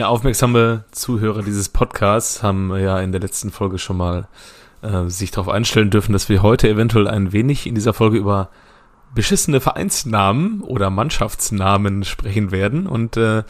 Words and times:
Ja, 0.00 0.08
aufmerksame 0.08 0.84
Zuhörer 0.92 1.42
dieses 1.42 1.68
Podcasts 1.68 2.42
haben 2.42 2.74
ja 2.74 3.00
in 3.00 3.12
der 3.12 3.20
letzten 3.20 3.50
Folge 3.50 3.78
schon 3.78 3.98
mal 3.98 4.28
äh, 4.80 5.10
sich 5.10 5.30
darauf 5.30 5.50
einstellen 5.50 5.90
dürfen, 5.90 6.14
dass 6.14 6.30
wir 6.30 6.40
heute 6.40 6.70
eventuell 6.70 7.06
ein 7.06 7.34
wenig 7.34 7.66
in 7.66 7.74
dieser 7.74 7.92
Folge 7.92 8.16
über 8.16 8.48
beschissene 9.14 9.60
Vereinsnamen 9.60 10.62
oder 10.62 10.88
Mannschaftsnamen 10.88 12.04
sprechen 12.04 12.50
werden. 12.50 12.86
Und 12.86 13.18
äh, 13.18 13.42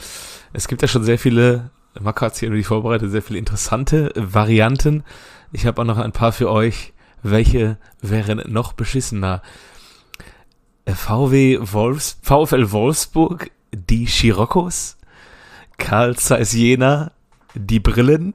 es 0.52 0.66
gibt 0.66 0.82
ja 0.82 0.88
schon 0.88 1.04
sehr 1.04 1.20
viele, 1.20 1.70
Marco 2.00 2.26
hat 2.26 2.34
sich 2.34 2.42
irgendwie 2.42 2.64
vorbereitet, 2.64 3.12
sehr 3.12 3.22
viele 3.22 3.38
interessante 3.38 4.12
Varianten. 4.16 5.04
Ich 5.52 5.66
habe 5.66 5.80
auch 5.80 5.86
noch 5.86 5.98
ein 5.98 6.10
paar 6.10 6.32
für 6.32 6.50
euch. 6.50 6.94
Welche 7.22 7.78
wären 8.00 8.42
noch 8.48 8.72
beschissener? 8.72 9.40
VW 10.84 11.60
Wolfs, 11.60 12.18
VfL 12.22 12.72
Wolfsburg, 12.72 13.52
die 13.72 14.06
Chiroccos, 14.06 14.96
Karl 15.80 16.14
Zeiss 16.16 16.52
Jena, 16.52 17.10
die 17.54 17.80
Brillen, 17.80 18.34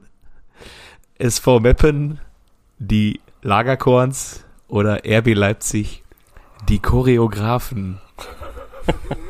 SV 1.18 1.60
Meppen, 1.60 2.20
die 2.78 3.20
Lagerkorns 3.40 4.44
oder 4.68 5.00
RB 5.06 5.34
Leipzig, 5.34 6.02
die 6.68 6.80
Choreografen. 6.80 7.98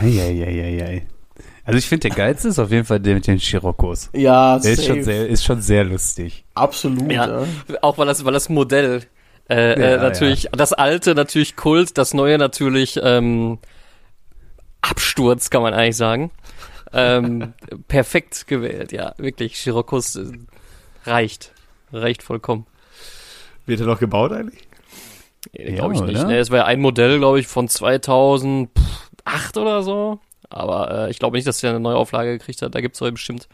Eieieiei. 0.00 1.06
Also 1.64 1.78
ich 1.78 1.86
finde, 1.86 2.08
der 2.08 2.16
geilste 2.16 2.48
ist 2.48 2.58
auf 2.58 2.72
jeden 2.72 2.84
Fall 2.86 2.98
der 2.98 3.14
mit 3.14 3.26
den 3.26 3.38
Chiroccos. 3.38 4.10
Ja, 4.14 4.58
Der 4.58 4.72
ist 4.72 4.84
schon, 4.84 5.04
sehr, 5.04 5.28
ist 5.28 5.44
schon 5.44 5.62
sehr 5.62 5.84
lustig. 5.84 6.44
Absolut, 6.54 7.12
ja. 7.12 7.42
Ja, 7.42 7.46
auch 7.82 7.98
weil 7.98 8.06
das, 8.06 8.24
weil 8.24 8.32
das 8.32 8.48
Modell 8.48 9.02
äh, 9.48 9.80
Ja, 9.80 9.86
äh, 9.86 9.96
natürlich, 9.98 10.48
das 10.50 10.72
alte 10.72 11.14
natürlich 11.14 11.54
Kult, 11.54 11.98
das 11.98 12.14
neue 12.14 12.36
natürlich 12.38 12.98
ähm, 13.00 13.58
Absturz, 14.82 15.50
kann 15.50 15.62
man 15.62 15.74
eigentlich 15.74 15.96
sagen. 15.96 16.30
Ähm, 16.92 17.54
perfekt 17.88 18.46
gewählt, 18.46 18.92
ja, 18.92 19.14
wirklich. 19.16 19.54
Chiroccos 19.54 20.16
äh, 20.16 20.26
reicht. 21.04 21.52
Reicht 21.92 22.22
vollkommen. 22.22 22.66
Wird 23.66 23.80
er 23.80 23.86
noch 23.86 23.98
gebaut 23.98 24.32
eigentlich? 24.32 24.60
Ja, 25.52 25.74
glaube 25.74 25.94
ich 25.94 26.00
nicht. 26.02 26.26
Ne, 26.26 26.38
es 26.38 26.50
war 26.50 26.58
ja 26.58 26.64
ein 26.64 26.80
Modell, 26.80 27.18
glaube 27.18 27.40
ich, 27.40 27.46
von 27.46 27.68
2008 27.68 28.68
oder 29.56 29.82
so. 29.82 30.18
Aber 30.48 31.06
äh, 31.06 31.10
ich 31.10 31.18
glaube 31.18 31.36
nicht, 31.36 31.46
dass 31.46 31.62
er 31.62 31.70
eine 31.70 31.80
Neuauflage 31.80 32.38
gekriegt 32.38 32.62
hat. 32.62 32.74
Da 32.74 32.80
gibt's 32.80 33.00
heute 33.00 33.12
bestimmt 33.12 33.48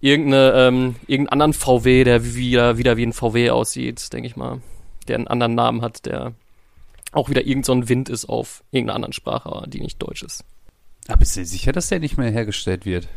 irgendeine, 0.00 0.52
ähm, 0.54 0.96
irgendeinen 1.06 1.42
anderen 1.42 1.52
VW, 1.52 2.04
der 2.04 2.34
wieder, 2.34 2.78
wieder 2.78 2.96
wie 2.96 3.06
ein 3.06 3.12
VW 3.12 3.50
aussieht, 3.50 4.12
denke 4.12 4.28
ich 4.28 4.36
mal. 4.36 4.60
Der 5.06 5.16
einen 5.16 5.28
anderen 5.28 5.54
Namen 5.54 5.82
hat, 5.82 6.06
der 6.06 6.32
auch 7.12 7.30
wieder 7.30 7.46
irgend 7.46 7.66
so 7.66 7.72
ein 7.72 7.88
Wind 7.88 8.08
ist 8.08 8.28
auf 8.28 8.62
irgendeiner 8.70 8.96
anderen 8.96 9.12
Sprache, 9.12 9.68
die 9.68 9.80
nicht 9.80 10.02
deutsch 10.02 10.22
ist. 10.22 10.44
Aber 11.08 11.18
bist 11.18 11.36
du 11.36 11.40
dir 11.40 11.46
sicher, 11.46 11.72
dass 11.72 11.88
der 11.88 12.00
nicht 12.00 12.18
mehr 12.18 12.30
hergestellt 12.30 12.84
wird? 12.84 13.08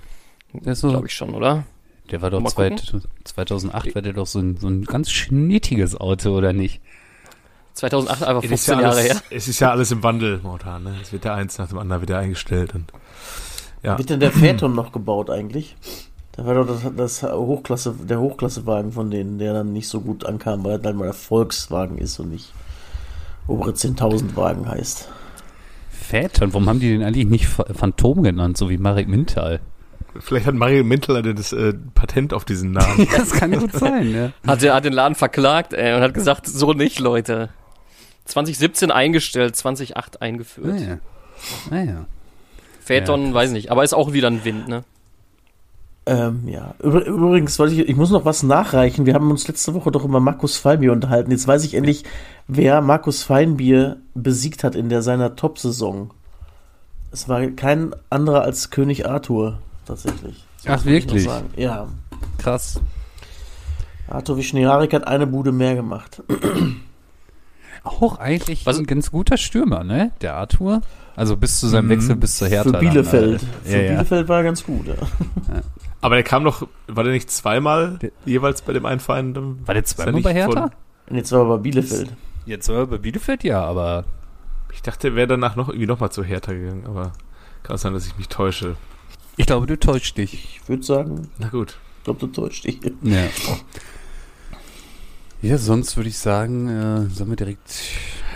So, 0.74 0.90
Glaube 0.90 1.08
ich 1.08 1.14
schon, 1.14 1.34
oder? 1.34 1.66
der 2.12 2.22
war 2.22 2.30
doch 2.30 2.42
Mal 2.42 2.50
zwei, 2.50 2.70
gucken. 2.70 3.04
2008 3.24 3.96
war 3.96 4.02
der 4.02 4.14
doch 4.14 4.28
so 4.28 4.40
ein, 4.40 4.58
so 4.58 4.68
ein 4.68 4.84
ganz 4.84 5.12
schnittiges 5.12 6.00
Auto, 6.00 6.32
oder 6.36 6.54
nicht? 6.54 6.82
2008, 7.74 8.24
einfach 8.24 8.44
Es 8.44 8.52
ist 8.52 8.66
15 8.66 8.74
ja 8.76 8.82
Jahre 8.82 8.96
alles, 8.98 9.14
her. 9.14 9.22
Es 9.30 9.48
ist 9.48 9.60
ja 9.60 9.72
alles 9.72 9.92
im 9.92 10.04
Wandel 10.04 10.40
momentan. 10.44 10.84
Ne? 10.84 10.96
Es 11.02 11.14
wird 11.14 11.24
der 11.24 11.36
eins 11.36 11.58
nach 11.58 11.70
dem 11.70 11.78
anderen 11.78 12.02
wieder 12.02 12.18
eingestellt. 12.20 12.76
Und, 12.76 12.92
ja. 13.82 13.98
Wird 13.98 14.10
denn 14.10 14.20
der 14.20 14.32
Phaeton 14.32 14.76
noch 14.76 14.92
gebaut 14.92 15.30
eigentlich? 15.30 15.76
Da 16.34 16.46
war 16.46 16.56
doch 16.56 16.68
das, 16.68 16.82
das 16.96 17.24
Hochklasse, 17.24 17.96
der 18.04 18.20
Hochklassewagen 18.20 18.92
von 18.92 19.10
denen, 19.10 19.38
der 19.40 19.54
dann 19.54 19.74
nicht 19.74 19.88
so 19.88 20.02
gut 20.02 20.26
ankam, 20.26 20.64
weil 20.64 20.74
er 20.74 20.80
dann 20.80 20.98
mal 20.98 21.06
der 21.06 21.14
Volkswagen 21.14 21.98
ist 21.98 22.20
und 22.20 22.30
nicht 22.30 22.54
obere 23.48 23.72
10.000 23.72 24.36
Wagen 24.36 24.68
heißt. 24.70 25.10
Phaeton, 25.92 26.54
warum 26.54 26.68
haben 26.68 26.80
die 26.80 26.90
den 26.90 27.04
eigentlich 27.04 27.28
nicht 27.28 27.46
Ph- 27.46 27.74
Phantom 27.74 28.24
genannt, 28.24 28.58
so 28.58 28.70
wie 28.70 28.78
Marek 28.78 29.08
Mintal? 29.08 29.60
Vielleicht 30.20 30.46
hat 30.46 30.56
Mario 30.56 30.84
Mintel 30.84 31.22
das 31.34 31.54
äh, 31.54 31.74
Patent 31.96 32.34
auf 32.34 32.44
diesen 32.44 32.72
Namen. 32.72 33.08
das 33.16 33.32
kann 33.32 33.58
gut 33.58 33.72
sein, 33.72 34.12
ja. 34.14 34.32
Hat, 34.46 34.62
er 34.62 34.74
hat 34.76 34.84
den 34.84 34.92
Laden 34.94 35.16
verklagt 35.16 35.74
ey, 35.74 35.94
und 35.96 36.02
hat 36.02 36.14
gesagt, 36.14 36.48
so 36.48 36.74
nicht, 36.74 37.00
Leute. 37.00 37.50
2017 38.26 38.92
eingestellt, 38.92 39.56
2008 39.56 40.22
eingeführt. 40.22 40.76
Ah 40.78 40.82
ja. 40.82 40.98
Ah 41.72 41.84
ja. 41.84 42.06
Phaeton, 42.82 43.34
weiß 43.34 43.52
nicht, 43.52 43.72
aber 43.72 43.84
ist 43.84 43.94
auch 43.94 44.12
wieder 44.12 44.28
ein 44.30 44.44
Wind, 44.44 44.68
ne? 44.68 44.84
Ähm, 46.08 46.48
ja. 46.48 46.74
Übr 46.82 47.06
übrigens, 47.06 47.60
wollte 47.60 47.76
ich, 47.76 47.88
ich 47.88 47.96
muss 47.96 48.10
noch 48.10 48.26
was 48.26 48.42
nachreichen. 48.44 49.06
Wir 49.06 49.14
haben 49.14 49.30
uns 49.30 49.48
letzte 49.48 49.74
Woche 49.76 49.92
doch 49.92 50.04
über 50.04 50.20
Markus 50.20 50.58
Feinbier 50.58 50.92
unterhalten. 50.92 51.30
Jetzt 51.32 51.48
weiß 51.48 51.64
ich 51.64 51.76
endlich, 51.76 52.04
wer 52.48 52.82
Markus 52.82 53.22
Feinbier 53.24 53.98
besiegt 54.16 54.64
hat 54.64 54.76
in 54.76 54.90
der 54.90 55.04
seiner 55.04 55.36
Top-Saison. 55.36 56.12
Es 57.12 57.30
war 57.30 57.46
kein 57.48 57.94
anderer 58.10 58.42
als 58.42 58.72
König 58.72 59.08
Arthur, 59.08 59.60
tatsächlich. 59.86 60.44
Ach, 60.66 60.80
ich 60.80 60.86
noch 60.86 60.86
wirklich? 60.86 61.24
sagen. 61.26 61.50
Ja. 61.56 61.88
Krass. 62.40 62.80
Arthur 64.08 64.38
Wischniarik 64.38 64.94
hat 64.94 65.08
eine 65.08 65.28
Bude 65.28 65.52
mehr 65.52 65.76
gemacht. 65.76 66.24
Auch 67.84 68.20
eigentlich 68.20 68.66
Was- 68.66 68.78
ein 68.78 68.86
ganz 68.86 69.12
guter 69.12 69.38
Stürmer, 69.38 69.84
ne? 69.84 70.12
Der 70.22 70.36
Arthur. 70.36 70.82
Also 71.16 71.36
bis 71.36 71.60
zu 71.60 71.68
seinem 71.68 71.86
Mhm. 71.86 71.90
Wechsel 71.90 72.16
bis 72.16 72.38
zur 72.38 72.48
Hertha. 72.48 72.72
Für 72.72 72.78
Bielefeld. 72.80 73.42
Dann, 73.42 73.50
Für 73.64 73.70
äh, 73.70 73.78
ja, 73.78 73.82
ja. 73.84 73.92
Bielefeld 73.94 74.30
war 74.30 74.38
er 74.38 74.44
ganz 74.44 74.64
gut, 74.64 74.88
ja. 74.88 74.94
Aber 76.02 76.16
der 76.16 76.24
kam 76.24 76.44
doch, 76.44 76.68
war 76.88 77.04
der 77.04 77.14
nicht 77.14 77.30
zweimal 77.30 77.98
Der- 78.02 78.12
jeweils 78.26 78.62
bei 78.64 78.74
dem 78.74 78.86
einen 78.86 79.00
Verein? 79.00 79.36
War 79.36 79.74
der 79.76 79.84
er 79.84 79.86
zweimal 79.86 80.22
bei 80.22 80.34
Hertha? 80.34 80.62
von- 80.62 80.72
Und 81.10 81.16
jetzt 81.18 81.32
war 81.32 81.42
er 81.42 81.46
bei 81.46 81.58
Bielefeld. 81.58 82.16
Jetzt 82.46 82.70
war 82.70 82.78
er 82.78 82.88
bei 82.88 82.98
Bielefeld, 82.98 83.44
ja, 83.44 83.64
aber 83.64 84.06
Ich 84.74 84.82
dachte, 84.82 85.10
er 85.10 85.16
wäre 85.16 85.28
danach 85.28 85.56
noch 85.58 85.68
irgendwie 85.68 85.86
nochmal 85.88 86.12
zu 86.12 86.24
Hertha 86.24 86.54
gegangen, 86.54 86.86
aber 86.88 87.12
kann 87.64 87.78
sein, 87.78 87.94
dass 87.94 88.08
ich 88.08 88.18
mich 88.18 88.30
täusche. 88.30 88.76
ich 89.38 89.46
glaube, 89.46 89.68
du 89.68 89.78
täuscht 89.78 90.18
dich. 90.18 90.60
Ich 90.62 90.70
würde 90.70 90.84
sagen, 90.84 91.28
Na 91.40 91.50
gut. 91.50 91.78
ich 92.00 92.04
glaube, 92.06 92.20
du 92.22 92.28
täuscht 92.28 92.64
dich. 92.66 92.80
Ja. 93.02 93.28
Ja, 95.42 95.58
sonst 95.58 95.98
würde 95.98 96.10
ich 96.10 96.18
sagen, 96.20 96.70
äh, 96.70 97.10
sollen 97.10 97.32
wir 97.32 97.36
direkt 97.36 97.74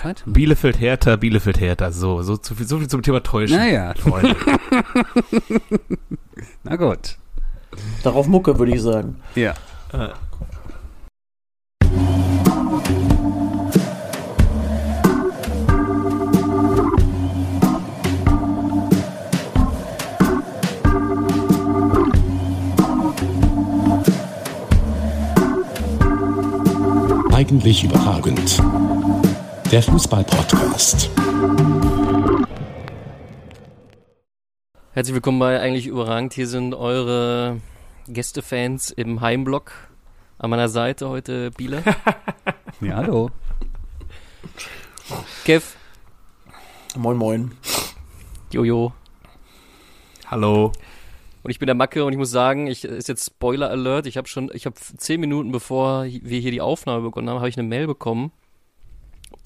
weiter? 0.04 0.24
Bielefeld 0.26 0.80
Hertha, 0.80 1.16
Bielefeld 1.16 1.60
Hertha. 1.60 1.92
So, 1.92 2.22
so, 2.24 2.36
zu 2.36 2.56
viel, 2.56 2.68
so 2.68 2.80
viel 2.80 2.88
zum 2.90 3.02
Thema 3.04 3.22
Täuschen. 3.24 3.58
Naja, 3.58 3.94
Freunde. 3.96 4.36
na 6.64 6.76
gut. 6.76 7.18
Darauf 8.04 8.28
Mucke, 8.28 8.58
würde 8.60 8.74
ich 8.74 8.82
sagen. 8.82 9.18
Ja. 9.36 9.54
Äh, 9.94 10.10
Eigentlich 27.34 27.84
überragend. 27.84 28.62
Der 29.72 29.82
Fußball-Podcast. 29.82 31.10
Herzlich 34.96 35.14
willkommen 35.16 35.40
bei 35.40 35.60
Eigentlich 35.60 35.88
Überragend. 35.88 36.34
Hier 36.34 36.48
sind 36.48 36.74
eure 36.74 37.60
Gästefans 38.08 38.92
im 38.92 39.20
Heimblock. 39.20 39.74
An 40.38 40.50
meiner 40.50 40.70
Seite 40.70 41.10
heute 41.10 41.52
Biele. 41.52 41.84
Ja, 42.80 42.96
hallo. 42.96 43.30
Kev, 45.44 45.76
Moin, 46.96 47.18
moin. 47.18 47.52
Jojo. 48.54 48.94
hallo. 50.28 50.72
Und 51.44 51.52
ich 51.52 51.60
bin 51.60 51.68
der 51.68 51.76
Macke 51.76 52.06
und 52.06 52.14
ich 52.14 52.18
muss 52.18 52.32
sagen, 52.32 52.68
ich 52.68 52.86
ist 52.86 53.10
jetzt 53.10 53.26
Spoiler 53.26 53.70
Alert. 53.70 54.08
Ich 54.08 54.16
habe 54.16 54.30
schon, 54.30 54.50
ich 54.54 54.66
habe 54.66 54.78
zehn 54.78 55.20
Minuten 55.20 55.52
bevor 55.52 56.06
wir 56.06 56.40
hier 56.40 56.52
die 56.52 56.62
Aufnahme 56.62 57.02
begonnen 57.02 57.30
haben, 57.30 57.40
habe 57.40 57.50
ich 57.50 57.58
eine 57.58 57.68
Mail 57.68 57.88
bekommen 57.88 58.32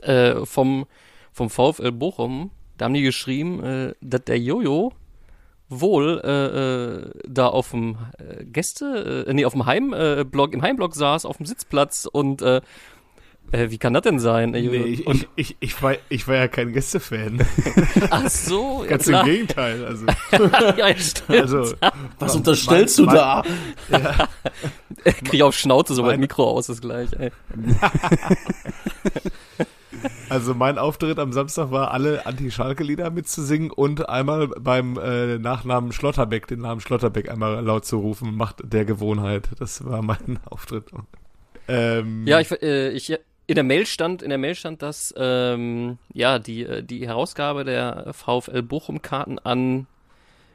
äh, 0.04 0.46
vom 0.46 0.86
vom 1.32 1.50
VfL 1.50 1.92
Bochum. 1.92 2.52
Da 2.78 2.86
haben 2.86 2.94
die 2.94 3.02
geschrieben, 3.02 3.64
äh, 3.64 3.94
dass 4.00 4.26
der 4.26 4.38
Jojo 4.38 4.94
wohl 5.70 6.20
äh, 6.24 6.46
äh, 7.08 7.12
da 7.28 7.48
auf 7.48 7.72
dem 7.72 7.98
äh, 8.18 8.44
Gäste, 8.46 9.26
äh, 9.28 9.34
nee, 9.34 9.46
auf 9.46 9.54
dem 9.54 9.66
Heimblock, 9.66 10.52
äh, 10.52 10.56
im 10.56 10.62
Heimblock 10.62 10.96
saß, 10.96 11.26
auf 11.26 11.38
dem 11.38 11.46
Sitzplatz 11.46 12.08
und 12.12 12.42
äh, 12.42 12.62
äh, 13.52 13.72
wie 13.72 13.80
kann 13.80 13.94
das 13.96 14.04
denn 14.04 14.20
sein? 14.20 14.52
Nee, 14.52 14.68
ich, 14.68 15.08
und, 15.08 15.28
ich, 15.36 15.52
ich, 15.52 15.58
ich, 15.60 15.82
war, 15.82 15.96
ich 16.10 16.28
war 16.28 16.36
ja 16.36 16.48
kein 16.48 16.72
Gästefan. 16.72 17.44
ach 18.12 18.30
so, 18.30 18.84
ja 18.84 18.90
Ganz 18.92 19.08
im 19.08 19.12
klar. 19.14 19.26
Gegenteil. 19.26 19.86
Also, 19.86 20.06
ja, 20.78 20.96
stimmt. 20.98 21.30
also 21.40 21.74
Was 22.20 22.36
unterstellst 22.36 23.00
du 23.00 23.06
mein- 23.06 23.16
da? 23.16 23.44
Krieg 25.26 25.42
auf 25.42 25.56
Schnauze, 25.56 25.96
so 25.96 26.02
mein 26.04 26.12
Mein- 26.12 26.20
Mikro 26.22 26.48
aus 26.50 26.70
ist 26.70 26.82
gleich. 26.82 27.10
Ey. 27.18 27.32
Also 30.30 30.54
mein 30.54 30.78
Auftritt 30.78 31.20
am 31.20 31.34
Samstag 31.34 31.72
war, 31.72 31.92
alle 31.92 32.26
Anti-Schalke-Lieder 32.26 33.10
mitzusingen 33.10 33.72
und 33.72 34.08
einmal 34.10 34.48
beim 34.48 34.98
äh, 34.98 35.38
Nachnamen 35.40 35.92
Schlotterbeck, 35.92 36.48
den 36.48 36.60
Namen 36.60 36.82
Schlotterbeck 36.82 37.30
einmal 37.30 37.64
laut 37.64 37.86
zu 37.86 37.98
rufen, 37.98 38.36
macht 38.36 38.62
der 38.64 38.86
Gewohnheit. 38.86 39.50
Das 39.58 39.84
war 39.86 40.02
mein 40.02 40.40
Auftritt. 40.50 40.86
Ähm, 41.68 42.28
Ja, 42.28 42.40
ich, 42.40 42.52
äh, 42.62 42.92
ich 42.92 43.18
in 43.50 43.56
der 43.56 43.64
Mail 43.64 43.88
stand, 43.88 44.22
in 44.22 44.30
der 44.30 44.38
Mail 44.38 44.54
stand, 44.54 44.84
dass 44.84 45.12
ähm, 45.18 45.98
ja 46.14 46.38
die 46.38 46.64
äh, 46.64 46.84
die 46.84 47.08
Herausgabe 47.08 47.64
der 47.64 48.14
VfL 48.14 48.62
Bochum 48.62 49.02
Karten 49.02 49.40
an 49.40 49.88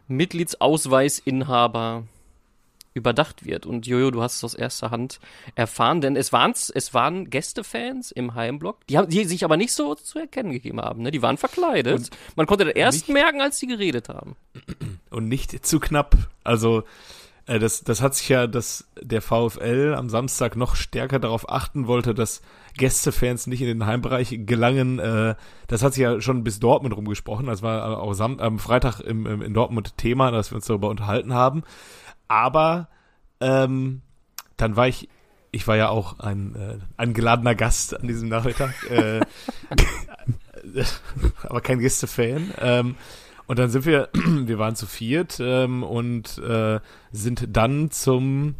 Mitgliedsausweisinhaber 0.06 2.05
überdacht 2.94 3.44
wird. 3.44 3.67
Und 3.67 3.87
Jojo, 3.87 4.11
du 4.11 4.23
hast 4.23 4.37
es 4.37 4.44
aus 4.44 4.55
erster 4.55 4.91
Hand 4.91 5.20
erfahren, 5.55 6.00
denn 6.00 6.17
es 6.17 6.32
waren 6.32 6.52
es 6.52 6.94
waren 6.94 7.29
Gästefans 7.29 8.12
im 8.12 8.35
Heimblock, 8.35 8.87
die 8.87 8.96
haben 8.96 9.08
die 9.08 9.25
sich 9.25 9.44
aber 9.44 9.56
nicht 9.56 9.73
so 9.73 9.94
zu 9.94 10.19
erkennen 10.19 10.52
gegeben 10.52 10.81
haben. 10.81 11.02
Ne? 11.02 11.11
Die 11.11 11.20
waren 11.20 11.37
verkleidet. 11.37 11.94
Und 11.96 12.11
Man 12.37 12.46
konnte 12.46 12.64
das 12.64 12.75
erst 12.75 13.08
merken, 13.08 13.41
als 13.41 13.58
die 13.58 13.67
geredet 13.67 14.08
haben. 14.08 14.37
und 15.11 15.29
nicht 15.29 15.67
zu 15.67 15.81
knapp. 15.81 16.17
Also 16.44 16.85
äh, 17.46 17.58
das, 17.58 17.82
das 17.82 18.00
hat 18.00 18.14
sich 18.14 18.29
ja, 18.29 18.46
dass 18.46 18.87
der 19.00 19.23
VfL 19.23 19.94
am 19.96 20.08
Samstag 20.08 20.56
noch 20.56 20.76
stärker 20.76 21.19
darauf 21.19 21.49
achten 21.49 21.87
wollte, 21.87 22.14
dass 22.14 22.43
Gästefans 22.76 23.46
nicht 23.46 23.61
in 23.61 23.69
den 23.69 23.87
Heimbereich 23.87 24.41
gelangen. 24.46 24.99
Äh, 24.99 25.35
das 25.69 25.82
hat 25.82 25.94
sich 25.94 26.02
ja 26.02 26.20
schon 26.20 26.44
bis 26.44 26.61
Dortmund 26.61 26.96
rumgesprochen. 26.96 27.46
Das 27.46 27.62
war 27.62 27.99
auch 27.99 28.19
am 28.20 28.58
Freitag 28.58 29.00
im, 29.00 29.26
im, 29.26 29.43
in 29.43 29.55
Dortmund 29.55 29.96
Thema, 29.96 30.31
dass 30.31 30.50
wir 30.50 30.56
uns 30.56 30.67
darüber 30.67 30.88
unterhalten 30.88 31.35
haben. 31.35 31.62
Aber 32.29 32.88
ähm, 33.41 34.03
dann 34.56 34.76
war 34.76 34.88
ich, 34.88 35.09
ich 35.50 35.67
war 35.67 35.76
ja 35.76 35.88
auch 35.88 36.19
ein, 36.21 36.55
äh, 36.55 36.79
ein 36.97 37.15
geladener 37.15 37.55
Gast 37.55 37.99
an 37.99 38.06
diesem 38.06 38.29
Nachmittag, 38.29 38.75
äh, 38.91 39.21
aber 41.43 41.61
kein 41.61 41.79
Gästefan. 41.79 42.53
Ähm, 42.61 42.97
und 43.47 43.59
dann 43.59 43.71
sind 43.71 43.85
wir, 43.87 44.09
wir 44.15 44.59
waren 44.59 44.76
zu 44.76 44.87
viert 44.87 45.38
ähm, 45.41 45.82
und 45.82 46.38
äh, 46.38 46.81
sind 47.12 47.47
dann 47.50 47.91
zum 47.91 48.55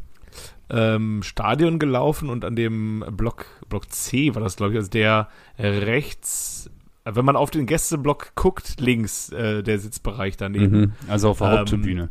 ähm, 0.70 1.22
Stadion 1.22 1.78
gelaufen 1.78 2.28
und 2.28 2.44
an 2.44 2.56
dem 2.56 3.05
Block, 3.12 3.46
Block 3.69 3.90
C 3.90 4.34
war 4.34 4.43
das, 4.43 4.56
glaube 4.56 4.72
ich, 4.72 4.78
also 4.78 4.90
der 4.90 5.28
rechts, 5.58 6.70
wenn 7.05 7.25
man 7.25 7.37
auf 7.37 7.50
den 7.50 7.67
Gästeblock 7.67 8.32
guckt, 8.34 8.81
links 8.81 9.31
äh, 9.31 9.62
der 9.62 9.78
Sitzbereich 9.78 10.37
daneben. 10.37 10.81
Mhm. 10.81 10.93
Also 11.08 11.31
auf 11.31 11.38
der 11.38 11.49
Ähm, 11.49 11.58
Haupttribüne. 11.58 12.08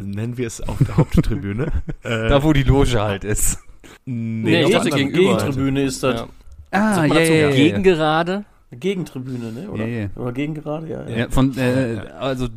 Nennen 0.00 0.36
wir 0.36 0.46
es 0.46 0.60
auf 0.60 0.78
der 0.84 0.96
Haupttribüne. 0.96 1.66
äh, 2.02 2.28
Da, 2.28 2.42
wo 2.42 2.52
die 2.52 2.62
Loge 2.64 3.00
halt 3.00 3.24
ist. 3.24 3.58
Nee, 4.04 4.64
anderen 4.64 4.90
gegenüber. 4.90 5.32
Seite. 5.32 5.44
Gegentribüne 5.44 5.82
ist 5.84 6.02
das. 6.02 6.20
Ja. 6.20 6.28
Ah, 6.70 6.96
man 6.96 7.08
dazu 7.10 7.32
Gegengerade? 7.32 8.44
Gegentribüne, 8.72 9.52
ne? 9.52 9.70
Oder, 9.70 9.86
Ja, 9.86 10.00
ja. 10.02 10.08
oder 10.16 10.32
Gegengerade, 10.32 10.88
ja. 10.88 11.08
ja. 11.08 11.16
Ja, 11.16 11.30
von, 11.30 11.56
äh, 11.56 12.00
also 12.18 12.48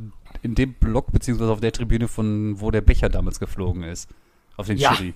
in 0.41 0.55
dem 0.55 0.73
Block, 0.73 1.11
beziehungsweise 1.13 1.51
auf 1.51 1.61
der 1.61 1.71
Tribüne, 1.71 2.07
von 2.07 2.59
wo 2.59 2.71
der 2.71 2.81
Becher 2.81 3.07
damals 3.09 3.39
geflogen 3.39 3.83
ist. 3.83 4.09
Auf 4.57 4.67
den 4.67 4.77
Ja. 4.77 4.93
Schiri. 4.95 5.13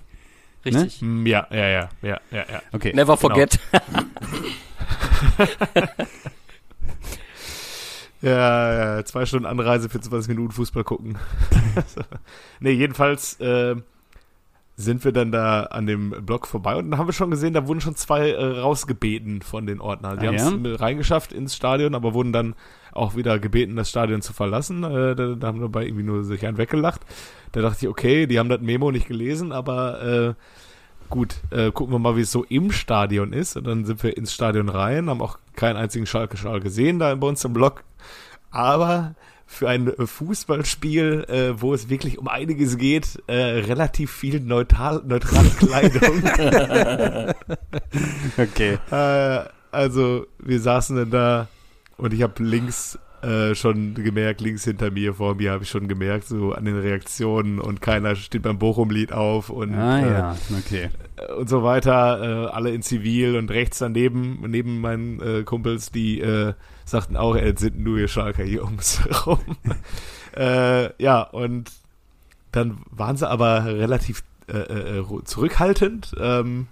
Richtig. 0.64 1.02
Mm, 1.02 1.26
Ja, 1.26 1.46
ja, 1.50 1.68
ja, 1.68 1.88
ja, 2.02 2.20
ja, 2.30 2.44
ja. 2.50 2.62
Okay. 2.72 2.92
Never 2.94 3.16
forget. 3.16 3.58
Ja, 8.22 8.96
ja, 8.96 9.04
zwei 9.04 9.26
Stunden 9.26 9.46
Anreise 9.46 9.88
für 9.88 10.00
20 10.00 10.28
Minuten 10.30 10.52
Fußball 10.52 10.84
gucken. 10.84 11.18
nee, 12.60 12.70
jedenfalls 12.72 13.38
äh, 13.40 13.76
sind 14.76 15.04
wir 15.04 15.12
dann 15.12 15.32
da 15.32 15.64
an 15.64 15.86
dem 15.86 16.10
Block 16.24 16.46
vorbei 16.46 16.76
und 16.76 16.90
dann 16.90 16.98
haben 16.98 17.08
wir 17.08 17.12
schon 17.12 17.30
gesehen, 17.30 17.54
da 17.54 17.66
wurden 17.66 17.80
schon 17.80 17.94
zwei 17.94 18.30
äh, 18.30 18.58
rausgebeten 18.60 19.42
von 19.42 19.66
den 19.66 19.80
Ordnern. 19.80 20.18
Die 20.18 20.26
Ah, 20.28 20.32
haben 20.32 20.64
es 20.64 20.70
ja? 20.72 20.76
reingeschafft 20.76 21.32
ins 21.32 21.54
Stadion, 21.54 21.94
aber 21.94 22.14
wurden 22.14 22.32
dann 22.32 22.54
auch 22.92 23.14
wieder 23.16 23.38
gebeten, 23.38 23.76
das 23.76 23.90
Stadion 23.90 24.22
zu 24.22 24.32
verlassen. 24.32 24.82
Äh, 24.84 25.14
da, 25.14 25.34
da 25.34 25.46
haben 25.46 25.60
dabei 25.60 25.84
irgendwie 25.84 26.04
nur 26.04 26.24
sich 26.24 26.46
einen 26.46 26.56
weggelacht. 26.58 27.02
Da 27.52 27.60
dachte 27.60 27.78
ich, 27.82 27.88
okay, 27.88 28.26
die 28.26 28.38
haben 28.38 28.48
das 28.48 28.60
Memo 28.60 28.90
nicht 28.90 29.06
gelesen, 29.08 29.52
aber 29.52 30.02
äh, 30.02 30.34
gut, 31.10 31.36
äh, 31.50 31.70
gucken 31.70 31.94
wir 31.94 31.98
mal, 31.98 32.16
wie 32.16 32.22
es 32.22 32.32
so 32.32 32.44
im 32.44 32.72
Stadion 32.72 33.32
ist. 33.32 33.56
Und 33.56 33.66
dann 33.66 33.84
sind 33.84 34.02
wir 34.02 34.16
ins 34.16 34.32
Stadion 34.32 34.68
rein, 34.70 35.08
haben 35.10 35.22
auch 35.22 35.38
keinen 35.54 35.76
einzigen 35.76 36.06
Schalke-Schal 36.06 36.60
gesehen 36.60 36.98
da 36.98 37.14
bei 37.14 37.26
uns 37.28 37.44
im 37.44 37.52
Block. 37.52 37.84
Aber 38.50 39.14
für 39.46 39.68
ein 39.68 39.88
äh, 39.88 40.06
Fußballspiel, 40.06 41.24
äh, 41.28 41.60
wo 41.60 41.72
es 41.72 41.88
wirklich 41.88 42.18
um 42.18 42.28
einiges 42.28 42.76
geht, 42.78 43.22
äh, 43.26 43.34
relativ 43.34 44.10
viel 44.10 44.40
neutral, 44.40 45.02
neutrale 45.06 45.48
Kleidung. 45.58 46.22
Okay. 48.36 48.78
äh, 48.90 49.44
also 49.70 50.26
wir 50.38 50.60
saßen 50.60 50.96
dann 50.96 51.10
da 51.10 51.48
und 51.96 52.12
ich 52.12 52.22
habe 52.22 52.42
links 52.42 52.98
äh, 53.26 53.54
schon 53.54 53.94
gemerkt, 53.94 54.40
links 54.40 54.64
hinter 54.64 54.90
mir, 54.90 55.14
vor 55.14 55.34
mir 55.34 55.50
habe 55.52 55.64
ich 55.64 55.70
schon 55.70 55.88
gemerkt, 55.88 56.26
so 56.28 56.52
an 56.52 56.64
den 56.64 56.78
Reaktionen 56.78 57.58
und 57.58 57.80
keiner 57.80 58.14
steht 58.16 58.42
beim 58.42 58.58
Bochum-Lied 58.58 59.12
auf 59.12 59.50
und 59.50 59.74
Ah 59.74 59.98
äh, 59.98 60.10
ja, 60.10 60.36
okay. 60.58 60.88
und 61.36 61.48
so 61.48 61.62
weiter, 61.62 62.46
äh, 62.46 62.50
alle 62.50 62.70
in 62.70 62.82
Zivil 62.82 63.36
und 63.36 63.50
rechts 63.50 63.78
daneben, 63.78 64.38
neben 64.46 64.80
meinen 64.80 65.20
äh, 65.20 65.42
Kumpels, 65.42 65.90
die 65.90 66.20
äh, 66.20 66.54
sagten 66.84 67.16
auch, 67.16 67.34
es 67.36 67.60
sind 67.60 67.78
nur 67.80 67.98
ihr 67.98 68.08
Schalker 68.08 68.44
Jungs 68.44 69.00
rum. 69.26 69.40
äh, 70.36 70.90
ja, 71.02 71.22
und 71.22 71.70
dann 72.52 72.78
waren 72.90 73.16
sie 73.16 73.28
aber 73.28 73.64
relativ 73.64 74.22
äh, 74.48 74.58
äh, 74.58 74.98
ru- 75.00 75.24
zurückhaltend 75.24 76.14
ähm, 76.20 76.68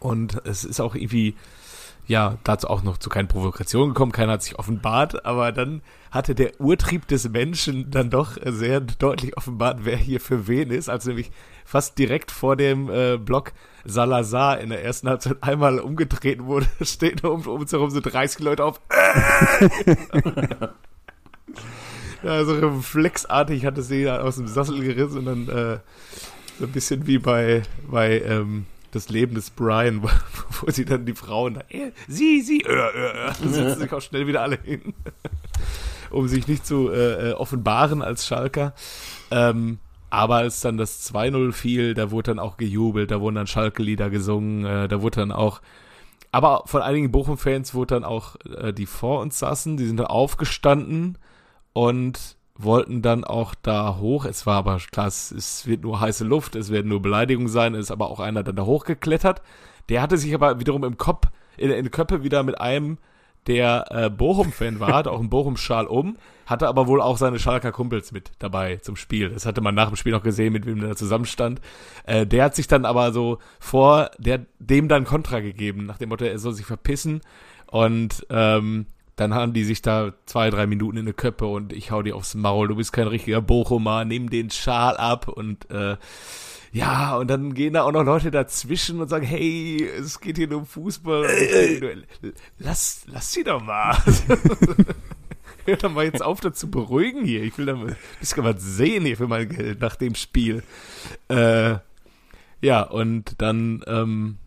und 0.00 0.40
es 0.46 0.64
ist 0.64 0.80
auch 0.80 0.94
irgendwie 0.94 1.34
ja, 2.12 2.36
dazu 2.44 2.68
auch 2.68 2.82
noch 2.82 2.98
zu 2.98 3.08
keinen 3.08 3.26
Provokationen 3.26 3.94
gekommen, 3.94 4.12
keiner 4.12 4.32
hat 4.32 4.42
sich 4.42 4.58
offenbart, 4.58 5.24
aber 5.24 5.50
dann 5.50 5.80
hatte 6.10 6.34
der 6.34 6.60
Urtrieb 6.60 7.08
des 7.08 7.26
Menschen 7.30 7.90
dann 7.90 8.10
doch 8.10 8.36
sehr 8.44 8.82
deutlich 8.82 9.38
offenbart, 9.38 9.86
wer 9.86 9.96
hier 9.96 10.20
für 10.20 10.46
wen 10.46 10.70
ist, 10.70 10.90
als 10.90 11.06
nämlich 11.06 11.32
fast 11.64 11.96
direkt 11.98 12.30
vor 12.30 12.54
dem 12.56 12.90
äh, 12.90 13.16
Block 13.16 13.54
Salazar 13.86 14.60
in 14.60 14.68
der 14.68 14.84
ersten 14.84 15.08
Halbzeit 15.08 15.38
einmal 15.40 15.78
umgetreten 15.78 16.44
wurde, 16.44 16.66
stehen 16.82 17.18
um, 17.20 17.46
um 17.46 17.62
uns 17.62 17.72
herum 17.72 17.88
so 17.88 18.00
30 18.00 18.40
Leute 18.40 18.62
auf. 18.62 18.78
ja, 22.22 22.44
so 22.44 22.52
reflexartig 22.52 23.64
hatte 23.64 23.80
sie 23.80 24.04
da 24.04 24.20
aus 24.20 24.36
dem 24.36 24.48
Sassel 24.48 24.82
gerissen 24.82 25.26
und 25.26 25.48
dann 25.48 25.48
äh, 25.48 25.78
so 26.58 26.66
ein 26.66 26.72
bisschen 26.72 27.06
wie 27.06 27.16
bei, 27.16 27.62
bei 27.90 28.20
ähm, 28.20 28.66
das 28.92 29.08
Leben 29.08 29.34
des 29.34 29.50
Brian, 29.50 30.02
wo, 30.60 30.70
sie 30.70 30.84
dann 30.84 31.04
die 31.04 31.14
Frauen 31.14 31.54
da, 31.54 31.60
äh, 31.68 31.90
sie, 32.06 32.40
sie, 32.42 32.60
äh, 32.60 32.72
äh, 32.72 33.28
äh, 33.28 33.32
setzen 33.48 33.80
sich 33.80 33.92
auch 33.92 34.00
schnell 34.00 34.26
wieder 34.26 34.42
alle 34.42 34.58
hin, 34.62 34.94
um 36.10 36.28
sich 36.28 36.46
nicht 36.46 36.64
zu 36.64 36.90
äh, 36.90 37.30
äh, 37.30 37.32
offenbaren 37.32 38.02
als 38.02 38.26
Schalker. 38.26 38.74
Ähm, 39.30 39.78
aber 40.10 40.36
als 40.36 40.60
dann 40.60 40.76
das 40.76 41.10
2-0 41.12 41.52
fiel, 41.52 41.94
da 41.94 42.10
wurde 42.10 42.32
dann 42.32 42.38
auch 42.38 42.58
gejubelt, 42.58 43.10
da 43.10 43.20
wurden 43.22 43.36
dann 43.36 43.46
Schalke-Lieder 43.46 44.10
gesungen, 44.10 44.66
äh, 44.66 44.86
da 44.86 45.00
wurde 45.00 45.20
dann 45.20 45.32
auch, 45.32 45.62
aber 46.30 46.64
von 46.66 46.82
einigen 46.82 47.10
Bochum-Fans 47.10 47.74
wurde 47.74 47.94
dann 47.94 48.04
auch, 48.04 48.36
äh, 48.58 48.74
die 48.74 48.86
vor 48.86 49.20
uns 49.20 49.38
saßen, 49.38 49.78
die 49.78 49.86
sind 49.86 49.96
dann 49.96 50.06
aufgestanden 50.06 51.16
und 51.72 52.36
wollten 52.54 53.02
dann 53.02 53.24
auch 53.24 53.54
da 53.54 53.96
hoch. 53.98 54.24
Es 54.24 54.46
war 54.46 54.56
aber 54.56 54.78
klar, 54.90 55.06
es, 55.06 55.66
wird 55.66 55.82
nur 55.82 56.00
heiße 56.00 56.24
Luft, 56.24 56.54
es 56.56 56.70
werden 56.70 56.88
nur 56.88 57.02
Beleidigungen 57.02 57.48
sein, 57.48 57.74
es 57.74 57.86
ist 57.86 57.90
aber 57.90 58.10
auch 58.10 58.20
einer 58.20 58.42
dann 58.42 58.56
da 58.56 58.64
hochgeklettert. 58.64 59.42
Der 59.88 60.02
hatte 60.02 60.18
sich 60.18 60.34
aber 60.34 60.60
wiederum 60.60 60.84
im 60.84 60.96
Kopf, 60.96 61.28
in, 61.56 61.70
in 61.70 61.90
Köppe 61.90 62.22
wieder 62.22 62.42
mit 62.42 62.60
einem, 62.60 62.98
der 63.46 63.86
äh, 63.90 64.10
Bochum-Fan 64.10 64.78
war, 64.78 64.92
hatte 64.94 65.10
auch 65.10 65.18
einen 65.18 65.30
Bochum-Schal 65.30 65.86
um, 65.86 66.16
hatte 66.46 66.68
aber 66.68 66.86
wohl 66.86 67.00
auch 67.00 67.16
seine 67.16 67.38
Schalker 67.40 67.72
Kumpels 67.72 68.12
mit 68.12 68.30
dabei 68.38 68.76
zum 68.76 68.94
Spiel. 68.94 69.30
Das 69.30 69.46
hatte 69.46 69.60
man 69.60 69.74
nach 69.74 69.88
dem 69.88 69.96
Spiel 69.96 70.12
noch 70.12 70.22
gesehen, 70.22 70.52
mit 70.52 70.64
wem 70.64 70.80
der 70.80 70.96
zusammenstand. 70.96 71.60
Äh, 72.04 72.26
der 72.26 72.44
hat 72.44 72.54
sich 72.54 72.68
dann 72.68 72.84
aber 72.84 73.12
so 73.12 73.38
vor, 73.58 74.10
der 74.18 74.34
hat 74.34 74.46
dem 74.60 74.88
dann 74.88 75.04
Kontra 75.04 75.40
gegeben, 75.40 75.86
nach 75.86 75.98
dem 75.98 76.10
Motto, 76.10 76.24
er 76.24 76.38
soll 76.38 76.52
sich 76.52 76.66
verpissen. 76.66 77.20
Und 77.66 78.26
ähm, 78.30 78.86
dann 79.16 79.34
haben 79.34 79.52
die 79.52 79.64
sich 79.64 79.82
da 79.82 80.12
zwei, 80.26 80.50
drei 80.50 80.66
Minuten 80.66 80.96
in 80.96 81.04
eine 81.04 81.12
Köppe 81.12 81.46
und 81.46 81.72
ich 81.72 81.90
hau 81.90 82.02
dir 82.02 82.16
aufs 82.16 82.34
Maul, 82.34 82.68
du 82.68 82.76
bist 82.76 82.92
kein 82.92 83.08
richtiger 83.08 83.42
Bochumer, 83.42 84.04
nimm 84.04 84.30
den 84.30 84.50
Schal 84.50 84.96
ab 84.96 85.28
und 85.28 85.70
äh, 85.70 85.96
ja, 86.72 87.16
und 87.16 87.28
dann 87.28 87.52
gehen 87.52 87.74
da 87.74 87.82
auch 87.82 87.92
noch 87.92 88.02
Leute 88.02 88.30
dazwischen 88.30 89.00
und 89.00 89.08
sagen, 89.08 89.26
hey, 89.26 89.86
es 89.98 90.20
geht 90.20 90.38
hier 90.38 90.48
nur 90.48 90.60
um 90.60 90.66
Fußball. 90.66 91.28
lass, 92.58 93.04
lass 93.06 93.30
sie 93.30 93.44
doch 93.44 93.62
mal. 93.62 93.94
Hör 95.66 95.76
doch 95.76 95.92
mal 95.92 96.06
jetzt 96.06 96.22
auf, 96.22 96.40
das 96.40 96.54
zu 96.54 96.70
beruhigen 96.70 97.24
hier. 97.24 97.42
Ich 97.42 97.56
will 97.58 97.66
da 97.66 97.74
mal 97.76 97.88
ein 97.88 97.96
bisschen 98.20 98.42
was 98.42 98.62
sehen 98.62 99.04
hier 99.04 99.18
für 99.18 99.28
mein 99.28 99.50
Geld 99.50 99.80
nach 99.80 99.96
dem 99.96 100.14
Spiel. 100.14 100.62
Äh, 101.28 101.76
ja, 102.62 102.82
und 102.82 103.34
dann 103.38 103.84
ähm, 103.86 104.38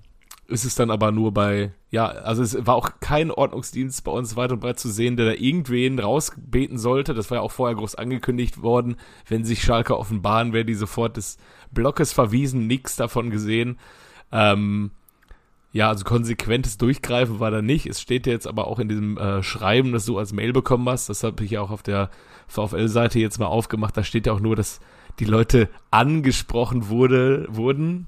ist 0.48 0.66
es 0.66 0.76
dann 0.76 0.92
aber 0.92 1.12
nur 1.12 1.34
bei, 1.34 1.72
ja, 1.90 2.08
also 2.08 2.44
es 2.44 2.66
war 2.66 2.76
auch 2.76 3.00
kein 3.00 3.32
Ordnungsdienst 3.32 4.04
bei 4.04 4.12
uns 4.12 4.36
weit 4.36 4.52
und 4.52 4.60
breit 4.60 4.80
zu 4.80 4.90
sehen, 4.90 5.18
der 5.18 5.26
da 5.26 5.32
irgendwen 5.34 6.00
rausbeten 6.00 6.78
sollte. 6.78 7.14
Das 7.14 7.32
war 7.32 7.40
ja 7.40 7.42
auch 7.42 7.52
vorher 7.52 7.76
groß 7.76 7.96
angekündigt 7.96 8.62
worden. 8.62 8.98
Wenn 9.28 9.44
sich 9.44 9.64
Schalke 9.64 9.98
offenbaren, 9.98 10.54
wäre 10.54 10.66
die 10.66 10.76
sofort 10.76 11.18
des 11.18 11.38
Blockes 11.72 12.14
verwiesen, 12.14 12.68
nichts 12.68 12.96
davon 12.96 13.32
gesehen. 13.32 13.80
Ähm, 14.32 14.92
ja, 15.72 15.90
also 15.90 16.06
konsequentes 16.06 16.78
Durchgreifen 16.78 17.40
war 17.40 17.52
da 17.52 17.62
nicht. 17.62 17.86
Es 17.88 18.00
steht 18.00 18.28
ja 18.28 18.34
jetzt 18.34 18.48
aber 18.48 18.68
auch 18.68 18.80
in 18.80 18.88
diesem 18.88 19.18
äh, 19.18 19.44
Schreiben, 19.44 19.92
das 19.92 20.06
du 20.06 20.18
als 20.18 20.32
Mail 20.32 20.54
bekommen 20.54 20.88
hast. 20.88 21.10
Das 21.10 21.24
habe 21.24 21.44
ich 21.44 21.52
ja 21.52 21.62
auch 21.62 21.72
auf 21.72 21.84
der 21.84 22.10
VfL-Seite 22.48 23.20
jetzt 23.20 23.40
mal 23.40 23.48
aufgemacht. 23.48 23.98
Da 23.98 24.04
steht 24.04 24.28
ja 24.28 24.34
auch 24.34 24.40
nur, 24.40 24.56
dass 24.56 24.80
die 25.20 25.26
Leute 25.26 25.70
angesprochen 25.92 26.88
wurde, 26.88 27.48
wurden. 27.50 28.08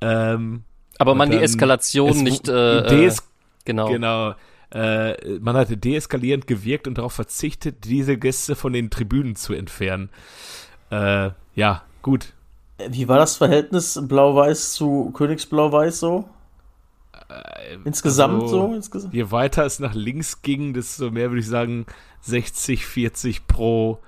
Ähm, 0.00 0.64
Aber 0.98 1.14
man 1.14 1.30
die 1.30 1.36
dann- 1.36 1.44
Eskalation 1.44 2.10
es- 2.10 2.22
nicht, 2.22 2.48
äh, 2.48 2.82
Des 2.86 3.18
äh, 3.18 3.22
genau. 3.64 3.88
Genau. 3.88 4.34
äh, 4.70 5.38
man 5.40 5.56
hatte 5.56 5.76
deeskalierend 5.76 6.46
gewirkt 6.46 6.86
und 6.86 6.98
darauf 6.98 7.12
verzichtet, 7.12 7.84
diese 7.84 8.16
Gäste 8.16 8.54
von 8.56 8.72
den 8.72 8.90
Tribünen 8.90 9.36
zu 9.36 9.54
entfernen. 9.54 10.08
Äh, 10.90 11.30
ja, 11.54 11.82
gut. 12.02 12.32
Wie 12.88 13.06
war 13.08 13.18
das 13.18 13.36
Verhältnis 13.36 13.98
Blau-Weiß 14.02 14.72
zu 14.74 15.12
Königsblau-Weiß 15.14 16.00
so? 16.00 16.28
Insgesamt 17.84 18.42
also, 18.42 18.68
so? 18.68 18.74
Insgesamt? 18.74 19.14
Je 19.14 19.30
weiter 19.30 19.64
es 19.64 19.78
nach 19.80 19.94
links 19.94 20.42
ging, 20.42 20.74
desto 20.74 21.10
mehr 21.10 21.30
würde 21.30 21.40
ich 21.40 21.46
sagen 21.48 21.86
60, 22.22 22.86
40 22.86 23.46
pro 23.46 23.98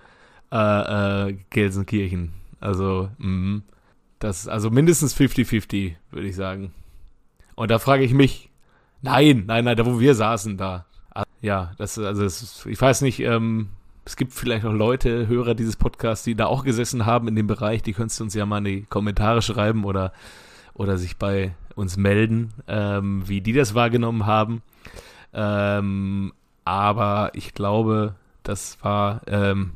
äh, 0.52 1.28
äh, 1.30 1.36
Gelsenkirchen. 1.50 2.32
Also, 2.60 3.08
mh, 3.18 3.62
das, 4.18 4.48
also 4.48 4.70
mindestens 4.70 5.16
50-50, 5.16 5.94
würde 6.10 6.28
ich 6.28 6.36
sagen. 6.36 6.72
Und 7.54 7.70
da 7.70 7.78
frage 7.78 8.04
ich 8.04 8.12
mich, 8.12 8.50
nein, 9.02 9.44
nein, 9.46 9.64
nein, 9.64 9.76
da 9.76 9.86
wo 9.86 10.00
wir 10.00 10.14
saßen, 10.14 10.56
da. 10.56 10.86
Ja, 11.40 11.72
das, 11.78 11.98
also, 11.98 12.22
das, 12.22 12.66
ich 12.66 12.80
weiß 12.80 13.02
nicht, 13.02 13.20
ähm, 13.20 13.68
es 14.04 14.16
gibt 14.16 14.32
vielleicht 14.32 14.64
noch 14.64 14.72
Leute, 14.72 15.26
Hörer 15.26 15.54
dieses 15.54 15.76
Podcasts, 15.76 16.24
die 16.24 16.34
da 16.34 16.46
auch 16.46 16.64
gesessen 16.64 17.06
haben 17.06 17.28
in 17.28 17.34
dem 17.34 17.46
Bereich, 17.46 17.82
die 17.82 17.92
könntest 17.92 18.20
du 18.20 18.24
uns 18.24 18.34
ja 18.34 18.46
mal 18.46 18.58
in 18.58 18.64
die 18.64 18.82
Kommentare 18.82 19.42
schreiben 19.42 19.84
oder, 19.84 20.12
oder 20.74 20.96
sich 20.96 21.16
bei 21.16 21.54
uns 21.74 21.96
melden, 21.96 22.52
ähm, 22.68 23.28
wie 23.28 23.40
die 23.40 23.52
das 23.52 23.74
wahrgenommen 23.74 24.26
haben. 24.26 24.62
Ähm, 25.34 26.32
aber 26.64 27.30
ich 27.34 27.52
glaube, 27.52 28.14
das 28.42 28.78
war, 28.82 29.22
ähm, 29.26 29.72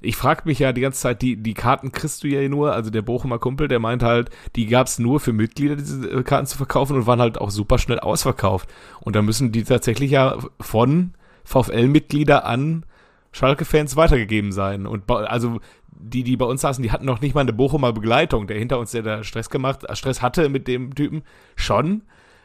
ich 0.00 0.16
frage 0.16 0.42
mich 0.44 0.58
ja 0.58 0.72
die 0.72 0.80
ganze 0.80 1.00
Zeit, 1.00 1.22
die, 1.22 1.36
die 1.36 1.54
Karten 1.54 1.92
kriegst 1.92 2.22
du 2.22 2.28
ja 2.28 2.46
nur, 2.48 2.72
also 2.72 2.90
der 2.90 3.02
Bochumer 3.02 3.38
Kumpel, 3.38 3.68
der 3.68 3.80
meint 3.80 4.02
halt, 4.02 4.30
die 4.56 4.66
gab 4.66 4.86
es 4.86 4.98
nur 4.98 5.20
für 5.20 5.32
Mitglieder, 5.32 5.76
diese 5.76 6.08
äh, 6.10 6.22
Karten 6.22 6.46
zu 6.46 6.56
verkaufen 6.56 6.96
und 6.96 7.06
waren 7.06 7.20
halt 7.20 7.38
auch 7.38 7.50
super 7.50 7.78
schnell 7.78 8.00
ausverkauft. 8.00 8.68
Und 9.00 9.16
da 9.16 9.22
müssen 9.22 9.52
die 9.52 9.64
tatsächlich 9.64 10.10
ja 10.12 10.38
von 10.60 11.12
VfL-Mitglieder 11.44 12.46
an 12.46 12.84
Schalke-Fans 13.32 13.96
weitergegeben 13.96 14.52
sein. 14.52 14.86
Und 14.86 15.10
also 15.10 15.60
die, 15.88 16.24
die 16.24 16.36
bei 16.36 16.46
uns 16.46 16.62
saßen, 16.62 16.82
die 16.82 16.92
hatten 16.92 17.04
noch 17.04 17.20
nicht 17.20 17.34
mal 17.34 17.42
eine 17.42 17.52
Bochumer 17.52 17.92
Begleitung. 17.92 18.46
Der 18.46 18.58
hinter 18.58 18.78
uns, 18.78 18.92
der 18.92 19.02
da 19.02 19.22
Stress 19.22 19.50
gemacht, 19.50 19.84
Stress 19.92 20.22
hatte 20.22 20.48
mit 20.48 20.66
dem 20.66 20.94
Typen, 20.94 21.22
schon. 21.56 22.02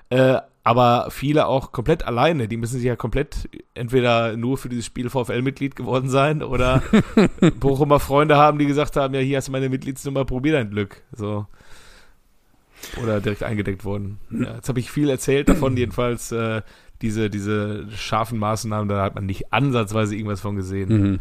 Äh, 0.10 0.40
aber 0.64 1.12
viele 1.12 1.46
auch 1.46 1.72
komplett 1.72 2.08
alleine. 2.08 2.48
Die 2.48 2.58
müssen 2.58 2.78
sich 2.78 2.86
ja 2.86 2.96
komplett 2.96 3.50
entweder 3.76 4.36
nur 4.36 4.58
für 4.58 4.68
dieses 4.68 4.86
Spiel 4.86 5.12
VfL-Mitglied 5.12 5.76
geworden 5.76 6.10
sein 6.10 6.42
oder 6.42 6.82
Bochumer 7.60 8.00
Freunde 8.00 8.36
haben, 8.38 8.58
die 8.58 8.66
gesagt 8.66 8.96
haben, 8.96 9.14
ja, 9.14 9.20
hier 9.20 9.38
hast 9.38 9.48
du 9.48 9.52
meine 9.52 9.70
Mitgliedsnummer, 9.70 10.26
probier 10.26 10.54
dein 10.54 10.72
Glück. 10.72 11.04
So. 11.12 11.46
Oder 13.02 13.22
direkt 13.22 13.44
eingedeckt 13.44 13.86
wurden. 13.86 14.20
Ja, 14.32 14.56
jetzt 14.56 14.68
habe 14.68 14.80
ich 14.80 14.90
viel 14.90 15.10
erzählt 15.10 15.50
davon, 15.50 15.78
jedenfalls 15.78 16.32
äh, 16.32 16.64
diese, 17.04 17.30
diese 17.30 17.86
scharfen 17.92 18.40
Maßnahmen, 18.40 18.90
da 18.90 19.04
hat 19.04 19.14
man 19.14 19.28
nicht 19.28 19.54
ansatzweise 19.54 20.16
irgendwas 20.16 20.42
von 20.42 20.56
gesehen. 20.56 20.90
Mhm. 20.90 21.20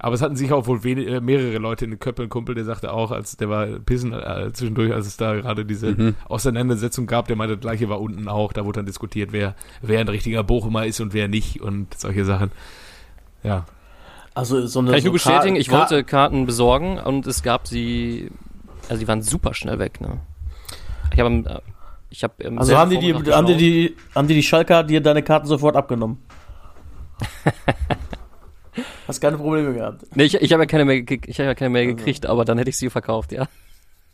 Aber 0.00 0.14
es 0.14 0.22
hatten 0.22 0.36
sich 0.36 0.52
auch 0.52 0.66
wohl 0.68 0.78
äh, 0.86 1.20
mehrere 1.20 1.58
Leute 1.58 1.84
in 1.84 1.90
den 1.90 1.98
Köpfen. 1.98 2.24
Ein 2.26 2.28
Kumpel, 2.28 2.54
der 2.54 2.64
sagte 2.64 2.92
auch, 2.92 3.10
als 3.10 3.36
der 3.36 3.48
war 3.48 3.66
pissen 3.66 4.12
äh, 4.12 4.50
zwischendurch, 4.52 4.92
als 4.92 5.06
es 5.08 5.16
da 5.16 5.34
gerade 5.34 5.64
diese 5.64 5.88
Mhm. 5.90 6.14
Auseinandersetzung 6.28 7.06
gab, 7.06 7.26
der 7.26 7.34
meinte, 7.36 7.56
das 7.56 7.60
gleiche 7.62 7.88
war 7.88 8.00
unten 8.00 8.28
auch. 8.28 8.52
Da 8.52 8.64
wurde 8.64 8.78
dann 8.78 8.86
diskutiert, 8.86 9.32
wer, 9.32 9.54
wer 9.82 9.98
ein 10.00 10.08
richtiger 10.08 10.44
Bochumer 10.44 10.86
ist 10.86 11.00
und 11.00 11.14
wer 11.14 11.26
nicht 11.26 11.60
und 11.60 11.98
solche 11.98 12.24
Sachen. 12.24 12.52
Ja. 13.42 13.66
Also 14.34 14.66
so 14.68 14.78
eine 14.78 14.90
Kann 14.90 14.98
ich 14.98 15.04
nur 15.04 15.18
so 15.18 15.30
bestätigen, 15.30 15.54
Ka- 15.56 15.60
ich 15.60 15.70
wollte 15.72 16.04
Karten 16.04 16.46
besorgen 16.46 16.98
und 16.98 17.26
es 17.26 17.42
gab 17.42 17.66
sie, 17.66 18.30
also 18.88 19.00
die 19.00 19.08
waren 19.08 19.22
super 19.22 19.52
schnell 19.52 19.80
weg, 19.80 20.00
ne? 20.00 20.20
Ich 21.12 21.18
habe, 21.18 21.34
äh, 21.34 21.58
ich 22.10 22.22
habe 22.22 22.34
im 22.44 22.56
Also 22.56 22.76
haben 22.78 22.90
die, 22.90 22.98
die, 23.00 23.12
haben 23.32 23.46
die, 23.46 23.56
die, 23.56 23.96
haben 24.14 24.28
die 24.28 24.34
die 24.34 24.42
Schalker 24.44 24.84
dir 24.84 25.00
deine 25.00 25.24
Karten 25.24 25.48
sofort 25.48 25.74
abgenommen? 25.74 26.18
Hast 29.06 29.20
keine 29.20 29.36
Probleme 29.38 29.74
gehabt. 29.74 30.04
Nee, 30.14 30.24
ich, 30.24 30.34
ich 30.34 30.52
habe 30.52 30.62
ja 30.62 30.66
keine 30.66 30.84
mehr, 30.84 30.96
ich 30.96 31.38
habe 31.38 31.48
ja 31.48 31.54
keine 31.54 31.70
mehr 31.70 31.86
gekriegt, 31.86 32.26
aber 32.26 32.44
dann 32.44 32.58
hätte 32.58 32.70
ich 32.70 32.76
sie 32.78 32.90
verkauft, 32.90 33.32
ja. 33.32 33.48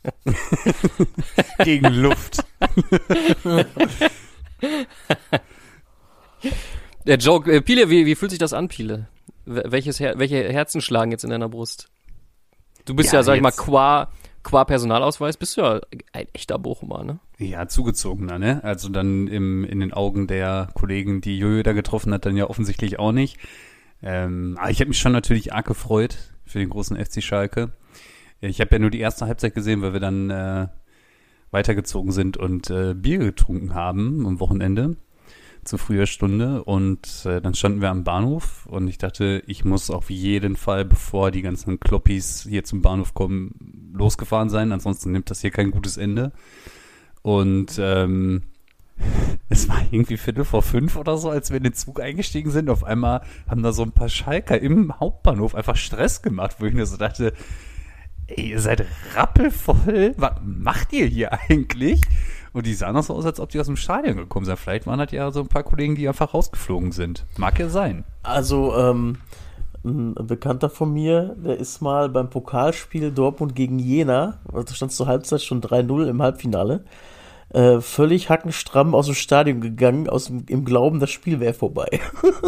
Gegen 1.63 1.87
Luft. 1.93 2.43
Der 7.05 7.17
Joke, 7.17 7.51
äh, 7.51 7.61
Pile, 7.61 7.89
wie, 7.89 8.05
wie 8.05 8.15
fühlt 8.15 8.31
sich 8.31 8.39
das 8.39 8.53
an, 8.53 8.67
Pile? 8.67 9.07
Wel- 9.45 9.71
Welches 9.71 9.99
Her 9.99 10.15
welche 10.17 10.51
Herzen 10.51 10.81
schlagen 10.81 11.11
jetzt 11.11 11.23
in 11.23 11.29
deiner 11.29 11.49
Brust? 11.49 11.89
Du 12.85 12.95
bist 12.95 13.11
ja, 13.13 13.19
Ja, 13.19 13.23
sag 13.23 13.35
ich 13.35 13.41
mal, 13.41 13.51
qua, 13.51 14.09
qua 14.43 14.63
Personalausweis 14.63 15.37
bist 15.37 15.57
du 15.57 15.61
ja 15.61 15.81
ein 16.13 16.27
echter 16.33 16.57
Bochumer, 16.59 17.03
ne? 17.03 17.19
Ja, 17.37 17.67
zugezogener, 17.67 18.39
ne? 18.39 18.63
Also 18.63 18.89
dann 18.89 19.27
im, 19.27 19.63
in 19.65 19.79
den 19.79 19.93
Augen 19.93 20.27
der 20.27 20.69
Kollegen, 20.73 21.21
die 21.21 21.37
Jojo 21.37 21.63
da 21.63 21.73
getroffen 21.73 22.13
hat, 22.13 22.25
dann 22.25 22.37
ja 22.37 22.49
offensichtlich 22.49 22.97
auch 22.99 23.11
nicht. 23.11 23.37
Ähm, 24.05 24.55
aber 24.59 24.69
ich 24.69 24.79
habe 24.79 24.89
mich 24.89 24.99
schon 24.99 25.11
natürlich 25.11 25.53
arg 25.53 25.65
gefreut 25.65 26.17
für 26.45 26.59
den 26.59 26.69
großen 26.69 26.95
FC 26.95 27.21
Schalke. 27.21 27.73
Ich 28.39 28.61
habe 28.61 28.75
ja 28.75 28.79
nur 28.79 28.91
die 28.91 28.99
erste 28.99 29.25
Halbzeit 29.25 29.55
gesehen, 29.55 29.81
weil 29.81 29.93
wir 29.93 29.99
dann 29.99 30.29
äh, 30.29 30.67
weitergezogen 31.51 32.11
sind 32.11 32.37
und 32.37 32.69
äh, 32.69 32.93
Bier 32.93 33.17
getrunken 33.17 33.73
haben 33.73 34.25
am 34.25 34.39
Wochenende 34.39 34.95
zu 35.63 35.79
früher 35.79 36.05
Stunde 36.05 36.63
und 36.63 37.25
äh, 37.25 37.41
dann 37.41 37.55
standen 37.55 37.81
wir 37.81 37.89
am 37.89 38.03
Bahnhof 38.03 38.67
und 38.67 38.87
ich 38.87 38.99
dachte, 38.99 39.41
ich 39.47 39.65
muss 39.65 39.89
auf 39.89 40.11
jeden 40.11 40.55
Fall, 40.55 40.85
bevor 40.85 41.31
die 41.31 41.41
ganzen 41.41 41.79
Kloppis 41.79 42.45
hier 42.47 42.63
zum 42.63 42.83
Bahnhof 42.83 43.15
kommen, 43.15 43.91
losgefahren 43.91 44.49
sein, 44.49 44.71
ansonsten 44.71 45.11
nimmt 45.11 45.31
das 45.31 45.41
hier 45.41 45.49
kein 45.49 45.71
gutes 45.71 45.97
Ende. 45.97 46.31
Und 47.23 47.79
ähm, 47.79 48.43
es 49.49 49.69
war 49.69 49.81
irgendwie 49.91 50.17
Viertel 50.17 50.45
vor 50.45 50.61
fünf 50.61 50.95
oder 50.95 51.17
so, 51.17 51.29
als 51.29 51.49
wir 51.49 51.57
in 51.57 51.63
den 51.63 51.73
Zug 51.73 51.99
eingestiegen 51.99 52.51
sind. 52.51 52.69
Auf 52.69 52.83
einmal 52.83 53.21
haben 53.47 53.63
da 53.63 53.71
so 53.71 53.83
ein 53.83 53.91
paar 53.91 54.09
Schalker 54.09 54.59
im 54.59 54.99
Hauptbahnhof 54.99 55.55
einfach 55.55 55.75
Stress 55.75 56.21
gemacht, 56.21 56.57
wo 56.59 56.65
ich 56.65 56.73
mir 56.73 56.85
so 56.85 56.97
dachte, 56.97 57.33
ey, 58.27 58.49
ihr 58.49 58.59
seid 58.59 58.85
rappelvoll, 59.15 60.13
was 60.17 60.33
macht 60.43 60.93
ihr 60.93 61.05
hier 61.05 61.33
eigentlich? 61.33 62.01
Und 62.53 62.65
die 62.65 62.73
sahen 62.73 62.95
auch 62.95 63.03
so 63.03 63.13
aus, 63.13 63.25
als 63.25 63.39
ob 63.39 63.49
die 63.49 63.59
aus 63.59 63.65
dem 63.65 63.75
Stadion 63.75 64.15
gekommen 64.15 64.45
sind. 64.45 64.57
Vielleicht 64.57 64.87
waren 64.87 64.99
das 64.99 65.11
ja 65.11 65.29
so 65.31 65.41
ein 65.41 65.47
paar 65.47 65.63
Kollegen, 65.63 65.95
die 65.95 66.07
einfach 66.07 66.33
rausgeflogen 66.33 66.93
sind. 66.93 67.25
Mag 67.37 67.59
ja 67.59 67.67
sein. 67.67 68.05
Also, 68.23 68.75
ähm, 68.77 69.17
ein 69.85 70.15
Bekannter 70.15 70.69
von 70.69 70.91
mir, 70.91 71.35
der 71.37 71.57
ist 71.57 71.81
mal 71.81 72.09
beim 72.09 72.29
Pokalspiel 72.29 73.11
Dortmund 73.11 73.55
gegen 73.55 73.77
Jena, 73.77 74.39
also 74.51 74.73
stand 74.73 74.91
zur 74.91 75.07
Halbzeit 75.07 75.43
schon 75.43 75.61
3-0 75.61 76.07
im 76.07 76.21
Halbfinale, 76.21 76.83
äh, 77.55 77.81
völlig 77.81 78.29
hackenstramm 78.29 78.93
aus 78.93 79.05
dem 79.07 79.15
Stadion 79.15 79.61
gegangen, 79.61 80.07
aus 80.09 80.25
dem, 80.25 80.43
im 80.47 80.65
Glauben, 80.65 80.99
das 80.99 81.09
Spiel 81.11 81.39
wäre 81.39 81.53
vorbei. 81.53 81.99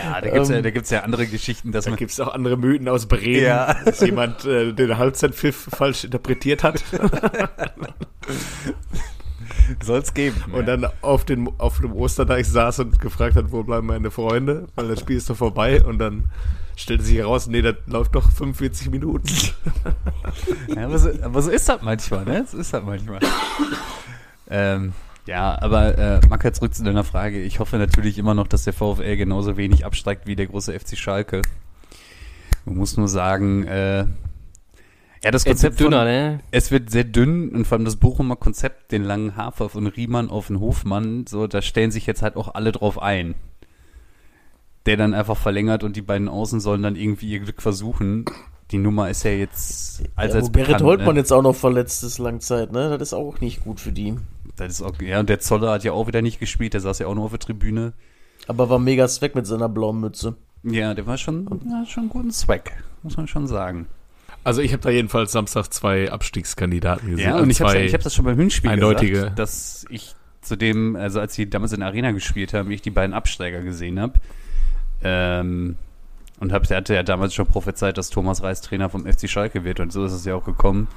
Ja, 0.00 0.20
da 0.20 0.30
gibt's 0.30 0.48
ja, 0.48 0.56
Ähm, 0.58 0.62
da 0.62 0.70
gibt's 0.70 0.90
ja 0.90 1.00
andere 1.00 1.26
Geschichten, 1.26 1.72
dass 1.72 1.86
Da 1.86 1.90
man 1.90 1.98
gibt 1.98 2.12
es 2.12 2.20
auch 2.20 2.32
andere 2.32 2.56
Mythen 2.56 2.88
aus 2.88 3.06
Bremen, 3.06 3.42
Ja. 3.42 3.74
dass 3.84 3.98
jemand 4.00 4.44
äh, 4.44 4.72
den 4.72 4.96
Halbzeitpfiff 4.96 5.70
falsch 5.74 6.04
interpretiert 6.04 6.62
hat 6.62 6.84
soll's 9.82 10.14
geben. 10.14 10.40
und 10.52 10.66
dann 10.66 10.86
auf, 11.02 11.24
den, 11.24 11.48
auf 11.58 11.80
dem 11.80 11.92
Osterdeich 11.92 12.46
saß 12.48 12.78
und 12.78 13.00
gefragt 13.00 13.34
hat, 13.34 13.50
wo 13.50 13.64
bleiben 13.64 13.88
meine 13.88 14.12
Freunde, 14.12 14.68
weil 14.76 14.86
das 14.86 15.00
Spiel 15.00 15.16
ist 15.16 15.28
doch 15.30 15.36
vorbei 15.36 15.82
und 15.84 15.98
dann 15.98 16.26
stellte 16.76 17.02
sich 17.04 17.16
heraus, 17.18 17.46
nee, 17.48 17.62
das 17.62 17.74
läuft 17.86 18.14
doch 18.14 18.30
45 18.30 18.90
Minuten. 18.90 19.28
Ja, 20.68 20.84
aber, 20.86 20.98
so, 20.98 21.10
aber 21.22 21.42
so 21.42 21.50
ist 21.50 21.68
das 21.68 21.82
manchmal, 21.82 22.24
ne? 22.24 22.46
So 22.48 22.58
ist 22.58 22.72
das 22.72 22.82
manchmal. 22.84 23.20
Ähm, 24.52 24.92
ja, 25.26 25.60
aber 25.60 25.98
äh, 25.98 26.20
Macker, 26.28 26.52
zurück 26.52 26.74
zu 26.74 26.84
deiner 26.84 27.04
Frage. 27.04 27.40
Ich 27.40 27.60
hoffe 27.60 27.78
natürlich 27.78 28.18
immer 28.18 28.34
noch, 28.34 28.48
dass 28.48 28.64
der 28.64 28.72
VfL 28.72 29.16
genauso 29.16 29.56
wenig 29.56 29.84
absteigt 29.84 30.26
wie 30.26 30.36
der 30.36 30.46
große 30.46 30.78
FC 30.78 30.96
Schalke. 30.96 31.42
Man 32.64 32.76
muss 32.76 32.96
nur 32.96 33.08
sagen, 33.08 33.64
äh, 33.66 34.04
ja, 35.24 35.30
das 35.30 35.42
Es 35.42 35.46
wird 35.46 35.56
Konzept 35.56 35.80
dünner, 35.80 35.98
von, 35.98 36.06
ne? 36.06 36.40
es 36.50 36.70
wird 36.72 36.90
sehr 36.90 37.04
dünn 37.04 37.50
und 37.50 37.64
vor 37.66 37.76
allem 37.76 37.84
das 37.84 37.96
Bochumer 37.96 38.34
Konzept, 38.34 38.90
den 38.90 39.04
langen 39.04 39.36
Hafer 39.36 39.68
von 39.68 39.86
Riemann 39.86 40.30
auf 40.30 40.48
den 40.48 40.58
Hofmann, 40.58 41.26
so, 41.28 41.46
da 41.46 41.62
stellen 41.62 41.92
sich 41.92 42.06
jetzt 42.06 42.22
halt 42.22 42.36
auch 42.36 42.54
alle 42.54 42.72
drauf 42.72 43.00
ein. 43.00 43.36
Der 44.86 44.96
dann 44.96 45.14
einfach 45.14 45.36
verlängert 45.36 45.84
und 45.84 45.94
die 45.94 46.02
beiden 46.02 46.28
Außen 46.28 46.58
sollen 46.58 46.82
dann 46.82 46.96
irgendwie 46.96 47.30
ihr 47.30 47.38
Glück 47.38 47.62
versuchen. 47.62 48.24
Die 48.72 48.78
Nummer 48.78 49.10
ist 49.10 49.22
ja 49.22 49.30
jetzt 49.30 50.02
allseits 50.16 50.48
ja, 50.48 50.48
wo 50.48 50.52
Gerrit 50.52 50.66
bekannt, 50.66 50.82
Holtmann 50.82 51.14
ne? 51.14 51.20
jetzt 51.20 51.32
auch 51.32 51.42
noch 51.42 51.54
verletzt 51.54 52.02
ist, 52.02 52.18
Langzeit, 52.18 52.72
ne? 52.72 52.90
Das 52.90 53.08
ist 53.08 53.12
auch 53.14 53.40
nicht 53.40 53.62
gut 53.62 53.78
für 53.78 53.92
die. 53.92 54.16
Das 54.56 54.72
ist 54.72 54.82
auch, 54.82 55.00
ja, 55.00 55.20
und 55.20 55.28
der 55.28 55.40
Zoller 55.40 55.72
hat 55.72 55.84
ja 55.84 55.92
auch 55.92 56.06
wieder 56.06 56.22
nicht 56.22 56.38
gespielt, 56.38 56.74
der 56.74 56.80
saß 56.80 56.98
ja 56.98 57.06
auch 57.06 57.14
nur 57.14 57.24
auf 57.24 57.30
der 57.30 57.40
Tribüne. 57.40 57.92
Aber 58.48 58.68
war 58.68 58.78
mega 58.78 59.08
zweck 59.08 59.34
mit 59.34 59.46
seiner 59.46 59.68
blauen 59.68 60.00
Mütze. 60.00 60.36
Ja, 60.62 60.94
der 60.94 61.06
war 61.06 61.18
schon, 61.18 61.48
ja, 61.68 61.84
schon 61.86 62.02
einen 62.02 62.10
guten 62.10 62.30
Zweck, 62.30 62.72
muss 63.02 63.16
man 63.16 63.26
schon 63.26 63.46
sagen. 63.46 63.86
Also 64.44 64.60
ich 64.60 64.72
habe 64.72 64.82
da 64.82 64.90
jedenfalls 64.90 65.32
Samstag 65.32 65.72
zwei 65.72 66.10
Abstiegskandidaten 66.10 67.10
gesehen. 67.10 67.30
Ja, 67.30 67.38
und 67.38 67.50
ich 67.50 67.60
habe 67.60 67.78
hab 67.78 68.02
das 68.02 68.14
schon 68.14 68.24
beim 68.24 68.38
Hinspiel 68.38 68.70
eindeutige. 68.70 69.12
gesagt, 69.12 69.38
dass 69.38 69.86
ich 69.88 70.14
zu 70.40 70.56
dem, 70.56 70.96
also 70.96 71.20
als 71.20 71.34
sie 71.34 71.48
damals 71.48 71.72
in 71.72 71.80
der 71.80 71.88
Arena 71.88 72.10
gespielt 72.10 72.52
haben, 72.52 72.68
wie 72.68 72.74
ich 72.74 72.82
die 72.82 72.90
beiden 72.90 73.14
Absteiger 73.14 73.62
gesehen 73.62 74.00
habe, 74.00 74.14
ähm, 75.04 75.76
und 76.40 76.52
hab, 76.52 76.68
er 76.68 76.78
hatte 76.78 76.94
ja 76.94 77.04
damals 77.04 77.34
schon 77.34 77.46
prophezeit, 77.46 77.98
dass 77.98 78.10
Thomas 78.10 78.42
Reis 78.42 78.60
Trainer 78.60 78.88
vom 78.88 79.06
FC 79.06 79.30
Schalke 79.30 79.62
wird 79.62 79.78
und 79.78 79.92
so 79.92 80.04
ist 80.04 80.12
es 80.12 80.24
ja 80.24 80.34
auch 80.34 80.44
gekommen. 80.44 80.88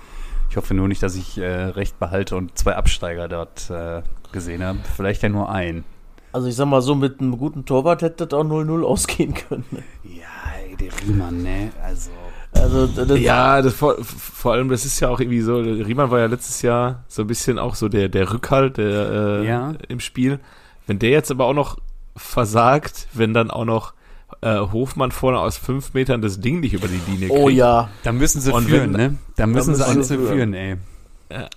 Ich 0.49 0.57
hoffe 0.57 0.73
nur 0.73 0.87
nicht, 0.87 1.03
dass 1.03 1.15
ich 1.15 1.37
äh, 1.37 1.45
recht 1.45 1.99
behalte 1.99 2.35
und 2.35 2.57
zwei 2.57 2.75
Absteiger 2.75 3.27
dort 3.27 3.69
äh, 3.69 4.01
gesehen 4.31 4.63
habe. 4.63 4.79
Vielleicht 4.95 5.21
ja 5.23 5.29
nur 5.29 5.49
ein. 5.49 5.83
Also 6.31 6.47
ich 6.47 6.55
sag 6.55 6.65
mal 6.67 6.81
so, 6.81 6.95
mit 6.95 7.19
einem 7.19 7.37
guten 7.37 7.65
Torwart 7.65 8.01
hätte 8.01 8.27
das 8.27 8.37
auch 8.39 8.43
0-0 8.43 8.83
ausgehen 8.83 9.33
können. 9.33 9.65
Ja, 10.03 10.23
ey, 10.67 10.75
der 10.75 10.89
Riemann, 11.01 11.43
ne? 11.43 11.71
Also. 11.83 12.11
Also 12.53 12.87
das, 12.87 13.19
Ja, 13.19 13.61
das 13.61 13.73
vor, 13.73 13.95
vor 14.01 14.53
allem, 14.53 14.69
das 14.69 14.85
ist 14.85 14.99
ja 15.01 15.09
auch 15.09 15.19
irgendwie 15.19 15.41
so, 15.41 15.57
Riemann 15.57 16.09
war 16.09 16.19
ja 16.19 16.25
letztes 16.27 16.61
Jahr 16.61 17.03
so 17.09 17.23
ein 17.23 17.27
bisschen 17.27 17.59
auch 17.59 17.75
so 17.75 17.89
der, 17.89 18.07
der 18.07 18.31
Rückhalt 18.31 18.77
der, 18.77 19.11
äh, 19.41 19.45
Ja. 19.47 19.73
im 19.89 19.99
Spiel. 19.99 20.39
Wenn 20.87 20.97
der 20.99 21.09
jetzt 21.09 21.31
aber 21.31 21.45
auch 21.45 21.53
noch 21.53 21.77
versagt, 22.15 23.07
wenn 23.13 23.33
dann 23.33 23.51
auch 23.51 23.65
noch 23.65 23.93
äh, 24.41 24.57
Hofmann 24.59 25.11
vorne 25.11 25.39
aus 25.39 25.57
fünf 25.57 25.93
Metern 25.93 26.21
das 26.21 26.39
Ding 26.39 26.59
nicht 26.59 26.73
über 26.73 26.87
die 26.87 26.99
Linie 27.11 27.27
kriegt. 27.29 27.39
oh 27.39 27.49
ja. 27.49 27.89
Da 28.03 28.11
müssen 28.11 28.41
sie 28.41 28.51
Und 28.51 28.65
führen, 28.69 28.93
wenn- 28.93 29.11
ne? 29.13 29.17
Da 29.35 29.47
müssen 29.47 29.79
alles 29.81 30.07
sie 30.07 30.15
führen, 30.17 30.53
führen. 30.53 30.53
ey. 30.53 30.75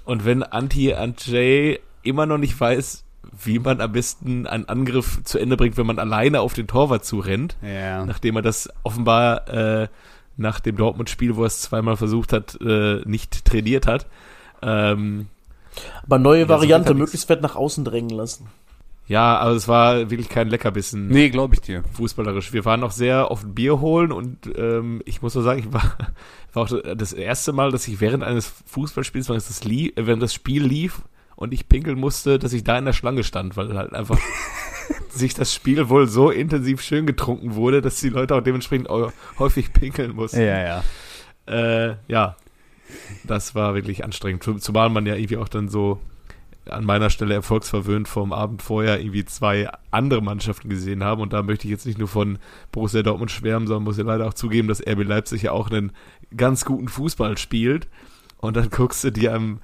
Und 0.04 0.24
wenn 0.24 0.42
Anti 0.42 0.94
Andrzej 0.94 1.80
immer 2.02 2.26
noch 2.26 2.38
nicht 2.38 2.58
weiß, 2.58 3.04
wie 3.44 3.58
man 3.58 3.80
am 3.80 3.92
besten 3.92 4.46
einen 4.46 4.64
Angriff 4.68 5.22
zu 5.24 5.38
Ende 5.38 5.56
bringt, 5.56 5.76
wenn 5.76 5.86
man 5.86 5.98
alleine 5.98 6.40
auf 6.40 6.54
den 6.54 6.66
Torwart 6.66 7.04
zurennt, 7.04 7.56
Ja. 7.62 8.04
nachdem 8.06 8.36
er 8.36 8.42
das 8.42 8.68
offenbar 8.82 9.48
äh, 9.48 9.88
nach 10.36 10.60
dem 10.60 10.76
Dortmund-Spiel, 10.76 11.36
wo 11.36 11.42
er 11.42 11.48
es 11.48 11.60
zweimal 11.60 11.96
versucht 11.96 12.32
hat, 12.32 12.58
äh, 12.60 13.00
nicht 13.04 13.44
trainiert 13.44 13.86
hat. 13.86 14.06
Ähm, 14.62 15.26
Aber 16.04 16.18
neue 16.18 16.48
Variante, 16.48 16.90
er 16.92 16.94
möglichst 16.94 17.26
fett 17.26 17.42
nach 17.42 17.54
außen 17.56 17.84
drängen 17.84 18.10
lassen. 18.10 18.46
Ja, 19.08 19.38
also 19.38 19.56
es 19.56 19.66
war 19.68 20.10
wirklich 20.10 20.28
kein 20.28 20.48
Leckerbissen 20.48 21.08
Nee, 21.08 21.30
glaube 21.30 21.54
ich 21.54 21.60
dir. 21.60 21.82
fußballerisch. 21.94 22.52
Wir 22.52 22.64
waren 22.64 22.84
auch 22.84 22.92
sehr 22.92 23.30
oft 23.30 23.54
Bier 23.54 23.80
holen 23.80 24.12
und 24.12 24.38
ähm, 24.56 25.02
ich 25.06 25.22
muss 25.22 25.34
nur 25.34 25.42
sagen, 25.44 25.60
ich 25.60 25.72
war, 25.72 25.96
war 26.52 26.62
auch 26.64 26.94
das 26.96 27.12
erste 27.12 27.52
Mal, 27.52 27.70
dass 27.72 27.88
ich 27.88 28.00
während 28.00 28.22
eines 28.22 28.52
Fußballspiels, 28.66 29.28
während 29.28 29.48
das, 29.48 29.64
lief, 29.64 29.92
äh, 29.96 30.06
während 30.06 30.22
das 30.22 30.34
Spiel 30.34 30.62
lief 30.64 31.02
und 31.36 31.52
ich 31.54 31.68
pinkeln 31.68 31.98
musste, 31.98 32.38
dass 32.38 32.52
ich 32.52 32.64
da 32.64 32.76
in 32.78 32.84
der 32.84 32.92
Schlange 32.92 33.24
stand, 33.24 33.56
weil 33.56 33.74
halt 33.76 33.92
einfach 33.94 34.18
sich 35.10 35.34
das 35.34 35.54
Spiel 35.54 35.88
wohl 35.88 36.06
so 36.06 36.30
intensiv 36.30 36.82
schön 36.82 37.06
getrunken 37.06 37.54
wurde, 37.54 37.80
dass 37.80 38.00
die 38.00 38.08
Leute 38.10 38.34
auch 38.34 38.40
dementsprechend 38.42 38.88
häufig 39.38 39.72
pinkeln 39.72 40.14
mussten. 40.14 40.40
Ja, 40.40 40.82
ja. 41.46 41.90
Äh, 41.90 41.96
ja, 42.08 42.36
das 43.24 43.54
war 43.54 43.74
wirklich 43.74 44.04
anstrengend. 44.04 44.42
Zum- 44.42 44.60
Zumal 44.60 44.90
man 44.90 45.06
ja 45.06 45.14
irgendwie 45.14 45.36
auch 45.38 45.48
dann 45.48 45.68
so 45.68 45.98
an 46.70 46.84
meiner 46.84 47.10
Stelle 47.10 47.34
erfolgsverwöhnt 47.34 48.08
vom 48.08 48.32
Abend 48.32 48.62
vorher 48.62 49.00
irgendwie 49.00 49.24
zwei 49.24 49.68
andere 49.90 50.20
Mannschaften 50.20 50.68
gesehen 50.68 51.04
haben. 51.04 51.20
Und 51.20 51.32
da 51.32 51.42
möchte 51.42 51.66
ich 51.66 51.70
jetzt 51.70 51.86
nicht 51.86 51.98
nur 51.98 52.08
von 52.08 52.38
Borussia 52.72 53.02
Dortmund 53.02 53.30
schwärmen, 53.30 53.66
sondern 53.66 53.84
muss 53.84 53.98
ja 53.98 54.04
leider 54.04 54.26
auch 54.26 54.34
zugeben, 54.34 54.68
dass 54.68 54.80
RB 54.86 55.04
Leipzig 55.04 55.42
ja 55.42 55.52
auch 55.52 55.70
einen 55.70 55.92
ganz 56.36 56.64
guten 56.64 56.88
Fußball 56.88 57.38
spielt. 57.38 57.88
Und 58.38 58.56
dann 58.56 58.70
guckst 58.70 59.02
du 59.04 59.10
dir 59.10 59.34
am 59.34 59.60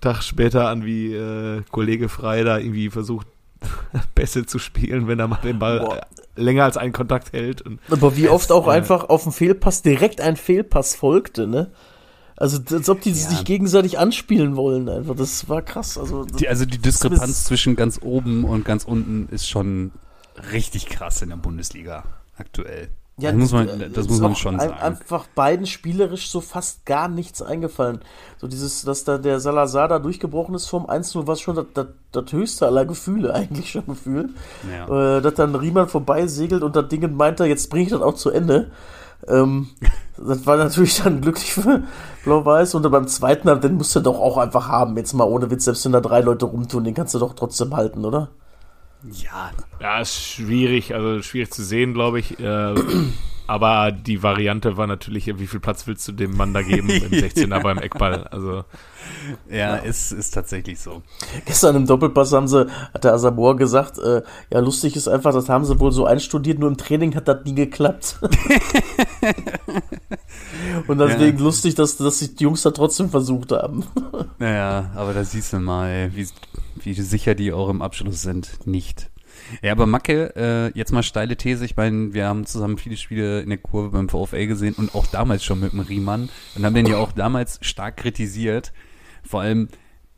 Tag 0.00 0.22
später 0.22 0.68
an, 0.68 0.84
wie 0.84 1.14
äh, 1.14 1.62
Kollege 1.70 2.08
Frei 2.08 2.42
da 2.42 2.58
irgendwie 2.58 2.90
versucht, 2.90 3.26
Pässe 4.14 4.46
zu 4.46 4.58
spielen, 4.58 5.08
wenn 5.08 5.18
er 5.18 5.28
mal 5.28 5.40
den 5.42 5.58
Ball 5.58 5.80
Boah. 5.80 6.00
länger 6.36 6.64
als 6.64 6.76
einen 6.76 6.92
Kontakt 6.92 7.32
hält. 7.32 7.62
Und 7.62 7.80
Aber 7.90 8.16
wie 8.16 8.28
oft 8.28 8.52
auch 8.52 8.68
äh, 8.68 8.72
einfach 8.72 9.08
auf 9.08 9.22
den 9.22 9.32
Fehlpass 9.32 9.82
direkt 9.82 10.20
ein 10.20 10.36
Fehlpass 10.36 10.94
folgte, 10.94 11.46
ne? 11.46 11.70
Also 12.36 12.58
als 12.72 12.88
ob 12.88 13.00
die 13.00 13.10
Ja. 13.10 13.16
sich 13.16 13.44
gegenseitig 13.44 13.98
anspielen 13.98 14.56
wollen 14.56 14.88
einfach. 14.88 15.14
Das 15.14 15.48
war 15.48 15.62
krass. 15.62 15.96
Also 15.98 16.24
Die, 16.24 16.48
also 16.48 16.66
die 16.66 16.78
Diskrepanz 16.78 17.44
zwischen 17.44 17.76
ganz 17.76 18.00
oben 18.02 18.44
und 18.44 18.64
ganz 18.64 18.84
unten 18.84 19.28
ist 19.30 19.48
schon 19.48 19.92
richtig 20.52 20.86
krass 20.86 21.22
in 21.22 21.28
der 21.28 21.36
Bundesliga 21.36 22.04
aktuell. 22.36 22.88
das 23.16 23.34
muss 23.34 23.52
man, 23.52 23.68
äh, 23.68 23.90
das 23.90 24.06
ist 24.06 24.10
muss 24.10 24.20
man 24.20 24.34
schon 24.34 24.58
sagen. 24.58 24.72
Einfach 24.72 25.28
beiden 25.36 25.66
spielerisch 25.66 26.28
so 26.28 26.40
fast 26.40 26.84
gar 26.84 27.06
nichts 27.06 27.40
eingefallen. 27.40 28.00
So 28.38 28.48
dieses, 28.48 28.82
dass 28.82 29.04
da 29.04 29.18
der 29.18 29.38
Salazar 29.38 29.86
da 29.86 30.00
durchgebrochen 30.00 30.56
ist 30.56 30.66
vom 30.66 30.86
1-0, 30.86 31.28
war 31.28 31.36
schon 31.36 31.54
das, 31.54 31.66
das, 31.74 31.86
das 32.10 32.32
höchste 32.32 32.66
aller 32.66 32.84
Gefühle 32.84 33.32
eigentlich 33.34 33.70
schon 33.70 33.86
gefühlt. 33.86 34.30
Ja. 34.68 35.18
Äh, 35.18 35.22
dass 35.22 35.34
dann 35.34 35.54
Riemann 35.54 35.88
vorbeisegelt 35.88 36.64
und 36.64 36.74
das 36.74 36.88
Ding 36.88 37.08
meinte, 37.14 37.44
jetzt 37.44 37.70
bringe 37.70 37.84
ich 37.84 37.90
das 37.90 38.02
auch 38.02 38.14
zu 38.16 38.30
Ende. 38.30 38.72
Ähm, 39.28 39.68
das 40.16 40.46
war 40.46 40.56
natürlich 40.56 41.02
dann 41.02 41.20
glücklich 41.20 41.52
für 41.52 41.82
Blau-Weiß. 42.24 42.74
Und 42.74 42.82
dann 42.82 42.92
beim 42.92 43.08
zweiten, 43.08 43.60
den 43.60 43.74
musst 43.74 43.94
du 43.96 44.00
doch 44.00 44.18
auch 44.18 44.38
einfach 44.38 44.68
haben. 44.68 44.96
Jetzt 44.96 45.12
mal 45.14 45.24
ohne 45.24 45.50
Witz, 45.50 45.64
selbst 45.64 45.84
wenn 45.84 45.92
da 45.92 46.00
drei 46.00 46.20
Leute 46.20 46.46
rumtun, 46.46 46.84
den 46.84 46.94
kannst 46.94 47.14
du 47.14 47.18
doch 47.18 47.34
trotzdem 47.34 47.74
halten, 47.74 48.04
oder? 48.04 48.30
ja, 49.10 49.50
Ja, 49.80 50.00
ist 50.00 50.14
schwierig, 50.14 50.94
also 50.94 51.20
schwierig 51.22 51.50
zu 51.52 51.62
sehen, 51.62 51.94
glaube 51.94 52.20
ich. 52.20 52.38
Äh, 52.40 52.74
aber 53.46 53.92
die 53.92 54.22
Variante 54.22 54.76
war 54.76 54.86
natürlich, 54.86 55.26
wie 55.38 55.46
viel 55.46 55.60
Platz 55.60 55.86
willst 55.86 56.08
du 56.08 56.12
dem 56.12 56.36
Mann 56.36 56.54
da 56.54 56.62
geben 56.62 56.88
im 56.88 57.02
16er 57.10 57.62
beim 57.62 57.78
Eckball? 57.78 58.24
Also, 58.24 58.64
ja, 59.50 59.76
Ist, 59.76 60.12
ist 60.12 60.30
tatsächlich 60.30 60.80
so. 60.80 61.02
Gestern 61.44 61.76
im 61.76 61.86
Doppelpass 61.86 62.32
haben 62.32 62.48
sie, 62.48 62.66
hat 62.92 63.04
der 63.04 63.12
Asamoah 63.12 63.56
gesagt, 63.56 63.98
äh, 63.98 64.22
ja, 64.50 64.60
lustig 64.60 64.96
ist 64.96 65.08
einfach, 65.08 65.32
das 65.32 65.48
haben 65.48 65.64
sie 65.64 65.78
wohl 65.78 65.92
so 65.92 66.06
einstudiert, 66.06 66.58
nur 66.58 66.68
im 66.68 66.76
Training 66.76 67.14
hat 67.14 67.28
das 67.28 67.44
nie 67.44 67.54
geklappt. 67.54 68.18
Und 70.86 70.98
deswegen 70.98 71.38
lustig, 71.38 71.74
dass, 71.74 71.96
dass 71.96 72.18
sich 72.18 72.34
die 72.36 72.44
Jungs 72.44 72.62
da 72.62 72.70
trotzdem 72.70 73.10
versucht 73.10 73.52
haben. 73.52 73.84
Naja, 74.38 74.90
aber 74.94 75.12
da 75.12 75.24
siehst 75.24 75.52
du 75.52 75.58
mal, 75.60 76.10
wie, 76.14 76.26
wie 76.76 76.94
sicher 76.94 77.34
die 77.34 77.52
auch 77.52 77.68
im 77.68 77.82
Abschluss 77.82 78.22
sind. 78.22 78.66
Nicht. 78.66 79.10
Ja, 79.62 79.72
aber 79.72 79.86
Macke, 79.86 80.34
äh, 80.36 80.78
jetzt 80.78 80.92
mal 80.92 81.02
steile 81.02 81.36
These. 81.36 81.64
Ich 81.64 81.76
meine, 81.76 82.14
wir 82.14 82.26
haben 82.26 82.46
zusammen 82.46 82.78
viele 82.78 82.96
Spiele 82.96 83.40
in 83.40 83.48
der 83.50 83.58
Kurve 83.58 83.90
beim 83.90 84.08
VfL 84.08 84.46
gesehen 84.46 84.74
und 84.74 84.94
auch 84.94 85.06
damals 85.06 85.44
schon 85.44 85.60
mit 85.60 85.72
dem 85.72 85.80
Riemann 85.80 86.28
und 86.54 86.64
haben 86.64 86.74
den 86.74 86.86
ja 86.86 86.96
auch 86.98 87.12
damals 87.12 87.58
stark 87.62 87.96
kritisiert. 87.98 88.72
Vor 89.22 89.40
allem, 89.40 89.68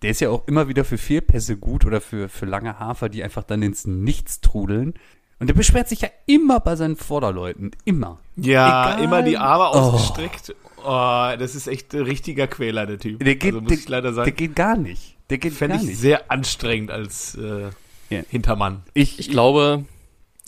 der 0.03 0.11
ist 0.11 0.21
ja 0.21 0.31
auch 0.31 0.47
immer 0.47 0.69
wieder 0.69 0.85
für 0.85 0.99
Fehlpässe 0.99 1.57
gut 1.57 1.85
oder 1.85 2.01
für, 2.01 2.29
für 2.29 2.47
lange 2.47 2.79
Hafer, 2.79 3.09
die 3.09 3.23
einfach 3.23 3.45
dann 3.45 3.63
ins 3.63 3.87
Nichts 3.87 4.41
trudeln. 4.41 4.95
Und 5.39 5.49
der 5.49 5.55
beschwert 5.55 5.89
sich 5.89 6.01
ja 6.01 6.09
immer 6.27 6.61
bei 6.61 6.77
seinen 6.77 6.97
Vorderleuten. 6.97 7.73
Immer. 7.85 8.19
ja, 8.37 8.95
Egal. 8.95 9.05
immer 9.05 9.23
die 9.23 9.37
Arme 9.37 9.67
ausgestreckt. 9.67 10.55
Oh, 10.83 11.29
das 11.39 11.55
ist 11.55 11.67
echt 11.67 11.95
ein 11.95 12.03
richtiger 12.03 12.47
Quäler, 12.47 12.87
der 12.87 12.99
Typ. 12.99 13.23
Der 13.23 13.35
geht, 13.35 13.53
also 13.55 13.61
muss 13.61 13.69
der, 13.69 13.79
ich 13.79 13.89
leider 13.89 14.09
der 14.09 14.15
sagen, 14.15 14.37
geht 14.37 14.55
gar 14.55 14.77
nicht. 14.77 15.17
Der 15.29 15.39
geht 15.39 15.53
fände 15.53 15.75
gar 15.75 15.83
ich 15.83 15.89
nicht. 15.91 15.99
sehr 15.99 16.31
anstrengend 16.31 16.91
als 16.91 17.35
äh, 17.35 17.71
Ja. 18.11 18.23
Hintermann. 18.29 18.83
Ich, 18.95 19.19
Ich 19.19 19.29
glaube, 19.29 19.85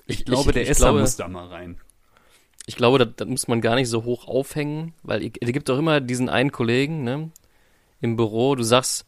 ich 0.06 0.24
glaube, 0.24 0.52
der 0.52 0.62
ich 0.62 0.70
Esser 0.70 0.86
glaube, 0.86 1.00
muss 1.00 1.16
da 1.16 1.28
mal 1.28 1.48
rein. 1.48 1.78
Ich 2.66 2.76
glaube, 2.76 2.98
das, 2.98 3.08
das 3.16 3.28
muss 3.28 3.48
man 3.48 3.60
gar 3.60 3.74
nicht 3.74 3.88
so 3.88 4.04
hoch 4.04 4.26
aufhängen, 4.28 4.94
weil 5.02 5.30
es 5.40 5.52
gibt 5.52 5.68
doch 5.68 5.78
immer 5.78 6.00
diesen 6.00 6.28
einen 6.28 6.52
Kollegen, 6.52 7.02
ne, 7.02 7.30
im 8.00 8.16
Büro, 8.16 8.54
du 8.54 8.62
sagst, 8.62 9.06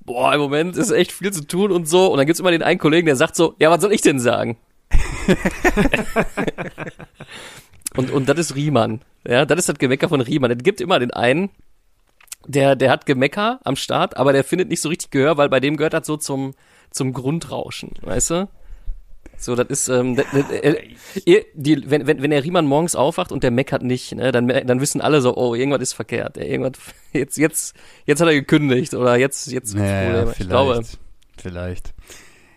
boah, 0.00 0.34
im 0.34 0.40
Moment 0.40 0.76
ist 0.76 0.90
echt 0.90 1.12
viel 1.12 1.32
zu 1.32 1.46
tun 1.46 1.70
und 1.70 1.88
so, 1.88 2.10
und 2.10 2.18
dann 2.18 2.26
gibt's 2.26 2.40
immer 2.40 2.50
den 2.50 2.62
einen 2.62 2.78
Kollegen, 2.80 3.06
der 3.06 3.16
sagt 3.16 3.36
so, 3.36 3.54
ja, 3.58 3.70
was 3.70 3.80
soll 3.80 3.92
ich 3.92 4.02
denn 4.02 4.18
sagen? 4.18 4.56
und, 7.96 8.10
und 8.10 8.28
das 8.28 8.38
ist 8.38 8.54
Riemann, 8.54 9.00
ja, 9.26 9.44
das 9.46 9.60
ist 9.60 9.68
das 9.68 9.78
Gemecker 9.78 10.08
von 10.08 10.20
Riemann. 10.20 10.50
Es 10.50 10.62
gibt 10.62 10.80
immer 10.80 10.98
den 10.98 11.12
einen, 11.12 11.50
der, 12.46 12.76
der 12.76 12.90
hat 12.90 13.06
Gemecker 13.06 13.60
am 13.64 13.76
Start, 13.76 14.16
aber 14.16 14.32
der 14.32 14.44
findet 14.44 14.68
nicht 14.68 14.82
so 14.82 14.88
richtig 14.88 15.10
Gehör, 15.10 15.36
weil 15.36 15.48
bei 15.48 15.60
dem 15.60 15.76
gehört 15.76 15.94
das 15.94 16.06
so 16.06 16.16
zum, 16.16 16.54
zum 16.94 17.12
Grundrauschen, 17.12 17.90
weißt 18.02 18.30
du? 18.30 18.48
So, 19.36 19.56
das 19.56 19.66
ist, 19.68 19.88
ähm, 19.88 20.16
äh, 20.62 20.76
ihr- 21.24 21.44
die, 21.54 21.90
wenn, 21.90 22.06
wenn, 22.06 22.22
wenn 22.22 22.30
der 22.30 22.44
Riemann 22.44 22.66
morgens 22.66 22.94
aufwacht 22.94 23.32
und 23.32 23.42
der 23.42 23.50
meckert 23.50 23.82
nicht, 23.82 24.14
ne, 24.14 24.30
dann, 24.32 24.46
dann 24.48 24.80
wissen 24.80 25.00
alle 25.00 25.20
so, 25.20 25.36
oh, 25.36 25.54
irgendwas 25.54 25.82
ist 25.82 25.92
verkehrt, 25.92 26.36
irgendwas, 26.36 26.80
jetzt, 27.12 27.36
jetzt, 27.36 27.74
jetzt 28.06 28.20
hat 28.20 28.28
er 28.28 28.34
gekündigt 28.34 28.94
oder 28.94 29.16
jetzt, 29.16 29.50
jetzt 29.50 29.74
gibt's 29.74 29.74
Probleme. 29.74 30.32
Ich 30.38 30.48
glaube, 30.48 30.82
vielleicht. 31.36 31.94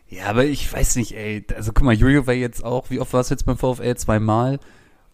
Ja, 0.09 0.27
aber 0.27 0.45
ich 0.45 0.71
weiß 0.71 0.95
nicht, 0.97 1.13
ey. 1.17 1.43
Also 1.55 1.73
guck 1.73 1.83
mal, 1.83 1.93
Jojo 1.95 2.27
war 2.27 2.33
jetzt 2.33 2.63
auch, 2.63 2.89
wie 2.89 2.99
oft 2.99 3.11
war 3.11 3.21
es 3.21 3.29
jetzt 3.29 3.45
beim 3.45 3.57
VfL? 3.57 3.95
Zweimal? 3.97 4.59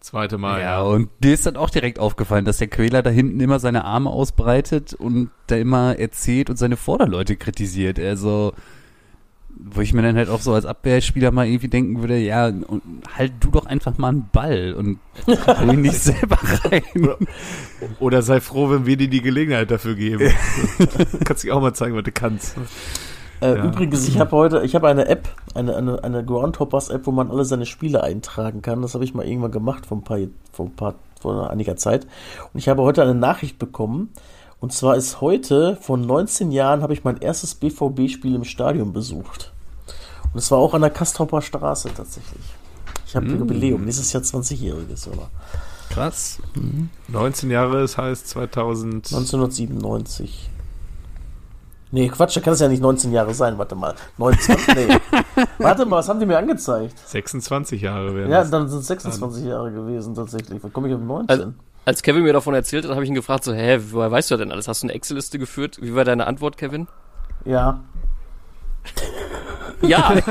Zweite 0.00 0.36
Mal, 0.36 0.60
ja, 0.60 0.64
ja. 0.66 0.82
und 0.82 1.08
dir 1.20 1.32
ist 1.32 1.46
dann 1.46 1.56
auch 1.56 1.70
direkt 1.70 1.98
aufgefallen, 1.98 2.44
dass 2.44 2.58
der 2.58 2.68
Quäler 2.68 3.02
da 3.02 3.08
hinten 3.08 3.40
immer 3.40 3.58
seine 3.58 3.84
Arme 3.86 4.10
ausbreitet 4.10 4.92
und 4.92 5.30
da 5.46 5.56
immer 5.56 5.98
erzählt 5.98 6.50
und 6.50 6.58
seine 6.58 6.76
Vorderleute 6.76 7.36
kritisiert. 7.36 7.98
Also, 7.98 8.52
wo 9.56 9.80
ich 9.80 9.92
mir 9.92 10.02
dann 10.02 10.16
halt 10.16 10.28
auch 10.28 10.40
so 10.40 10.52
als 10.52 10.66
Abwehrspieler 10.66 11.30
mal 11.30 11.46
irgendwie 11.46 11.68
denken 11.68 12.00
würde, 12.00 12.18
ja, 12.18 12.46
und 12.46 12.82
halt 13.16 13.32
du 13.40 13.50
doch 13.50 13.66
einfach 13.66 13.96
mal 13.98 14.08
einen 14.08 14.28
Ball 14.32 14.74
und 14.74 14.98
hol 15.26 15.74
ihn 15.74 15.82
nicht 15.82 16.00
selber 16.00 16.38
rein. 16.64 16.82
Oder 18.00 18.22
sei 18.22 18.40
froh, 18.40 18.70
wenn 18.70 18.86
wir 18.86 18.96
dir 18.96 19.08
die 19.08 19.22
Gelegenheit 19.22 19.70
dafür 19.70 19.94
geben. 19.94 20.30
kannst 21.24 21.44
dich 21.44 21.52
auch 21.52 21.60
mal 21.60 21.74
zeigen, 21.74 21.96
was 21.96 22.04
du 22.04 22.12
kannst. 22.12 22.56
Äh, 23.40 23.56
Ja. 23.56 23.64
Übrigens, 23.64 24.08
ich 24.08 24.18
habe 24.18 24.32
heute, 24.32 24.62
ich 24.64 24.74
habe 24.74 24.88
eine 24.88 25.06
App, 25.08 25.28
eine, 25.54 25.76
eine, 25.76 26.02
eine 26.02 26.24
Groundhoppers-App, 26.24 27.06
wo 27.06 27.10
man 27.10 27.30
alle 27.30 27.44
seine 27.44 27.66
Spiele 27.66 28.02
eintragen 28.02 28.62
kann. 28.62 28.82
Das 28.82 28.94
habe 28.94 29.04
ich 29.04 29.14
mal 29.14 29.26
irgendwann 29.26 29.50
gemacht 29.52 29.86
vor 29.86 29.98
ein 29.98 30.04
paar, 30.04 30.18
vor 30.52 30.66
ein 30.66 30.76
paar, 30.76 30.94
vor 31.20 31.50
einiger 31.50 31.76
Zeit. 31.76 32.06
Und 32.52 32.58
ich 32.58 32.68
habe 32.68 32.82
heute 32.82 33.02
eine 33.02 33.14
Nachricht 33.14 33.58
bekommen. 33.58 34.10
Und 34.64 34.72
zwar 34.72 34.96
ist 34.96 35.20
heute, 35.20 35.76
vor 35.76 35.98
19 35.98 36.50
Jahren, 36.50 36.80
habe 36.80 36.94
ich 36.94 37.04
mein 37.04 37.18
erstes 37.18 37.54
BVB-Spiel 37.54 38.34
im 38.34 38.44
Stadion 38.44 38.94
besucht. 38.94 39.52
Und 40.32 40.38
es 40.38 40.50
war 40.50 40.56
auch 40.56 40.72
an 40.72 40.80
der 40.80 40.88
Kastropper 40.88 41.42
Straße 41.42 41.90
tatsächlich. 41.94 42.40
Ich 43.06 43.14
habe 43.14 43.26
Jubiläum, 43.26 43.84
dieses 43.84 44.10
Jahr 44.14 44.22
20-jähriges, 44.22 45.06
oder? 45.08 45.28
Krass. 45.90 46.38
19 47.08 47.50
Jahre, 47.50 47.82
das 47.82 47.98
heißt 47.98 48.26
2000. 48.26 49.12
1997. 49.12 50.48
Nee, 51.90 52.08
Quatsch, 52.08 52.34
da 52.34 52.40
kann 52.40 52.54
es 52.54 52.60
ja 52.60 52.68
nicht 52.68 52.80
19 52.80 53.12
Jahre 53.12 53.34
sein. 53.34 53.58
Warte 53.58 53.74
mal. 53.74 53.94
19, 54.16 54.56
nee. 54.76 54.96
Warte 55.58 55.84
mal, 55.84 55.96
was 55.98 56.08
haben 56.08 56.20
die 56.20 56.24
mir 56.24 56.38
angezeigt? 56.38 56.98
26 57.06 57.82
Jahre 57.82 58.14
werden 58.14 58.32
Ja, 58.32 58.42
dann 58.42 58.66
sind 58.70 58.80
es 58.80 58.86
26 58.86 59.44
Jahre 59.44 59.70
gewesen 59.70 60.14
tatsächlich. 60.14 60.64
Wo 60.64 60.70
komme 60.70 60.88
ich 60.88 60.94
auf 60.94 61.02
19? 61.02 61.28
Also- 61.28 61.52
Als 61.86 62.02
Kevin 62.02 62.22
mir 62.22 62.32
davon 62.32 62.54
erzählt 62.54 62.84
hat, 62.84 62.92
habe 62.92 63.02
ich 63.04 63.08
ihn 63.10 63.14
gefragt, 63.14 63.44
so, 63.44 63.52
hä, 63.52 63.78
woher 63.90 64.10
weißt 64.10 64.30
du 64.30 64.36
denn 64.36 64.50
alles? 64.52 64.68
Hast 64.68 64.82
du 64.82 64.86
eine 64.86 64.94
Excel-Liste 64.94 65.38
geführt? 65.38 65.78
Wie 65.82 65.94
war 65.94 66.04
deine 66.04 66.26
Antwort, 66.26 66.56
Kevin? 66.56 66.88
ja. 67.44 67.80
Ja. 69.82 70.14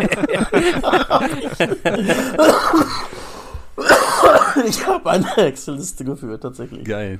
Ich 4.67 4.85
habe 4.85 5.09
eine 5.09 5.35
Excel-Liste 5.37 6.05
geführt, 6.05 6.43
tatsächlich. 6.43 6.85
Geil. 6.85 7.19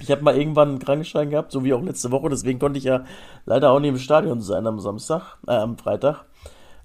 Ich 0.00 0.10
habe 0.10 0.22
mal 0.22 0.36
irgendwann 0.36 0.70
einen 0.70 0.78
Krankenschein 0.80 1.30
gehabt, 1.30 1.52
so 1.52 1.62
wie 1.62 1.72
auch 1.72 1.82
letzte 1.82 2.10
Woche, 2.10 2.28
deswegen 2.28 2.58
konnte 2.58 2.78
ich 2.78 2.84
ja 2.84 3.04
leider 3.46 3.70
auch 3.70 3.78
nicht 3.78 3.90
im 3.90 3.98
Stadion 3.98 4.40
sein 4.40 4.66
am 4.66 4.80
Samstag, 4.80 5.36
äh, 5.46 5.52
am 5.52 5.78
Freitag. 5.78 6.24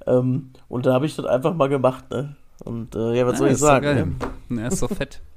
Ähm, 0.06 0.52
und 0.68 0.86
da 0.86 0.94
habe 0.94 1.08
ich 1.08 1.16
das 1.16 1.26
einfach 1.26 1.56
mal 1.56 1.70
gemacht, 1.70 2.10
ne? 2.12 2.36
Und 2.64 2.96
äh, 2.96 3.16
ja, 3.18 3.26
was 3.26 3.38
soll 3.40 3.48
Ja, 3.48 3.52
ich 3.52 3.56
ist 3.56 3.62
doch 3.64 3.68
sagen? 3.68 3.84
geil. 3.84 4.08
Ne? 4.50 4.62
Ja, 4.62 4.68
ist 4.68 4.82
doch 4.84 4.92
fett. 4.92 5.22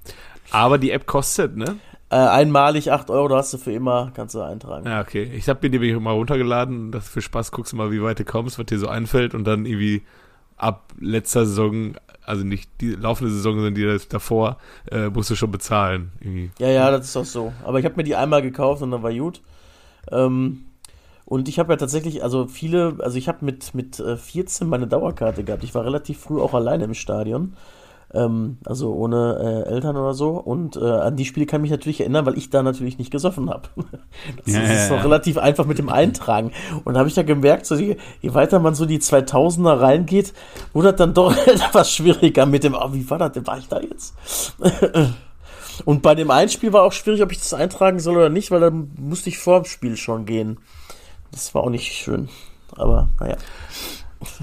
Aber 0.52 0.78
die 0.78 0.90
App 0.90 1.06
kostet, 1.06 1.56
ne? 1.56 1.76
Äh, 2.10 2.16
einmalig 2.16 2.92
8 2.92 3.10
Euro, 3.10 3.28
da 3.28 3.36
hast 3.36 3.54
du 3.54 3.58
für 3.58 3.72
immer, 3.72 4.12
kannst 4.14 4.34
du 4.34 4.42
eintragen. 4.42 4.86
Ja, 4.86 5.00
okay. 5.00 5.30
Ich 5.34 5.48
habe 5.48 5.60
mir 5.62 5.70
die 5.70 5.78
nämlich 5.78 5.98
mal 5.98 6.12
runtergeladen. 6.12 6.92
Das 6.92 7.08
für 7.08 7.22
Spaß 7.22 7.52
guckst 7.52 7.72
du 7.72 7.76
mal, 7.76 7.90
wie 7.90 8.02
weit 8.02 8.18
du 8.18 8.24
kommst, 8.24 8.58
was 8.58 8.66
dir 8.66 8.78
so 8.78 8.88
einfällt 8.88 9.34
und 9.34 9.44
dann 9.44 9.64
irgendwie 9.64 10.02
ab 10.58 10.92
letzter 11.00 11.46
Saison, 11.46 11.94
also 12.24 12.44
nicht 12.44 12.70
die 12.82 12.90
laufende 12.90 13.32
Saison, 13.32 13.54
sondern 13.54 13.74
die 13.74 13.98
davor, 14.10 14.58
äh, 14.90 15.08
musst 15.08 15.30
du 15.30 15.36
schon 15.36 15.50
bezahlen. 15.50 16.12
Irgendwie. 16.20 16.50
Ja, 16.58 16.68
ja, 16.68 16.90
das 16.90 17.06
ist 17.06 17.16
auch 17.16 17.24
so. 17.24 17.52
Aber 17.64 17.78
ich 17.78 17.86
habe 17.86 17.96
mir 17.96 18.04
die 18.04 18.14
einmal 18.14 18.42
gekauft 18.42 18.82
und 18.82 18.90
dann 18.90 19.02
war 19.02 19.12
gut. 19.14 19.40
Ähm, 20.10 20.66
und 21.24 21.48
ich 21.48 21.58
habe 21.58 21.72
ja 21.72 21.76
tatsächlich, 21.78 22.22
also 22.22 22.46
viele, 22.46 22.96
also 22.98 23.16
ich 23.16 23.26
habe 23.26 23.42
mit, 23.42 23.74
mit 23.74 23.98
äh, 24.00 24.18
14 24.18 24.68
meine 24.68 24.86
Dauerkarte 24.86 25.44
gehabt. 25.44 25.64
Ich 25.64 25.74
war 25.74 25.84
relativ 25.84 26.20
früh 26.20 26.38
auch 26.40 26.52
alleine 26.52 26.84
im 26.84 26.94
Stadion. 26.94 27.56
Ähm, 28.14 28.58
also 28.64 28.92
ohne 28.92 29.64
äh, 29.66 29.70
Eltern 29.70 29.96
oder 29.96 30.14
so. 30.14 30.30
Und 30.30 30.76
äh, 30.76 30.84
an 30.84 31.16
die 31.16 31.24
Spiele 31.24 31.46
kann 31.46 31.60
ich 31.60 31.62
mich 31.62 31.70
natürlich 31.70 32.00
erinnern, 32.00 32.26
weil 32.26 32.36
ich 32.36 32.50
da 32.50 32.62
natürlich 32.62 32.98
nicht 32.98 33.10
gesoffen 33.10 33.50
habe. 33.50 33.68
Das 34.44 34.54
Ja, 34.54 34.60
ist 34.62 34.70
ja, 34.70 34.88
doch 34.88 34.96
ja. 34.96 35.02
relativ 35.02 35.38
einfach 35.38 35.64
mit 35.66 35.78
dem 35.78 35.88
Eintragen. 35.88 36.52
Und 36.84 36.94
da 36.94 37.00
habe 37.00 37.08
ich 37.08 37.14
da 37.14 37.22
gemerkt, 37.22 37.66
so 37.66 37.74
je, 37.74 37.96
je 38.20 38.34
weiter 38.34 38.58
man 38.58 38.74
so 38.74 38.86
die 38.86 38.98
2000er 38.98 39.80
reingeht, 39.80 40.32
wurde 40.72 40.88
das 40.88 40.98
dann 40.98 41.14
doch 41.14 41.34
etwas 41.46 41.92
schwieriger 41.92 42.46
mit 42.46 42.64
dem, 42.64 42.74
oh, 42.74 42.92
wie 42.92 43.08
war 43.08 43.18
das 43.18 43.32
denn? 43.32 43.46
War 43.46 43.58
ich 43.58 43.68
da 43.68 43.80
jetzt? 43.80 44.14
Und 45.84 46.02
bei 46.02 46.14
dem 46.14 46.30
Einspiel 46.30 46.72
war 46.72 46.82
auch 46.82 46.92
schwierig, 46.92 47.22
ob 47.22 47.32
ich 47.32 47.38
das 47.38 47.54
eintragen 47.54 47.98
soll 47.98 48.16
oder 48.16 48.28
nicht, 48.28 48.50
weil 48.50 48.60
dann 48.60 48.90
musste 48.98 49.30
ich 49.30 49.38
vor 49.38 49.62
dem 49.62 49.64
Spiel 49.64 49.96
schon 49.96 50.26
gehen. 50.26 50.58
Das 51.30 51.54
war 51.54 51.64
auch 51.64 51.70
nicht 51.70 51.92
schön. 51.92 52.28
Aber 52.76 53.08
naja. 53.20 53.36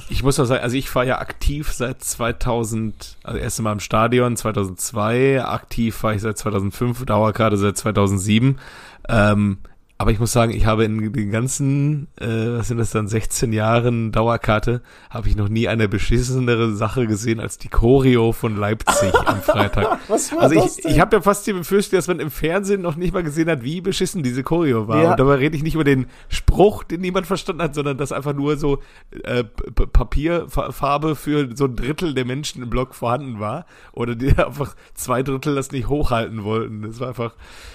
Ich 0.09 0.23
muss 0.23 0.39
auch 0.39 0.45
sagen, 0.45 0.63
also 0.63 0.75
ich 0.75 0.89
fahre 0.89 1.07
ja 1.07 1.19
aktiv 1.19 1.71
seit 1.71 2.03
2000, 2.03 3.17
also 3.23 3.39
erst 3.39 3.61
Mal 3.61 3.73
im 3.73 3.79
Stadion 3.79 4.35
2002, 4.35 5.43
aktiv 5.43 6.01
war 6.03 6.13
ich 6.13 6.21
seit 6.21 6.37
2005, 6.37 7.05
Dauerkarte 7.05 7.57
seit 7.57 7.77
2007. 7.77 8.59
Ähm, 9.07 9.57
aber 10.01 10.11
ich 10.11 10.19
muss 10.19 10.31
sagen, 10.31 10.53
ich 10.53 10.65
habe 10.65 10.85
in 10.85 11.11
den 11.11 11.29
ganzen, 11.29 12.07
äh, 12.21 12.25
was 12.25 12.69
sind 12.69 12.77
das 12.77 12.91
dann, 12.91 13.09
16 13.09 13.51
Jahren 13.51 14.13
Dauerkarte, 14.13 14.81
habe 15.09 15.27
ich 15.27 15.35
noch 15.35 15.49
nie 15.49 15.67
eine 15.67 15.89
beschissenere 15.89 16.73
Sache 16.73 17.05
gesehen 17.05 17.41
als 17.41 17.57
die 17.57 17.67
Choreo 17.67 18.31
von 18.31 18.55
Leipzig 18.55 19.13
am 19.13 19.41
Freitag. 19.41 19.99
Was 20.07 20.31
war 20.31 20.41
Also 20.41 20.55
das 20.55 20.77
ich, 20.77 20.83
denn? 20.83 20.91
ich 20.93 21.01
habe 21.01 21.17
ja 21.17 21.21
fast 21.21 21.45
die 21.47 21.51
Befürchtung, 21.51 21.97
dass 21.97 22.07
man 22.07 22.21
im 22.21 22.31
Fernsehen 22.31 22.81
noch 22.81 22.95
nicht 22.95 23.13
mal 23.13 23.23
gesehen 23.23 23.49
hat, 23.49 23.61
wie 23.61 23.81
beschissen 23.81 24.23
diese 24.23 24.41
Choreo 24.41 24.87
war. 24.87 25.03
Ja. 25.03 25.11
Und 25.11 25.19
dabei 25.19 25.35
rede 25.35 25.57
ich 25.57 25.63
nicht 25.63 25.75
über 25.75 25.83
den 25.83 26.05
Spruch, 26.29 26.85
den 26.85 27.01
niemand 27.01 27.27
verstanden 27.27 27.61
hat, 27.61 27.75
sondern 27.75 27.97
dass 27.97 28.13
einfach 28.13 28.33
nur 28.33 28.55
so 28.55 28.79
äh, 29.23 29.43
Papierfarbe 29.43 31.17
für 31.17 31.49
so 31.57 31.65
ein 31.65 31.75
Drittel 31.75 32.13
der 32.13 32.23
Menschen 32.23 32.63
im 32.63 32.69
Block 32.69 32.95
vorhanden 32.95 33.41
war. 33.41 33.65
Oder 33.91 34.15
die 34.15 34.29
einfach 34.37 34.77
zwei 34.93 35.23
Drittel 35.23 35.55
das 35.55 35.73
nicht 35.73 35.89
hochhalten 35.89 36.45
wollten. 36.45 36.83
Das 36.83 37.01
war 37.01 37.09
einfach, 37.09 37.33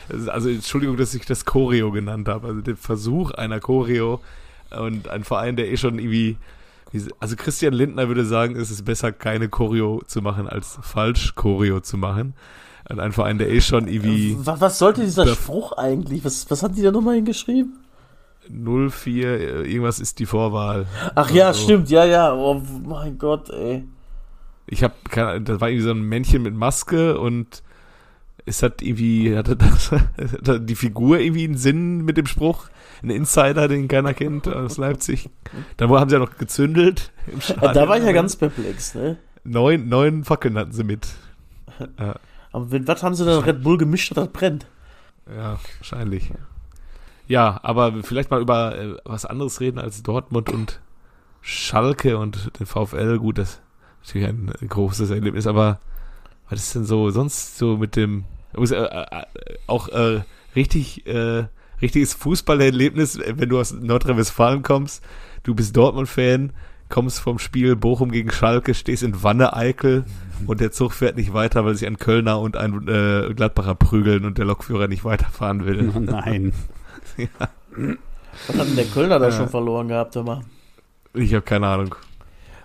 also 0.08 0.48
Entschuldigung, 0.48 0.96
dass 0.96 1.12
ich 1.12 1.26
das 1.26 1.44
Choreo 1.44 1.92
genannt 1.92 2.13
habe. 2.28 2.46
Also 2.48 2.60
der 2.60 2.76
Versuch 2.76 3.30
einer 3.32 3.60
Choreo 3.60 4.20
und 4.78 5.08
ein 5.08 5.24
Verein, 5.24 5.56
der 5.56 5.70
eh 5.70 5.76
schon 5.76 5.98
irgendwie 5.98 6.36
also 7.18 7.34
Christian 7.36 7.74
Lindner 7.74 8.08
würde 8.08 8.24
sagen, 8.24 8.56
es 8.56 8.70
ist 8.70 8.84
besser, 8.84 9.10
keine 9.12 9.48
Choreo 9.48 10.02
zu 10.06 10.22
machen, 10.22 10.48
als 10.48 10.78
falsch 10.82 11.34
Choreo 11.34 11.80
zu 11.80 11.96
machen. 11.96 12.34
Und 12.88 13.00
ein 13.00 13.12
Verein, 13.12 13.38
der 13.38 13.50
eh 13.50 13.60
schon 13.60 13.88
irgendwie 13.88 14.36
was, 14.38 14.60
was 14.60 14.78
sollte 14.78 15.00
dieser 15.00 15.26
Spruch 15.26 15.72
eigentlich? 15.72 16.24
Was, 16.24 16.50
was 16.50 16.62
hat 16.62 16.76
die 16.76 16.82
da 16.82 16.90
nochmal 16.90 17.16
hingeschrieben? 17.16 17.78
04, 18.48 19.26
äh, 19.26 19.72
irgendwas 19.72 20.00
ist 20.00 20.18
die 20.18 20.26
Vorwahl. 20.26 20.86
Ach 21.14 21.30
ja, 21.30 21.52
So. 21.54 21.64
stimmt, 21.64 21.88
ja, 21.88 22.04
ja. 22.04 22.34
Oh 22.34 22.60
mein 22.84 23.16
Gott, 23.16 23.48
ey. 23.48 23.84
Ich 24.66 24.84
habe 24.84 24.94
das 25.12 25.60
war 25.60 25.68
irgendwie 25.68 25.84
so 25.84 25.90
ein 25.90 26.02
Männchen 26.02 26.42
mit 26.42 26.54
Maske 26.54 27.18
und 27.18 27.62
es 28.46 28.62
hat 28.62 28.82
irgendwie, 28.82 29.36
hatte 29.36 29.56
das, 29.56 29.90
hatte 29.92 30.60
die 30.60 30.74
Figur 30.74 31.18
irgendwie 31.18 31.44
einen 31.44 31.56
Sinn 31.56 32.04
mit 32.04 32.16
dem 32.16 32.26
Spruch. 32.26 32.68
Ein 33.02 33.10
Insider, 33.10 33.68
den 33.68 33.88
keiner 33.88 34.14
kennt 34.14 34.48
aus 34.48 34.78
Leipzig. 34.78 35.28
Dann 35.76 35.90
haben 35.90 36.08
sie 36.08 36.16
ja 36.16 36.20
noch 36.20 36.38
gezündelt. 36.38 37.12
Im 37.30 37.40
Stadion. 37.40 37.74
Da 37.74 37.88
war 37.88 37.98
ich 37.98 38.04
ja 38.04 38.12
ganz 38.12 38.36
perplex, 38.36 38.94
ne? 38.94 39.18
Neun, 39.44 39.88
neun 39.88 40.24
Fackeln 40.24 40.56
hatten 40.56 40.72
sie 40.72 40.84
mit. 40.84 41.08
Ja, 41.98 42.16
Aber 42.54 42.66
mit 42.66 42.86
was 42.86 43.02
haben 43.02 43.16
sie 43.16 43.24
denn 43.24 43.40
Red 43.40 43.64
Bull 43.64 43.78
gemischt, 43.78 44.12
dass 44.12 44.24
das 44.24 44.32
brennt? 44.32 44.66
ja, 45.26 45.58
wahrscheinlich. 45.78 46.30
Ja, 47.26 47.58
aber 47.62 48.04
vielleicht 48.04 48.30
mal 48.30 48.40
über 48.40 48.78
äh, 48.78 48.96
was 49.04 49.24
anderes 49.24 49.60
reden 49.60 49.78
als 49.78 50.02
Dortmund 50.02 50.50
und 50.50 50.80
Schalke 51.40 52.18
und 52.18 52.52
den 52.60 52.66
VfL. 52.66 53.18
Gut, 53.18 53.38
das 53.38 53.54
ist 54.02 54.14
natürlich 54.14 54.28
ein 54.28 54.52
äh, 54.60 54.66
großes 54.66 55.10
Erlebnis, 55.10 55.48
aber 55.48 55.80
was 56.50 56.60
ist 56.60 56.74
denn 56.74 56.84
so 56.84 57.10
sonst 57.10 57.58
so 57.58 57.76
mit 57.76 57.96
dem 57.96 58.24
muss, 58.56 58.70
äh, 58.70 58.76
äh, 58.84 59.06
auch 59.66 59.88
äh, 59.88 60.20
richtig 60.54 61.06
äh, 61.06 61.44
richtiges 61.82 62.14
Fußballerlebnis, 62.14 63.18
wenn 63.18 63.48
du 63.48 63.58
aus 63.58 63.72
Nordrhein-Westfalen 63.72 64.62
kommst, 64.62 65.02
du 65.42 65.54
bist 65.54 65.76
Dortmund-Fan, 65.76 66.52
kommst 66.88 67.18
vom 67.18 67.38
Spiel 67.40 67.74
Bochum 67.74 68.12
gegen 68.12 68.30
Schalke, 68.30 68.74
stehst 68.74 69.02
in 69.02 69.22
Wanne-Eickel 69.22 70.04
und 70.46 70.60
der 70.60 70.70
Zug 70.70 70.92
fährt 70.92 71.16
nicht 71.16 71.32
weiter, 71.34 71.64
weil 71.64 71.74
sich 71.74 71.86
ein 71.88 71.98
Kölner 71.98 72.38
und 72.40 72.56
ein 72.56 72.86
äh, 72.88 73.34
Gladbacher 73.34 73.74
prügeln 73.74 74.24
und 74.24 74.38
der 74.38 74.44
Lokführer 74.44 74.86
nicht 74.86 75.04
weiterfahren 75.04 75.66
will. 75.66 75.92
Oh 75.94 75.98
nein. 75.98 76.52
Was 78.46 78.56
hat 78.58 78.66
denn 78.68 78.76
der 78.76 78.84
Kölner 78.86 79.18
da 79.18 79.26
Ja. 79.26 79.32
schon 79.32 79.48
verloren 79.48 79.88
gehabt, 79.88 80.14
mal? 80.16 80.42
Ich 81.12 81.34
habe 81.34 81.42
keine 81.42 81.66
Ahnung. 81.66 81.94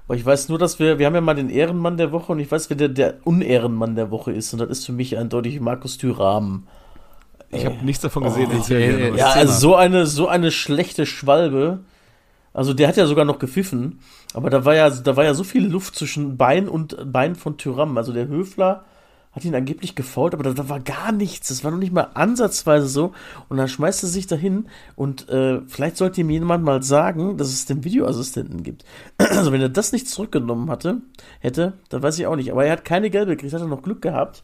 Aber 0.09 0.17
ich 0.17 0.25
weiß 0.25 0.49
nur, 0.49 0.57
dass 0.57 0.79
wir, 0.79 0.97
wir 0.97 1.05
haben 1.05 1.13
ja 1.13 1.21
mal 1.21 1.35
den 1.35 1.51
Ehrenmann 1.51 1.95
der 1.95 2.11
Woche 2.11 2.31
und 2.31 2.39
ich 2.39 2.51
weiß, 2.51 2.71
wer 2.71 2.77
der, 2.77 2.89
der 2.89 3.17
Unehrenmann 3.25 3.93
der 3.93 4.09
Woche 4.09 4.31
ist. 4.31 4.51
Und 4.51 4.57
das 4.57 4.67
ist 4.69 4.85
für 4.87 4.91
mich 4.91 5.15
eindeutig 5.19 5.59
Markus 5.59 5.99
Thüram. 5.99 6.63
Ich 7.51 7.63
habe 7.63 7.75
nichts 7.85 8.01
davon 8.01 8.23
gesehen. 8.23 8.49
Oh. 8.51 8.55
erzähl 8.57 9.15
Ja, 9.15 9.33
also 9.33 9.53
so 9.53 9.75
eine, 9.75 10.07
so 10.07 10.27
eine 10.27 10.49
schlechte 10.49 11.05
Schwalbe. 11.05 11.81
Also 12.53 12.73
der 12.73 12.87
hat 12.87 12.97
ja 12.97 13.05
sogar 13.05 13.23
noch 13.23 13.37
gepfiffen, 13.37 13.99
aber 14.33 14.49
da 14.49 14.65
war 14.65 14.73
ja, 14.73 14.89
da 14.89 15.15
war 15.15 15.25
ja 15.25 15.35
so 15.35 15.43
viel 15.43 15.67
Luft 15.67 15.95
zwischen 15.95 16.37
Bein 16.37 16.67
und 16.67 16.97
Bein 17.13 17.35
von 17.35 17.57
Tyram. 17.57 17.95
Also 17.95 18.11
der 18.11 18.27
Höfler 18.27 18.85
hat 19.31 19.45
ihn 19.45 19.53
angeblich 19.53 19.93
gefault, 19.95 20.33
aber 20.33 20.43
da, 20.43 20.53
da 20.53 20.69
war 20.69 20.79
gar 20.79 21.11
nichts. 21.11 21.49
Das 21.49 21.63
war 21.63 21.71
noch 21.71 21.77
nicht 21.77 21.93
mal 21.93 22.09
ansatzweise 22.15 22.87
so. 22.87 23.13
Und 23.47 23.57
dann 23.57 23.67
schmeißt 23.67 24.03
er 24.03 24.09
sich 24.09 24.25
dahin 24.25 24.67
und 24.95 25.29
äh, 25.29 25.61
vielleicht 25.67 25.97
sollte 25.97 26.21
ihm 26.21 26.29
jemand 26.29 26.63
mal 26.63 26.81
sagen, 26.81 27.37
dass 27.37 27.49
es 27.49 27.65
den 27.65 27.83
Videoassistenten 27.83 28.63
gibt. 28.63 28.85
Also 29.39 29.51
wenn 29.53 29.61
er 29.61 29.69
das 29.69 29.93
nicht 29.93 30.09
zurückgenommen 30.09 30.69
hatte, 30.69 31.01
hätte, 31.39 31.73
dann 31.89 32.01
weiß 32.03 32.19
ich 32.19 32.27
auch 32.27 32.35
nicht. 32.35 32.51
Aber 32.51 32.65
er 32.65 32.73
hat 32.73 32.83
keine 32.83 33.09
gelbe 33.09 33.35
gekriegt, 33.35 33.53
hat 33.53 33.61
er 33.61 33.67
noch 33.67 33.83
Glück 33.83 34.01
gehabt. 34.01 34.43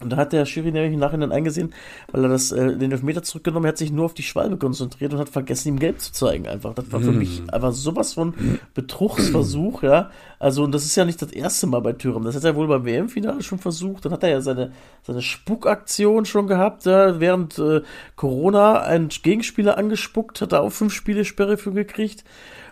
Und 0.00 0.10
da 0.10 0.16
hat 0.16 0.32
der 0.32 0.46
Schiri 0.46 0.72
nämlich 0.72 0.94
im 0.94 1.00
Nachhinein 1.00 1.32
eingesehen, 1.32 1.74
weil 2.10 2.24
er 2.24 2.30
das, 2.30 2.52
äh, 2.52 2.76
den 2.76 2.90
Elfmeter 2.90 3.22
zurückgenommen 3.22 3.66
hat, 3.66 3.78
sich 3.78 3.92
nur 3.92 4.06
auf 4.06 4.14
die 4.14 4.22
Schwalbe 4.22 4.56
konzentriert 4.56 5.12
und 5.12 5.18
hat 5.18 5.28
vergessen, 5.28 5.68
ihm 5.68 5.78
gelb 5.78 6.00
zu 6.00 6.12
zeigen 6.12 6.48
einfach. 6.48 6.74
Das 6.74 6.90
war 6.90 7.00
für 7.00 7.12
mich 7.12 7.42
einfach 7.52 7.72
sowas 7.72 8.14
von 8.14 8.34
Betrugsversuch, 8.74 9.82
ja. 9.82 10.10
Also, 10.38 10.64
und 10.64 10.72
das 10.72 10.86
ist 10.86 10.96
ja 10.96 11.04
nicht 11.04 11.20
das 11.20 11.32
erste 11.32 11.66
Mal 11.66 11.80
bei 11.80 11.92
Thüringen. 11.92 12.24
Das 12.24 12.34
hat 12.34 12.44
er 12.44 12.56
wohl 12.56 12.66
beim 12.66 12.86
WM-Finale 12.86 13.42
schon 13.42 13.58
versucht. 13.58 14.06
Dann 14.06 14.12
hat 14.12 14.22
er 14.22 14.30
ja 14.30 14.40
seine, 14.40 14.72
seine 15.02 15.20
Spuckaktion 15.20 16.24
schon 16.24 16.46
gehabt, 16.46 16.86
ja, 16.86 17.20
während 17.20 17.58
äh, 17.58 17.82
Corona 18.16 18.80
einen 18.80 19.10
Gegenspieler 19.10 19.76
angespuckt, 19.76 20.40
hat 20.40 20.52
er 20.52 20.62
auch 20.62 20.70
fünf 20.70 20.94
Spiele 20.94 21.26
Sperre 21.26 21.58
für 21.58 21.72
gekriegt. 21.72 22.24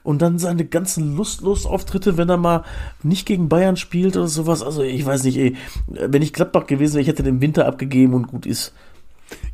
Und 0.08 0.22
dann 0.22 0.38
seine 0.38 0.64
ganzen 0.64 1.14
lustlos 1.18 1.66
Auftritte, 1.66 2.16
wenn 2.16 2.30
er 2.30 2.38
mal 2.38 2.64
nicht 3.02 3.26
gegen 3.26 3.50
Bayern 3.50 3.76
spielt 3.76 4.16
oder 4.16 4.26
sowas. 4.26 4.62
Also 4.62 4.82
ich 4.82 5.04
weiß 5.04 5.24
nicht, 5.24 5.36
ey, 5.36 5.54
wenn 5.86 6.22
ich 6.22 6.32
Gladbach 6.32 6.66
gewesen 6.66 6.94
wäre, 6.94 7.02
ich 7.02 7.08
hätte 7.08 7.22
den 7.22 7.42
Winter 7.42 7.66
abgegeben 7.66 8.14
und 8.14 8.26
gut 8.26 8.46
ist. 8.46 8.72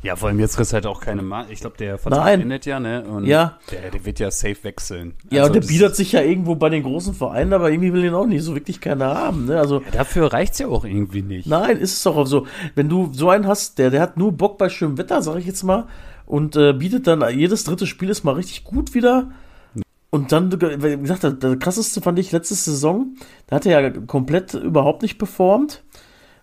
Ja, 0.01 0.15
vor 0.15 0.29
allem 0.29 0.39
jetzt 0.39 0.57
du 0.57 0.63
halt 0.73 0.85
auch 0.85 1.01
keine 1.01 1.23
Marke. 1.23 1.51
Ich 1.51 1.59
glaube, 1.59 1.75
der 1.75 1.97
Vertrag 1.97 2.23
Nein. 2.23 2.39
endet 2.43 2.65
ja, 2.65 2.79
ne? 2.79 3.03
Und 3.03 3.25
Ja. 3.25 3.57
Der, 3.69 3.91
der 3.91 4.05
wird 4.05 4.19
ja 4.19 4.31
safe 4.31 4.55
wechseln. 4.63 5.15
Ja, 5.29 5.41
Also 5.41 5.51
und 5.53 5.61
der 5.61 5.67
bietet 5.67 5.97
sich 5.97 6.13
ja 6.13 6.21
irgendwo 6.21 6.55
bei 6.55 6.69
den 6.69 6.83
großen 6.83 7.13
Vereinen, 7.13 7.51
aber 7.51 7.69
irgendwie 7.69 7.91
will 7.91 8.03
den 8.03 8.13
auch 8.13 8.25
nicht 8.25 8.43
so 8.43 8.55
wirklich 8.55 8.79
keiner 8.79 9.13
haben. 9.13 9.47
Ne? 9.47 9.59
Also, 9.59 9.81
Ja, 9.81 9.91
dafür 9.91 10.31
reicht's 10.31 10.59
ja 10.59 10.67
auch 10.67 10.85
irgendwie 10.85 11.21
nicht. 11.21 11.47
nein, 11.47 11.75
ist 11.75 11.97
es 11.97 12.03
doch 12.03 12.15
auch 12.15 12.27
so. 12.27 12.47
Wenn 12.75 12.87
du 12.87 13.09
so 13.11 13.29
einen 13.29 13.45
hast, 13.45 13.77
der, 13.77 13.89
der 13.89 13.99
hat 13.99 14.15
nur 14.15 14.31
Bock 14.31 14.57
bei 14.57 14.69
schönem 14.69 14.97
Wetter, 14.97 15.21
sag 15.21 15.35
ich 15.35 15.47
jetzt 15.47 15.63
mal, 15.63 15.87
und 16.25 16.55
äh, 16.55 16.71
bietet 16.71 17.07
dann 17.07 17.21
jedes 17.37 17.65
dritte 17.65 17.87
Spiel 17.87 18.07
ist 18.09 18.23
mal 18.23 18.35
richtig 18.35 18.63
gut 18.63 18.93
wieder. 18.93 19.31
Und 20.15 20.31
dann, 20.31 20.51
wie 20.51 20.97
gesagt, 20.97 21.23
das, 21.25 21.39
das 21.39 21.59
krasseste 21.59 22.01
fand 22.01 22.17
ich 22.19 22.31
letzte 22.31 22.55
Saison, 22.55 23.15
da 23.47 23.57
hat 23.57 23.65
er 23.65 23.81
ja 23.81 23.89
komplett 23.89 24.53
überhaupt 24.53 25.01
nicht 25.01 25.17
performt. 25.17 25.83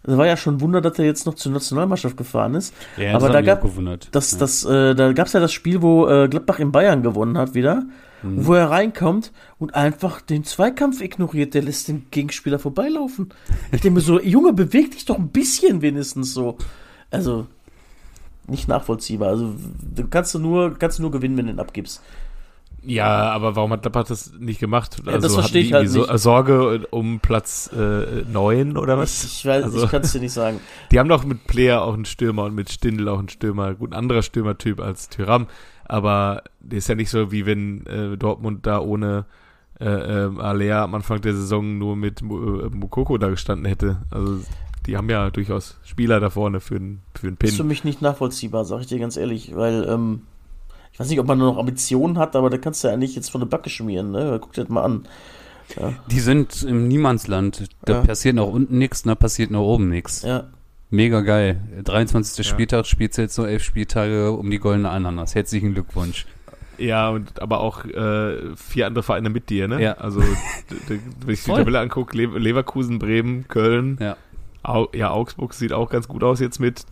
Das 0.02 0.16
war 0.18 0.26
ja 0.26 0.36
schon 0.36 0.56
ein 0.56 0.60
Wunder, 0.60 0.80
dass 0.80 0.98
er 0.98 1.04
jetzt 1.04 1.26
noch 1.26 1.34
zur 1.34 1.52
Nationalmannschaft 1.52 2.16
gefahren 2.16 2.54
ist. 2.54 2.74
Ja, 2.96 3.14
aber 3.14 3.28
da 3.30 3.40
gab. 3.40 3.62
Das, 4.10 4.32
Ja. 4.32 4.38
das, 4.38 4.64
äh, 4.64 4.94
da 4.94 5.12
gab 5.12 5.28
es 5.28 5.32
ja 5.32 5.40
das 5.40 5.52
Spiel, 5.52 5.80
wo 5.80 6.06
äh, 6.08 6.28
Gladbach 6.28 6.58
in 6.58 6.72
Bayern 6.72 7.02
gewonnen 7.02 7.38
hat 7.38 7.54
wieder, 7.54 7.84
Mhm. 8.22 8.46
wo 8.46 8.54
er 8.54 8.68
reinkommt 8.70 9.32
und 9.58 9.74
einfach 9.74 10.20
den 10.20 10.44
Zweikampf 10.44 11.00
ignoriert. 11.00 11.54
Der 11.54 11.62
lässt 11.62 11.88
den 11.88 12.06
Gegenspieler 12.10 12.58
vorbeilaufen. 12.58 13.30
Ich 13.72 13.80
denke 13.80 13.94
mir 13.96 14.00
so, 14.00 14.20
Junge, 14.20 14.52
beweg 14.52 14.90
dich 14.90 15.04
doch 15.06 15.18
ein 15.18 15.28
bisschen 15.28 15.82
wenigstens 15.82 16.34
so. 16.34 16.56
Also, 17.10 17.46
nicht 18.48 18.68
nachvollziehbar. 18.68 19.28
Also, 19.28 19.54
du 19.94 20.06
kannst 20.08 20.34
du 20.34 20.38
nur, 20.40 20.76
kannst 20.78 20.98
du 20.98 21.02
nur 21.02 21.10
gewinnen, 21.12 21.36
wenn 21.36 21.46
du 21.46 21.52
ihn 21.52 21.60
abgibst. 21.60 22.02
Ja, 22.84 23.30
aber 23.30 23.54
warum 23.54 23.70
hat 23.72 23.84
Lappert 23.84 24.10
das 24.10 24.32
nicht 24.38 24.58
gemacht? 24.58 24.96
Also 25.00 25.10
Ja, 25.10 25.18
das 25.18 25.34
verstehe 25.34 25.62
die 25.62 25.68
ich 25.68 25.72
halt 25.72 25.84
irgendwie 25.86 26.10
nicht. 26.10 26.18
Sorge 26.20 26.86
um 26.90 27.20
Platz 27.20 27.70
äh, 27.72 28.22
9 28.30 28.76
oder 28.76 28.98
was? 28.98 29.22
Ich, 29.24 29.38
ich 29.40 29.46
weiß, 29.46 29.64
Also- 29.64 29.84
ich 29.84 29.90
kann 29.90 30.02
es 30.02 30.12
dir 30.12 30.20
nicht 30.20 30.32
sagen. 30.32 30.58
Die 30.90 30.98
haben 30.98 31.08
doch 31.08 31.24
mit 31.24 31.46
Player 31.46 31.82
auch 31.82 31.94
einen 31.94 32.04
Stürmer 32.04 32.44
und 32.44 32.54
mit 32.54 32.70
Stindl 32.72 33.08
auch 33.08 33.18
einen 33.20 33.28
Stürmer. 33.28 33.74
Gut, 33.74 33.90
ein 33.92 33.96
anderer 33.98 34.22
Stürmertyp 34.22 34.80
als 34.80 35.08
Tyram. 35.08 35.46
Aber 35.84 36.42
der 36.60 36.78
ist 36.78 36.88
ja 36.88 36.94
nicht 36.94 37.10
so, 37.10 37.30
wie 37.30 37.46
wenn 37.46 37.86
äh, 37.86 38.16
Dortmund 38.16 38.66
da 38.66 38.80
ohne 38.80 39.26
äh, 39.80 39.84
äh, 39.86 40.30
Alea 40.38 40.84
am 40.84 40.94
Anfang 40.94 41.20
der 41.20 41.34
Saison 41.34 41.78
nur 41.78 41.96
mit 41.96 42.22
Mu- 42.22 42.60
äh, 42.62 42.68
Mukoko 42.70 43.16
da 43.18 43.28
gestanden 43.28 43.66
hätte. 43.66 43.98
Also 44.10 44.40
die 44.86 44.96
haben 44.96 45.08
ja 45.08 45.30
durchaus 45.30 45.78
Spieler 45.84 46.18
da 46.18 46.30
vorne 46.30 46.60
für 46.60 46.76
einen 46.76 47.02
für 47.14 47.28
einen 47.28 47.36
Ist 47.42 47.52
für 47.56 47.62
Pin. 47.62 47.68
mich 47.68 47.84
nicht 47.84 48.02
nachvollziehbar, 48.02 48.64
sag 48.64 48.80
ich 48.80 48.86
dir 48.88 48.98
ganz 48.98 49.16
ehrlich, 49.16 49.54
weil, 49.54 49.86
ähm, 49.88 50.22
ich 50.92 51.00
weiß 51.00 51.08
nicht, 51.08 51.20
ob 51.20 51.26
man 51.26 51.38
nur 51.38 51.52
noch 51.52 51.58
Ambitionen 51.58 52.18
hat, 52.18 52.36
aber 52.36 52.50
da 52.50 52.58
kannst 52.58 52.84
du 52.84 52.88
ja 52.88 52.96
nicht 52.96 53.16
jetzt 53.16 53.30
von 53.30 53.40
der 53.40 53.48
Backe 53.48 53.70
schmieren, 53.70 54.10
ne? 54.10 54.38
Guck 54.40 54.52
dir 54.52 54.62
das 54.62 54.70
mal 54.70 54.82
an. 54.82 55.04
Die 56.10 56.20
sind 56.20 56.62
im 56.64 56.86
Niemandsland. 56.88 57.64
Da 57.84 57.94
Ja. 57.94 58.00
passiert 58.02 58.36
nach 58.36 58.46
unten 58.46 58.76
nichts, 58.78 59.02
da 59.04 59.14
passiert 59.14 59.50
nach 59.50 59.60
oben 59.60 59.88
nichts. 59.88 60.22
Ja. 60.22 60.48
Mega 60.90 61.22
geil. 61.22 61.60
23. 61.84 62.44
Ja. 62.44 62.52
Spieltag 62.52 62.86
spielt 62.86 63.16
jetzt 63.16 63.34
so 63.34 63.46
elf 63.46 63.62
Spieltage 63.62 64.32
um 64.32 64.50
die 64.50 64.58
goldene 64.58 64.90
Ananas. 64.90 65.34
Herzlichen 65.34 65.72
Glückwunsch. 65.72 66.26
Ja, 66.76 67.08
und 67.10 67.40
aber 67.40 67.60
auch 67.60 67.84
äh, 67.86 68.54
vier 68.56 68.86
andere 68.86 69.02
Vereine 69.02 69.30
mit 69.30 69.48
dir, 69.48 69.68
ne? 69.68 69.80
Ja. 69.82 69.92
Also 69.94 70.20
wenn 70.88 71.00
ich 71.32 71.44
die. 71.44 71.50
Tabelle 71.50 71.80
angucke, 71.80 72.16
Le 72.16 72.26
Leverkusen, 72.38 72.98
Bremen, 72.98 73.48
Köln, 73.48 73.96
Ja. 74.00 74.16
Au 74.64 74.88
ja, 74.94 75.10
Augsburg 75.10 75.54
sieht 75.54 75.72
auch 75.72 75.88
ganz 75.90 76.06
gut 76.06 76.22
aus 76.22 76.38
jetzt 76.38 76.60
mit 76.60 76.84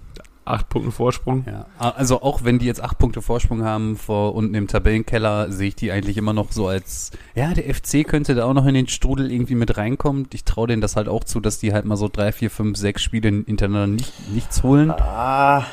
acht 0.45 0.69
Punkten 0.69 0.93
Vorsprung. 0.93 1.45
Ja, 1.47 1.67
also 1.79 2.23
auch 2.23 2.45
wenn 2.45 2.59
die 2.59 2.67
jetzt 2.67 2.83
acht 2.83 2.99
Punkte 2.99 3.23
Vorsprung 3.23 3.65
haben 3.65 3.97
vor 3.97 4.35
unten 4.35 4.55
im 4.55 4.67
Tabellenkeller, 4.67 5.53
sehe 5.53 5.69
ich 5.69 5.77
die 5.77 5.93
eigentlich 5.93 6.17
immer 6.17 6.33
noch 6.33 6.53
so 6.53 6.67
als, 6.67 7.13
ja, 7.35 7.53
der 7.55 7.73
FC 7.73 8.07
könnte 8.07 8.35
da 8.35 8.47
auch 8.47 8.55
noch 8.55 8.67
in 8.67 8.75
den 8.75 8.89
Strudel 8.89 9.31
irgendwie 9.31 9.55
mit 9.55 9.77
reinkommen. 9.77 10.27
Ich 10.33 10.45
traue 10.45 10.67
denen 10.67 10.83
das 10.83 10.97
halt 10.97 11.09
auch 11.09 11.25
zu, 11.25 11.41
dass 11.41 11.59
die 11.59 11.73
halt 11.73 11.85
mal 11.85 11.97
so 11.97 12.09
drei, 12.09 12.33
vier, 12.33 12.51
fünf, 12.51 12.77
sechs 12.77 13.03
Spiele 13.03 13.29
hintereinander 13.29 13.87
nicht, 13.87 14.13
nichts 14.31 14.63
holen. 14.63 14.91
Ah, 14.91 15.65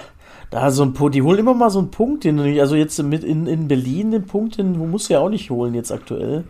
da 0.49 0.71
so 0.71 0.83
ein 0.83 0.93
Punkt, 0.93 1.15
die 1.15 1.21
holen 1.21 1.39
immer 1.39 1.53
mal 1.53 1.69
so 1.69 1.79
einen 1.79 1.91
Punkt, 1.91 2.23
den 2.23 2.39
also 2.59 2.75
jetzt 2.75 3.01
mit 3.03 3.23
in, 3.23 3.47
in 3.47 3.67
Berlin 3.67 4.11
den 4.11 4.25
Punkt, 4.25 4.57
den 4.57 4.77
musst 4.91 5.09
du 5.09 5.13
ja 5.13 5.19
auch 5.19 5.29
nicht 5.29 5.49
holen 5.49 5.73
jetzt 5.73 5.91
aktuell. 5.91 6.43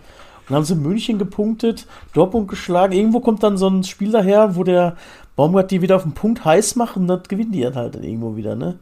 Und 0.48 0.56
haben 0.56 0.64
sie 0.64 0.76
München 0.76 1.18
gepunktet, 1.18 1.88
Dortmund 2.14 2.48
geschlagen. 2.48 2.94
Irgendwo 2.94 3.20
kommt 3.20 3.44
dann 3.44 3.58
so 3.58 3.68
ein 3.68 3.84
Spiel 3.84 4.12
daher, 4.12 4.56
wo 4.56 4.64
der 4.64 4.96
Baumgart 5.38 5.72
die 5.72 5.82
wieder 5.82 5.96
auf 5.96 6.04
den 6.04 6.14
Punkt 6.14 6.44
heiß 6.44 6.76
macht 6.76 6.98
und 6.98 7.08
dann 7.08 7.22
gewinnen 7.24 7.54
die 7.54 7.66
halt 7.66 7.96
dann 7.96 8.04
irgendwo 8.04 8.36
wieder, 8.36 8.56
ne? 8.56 8.80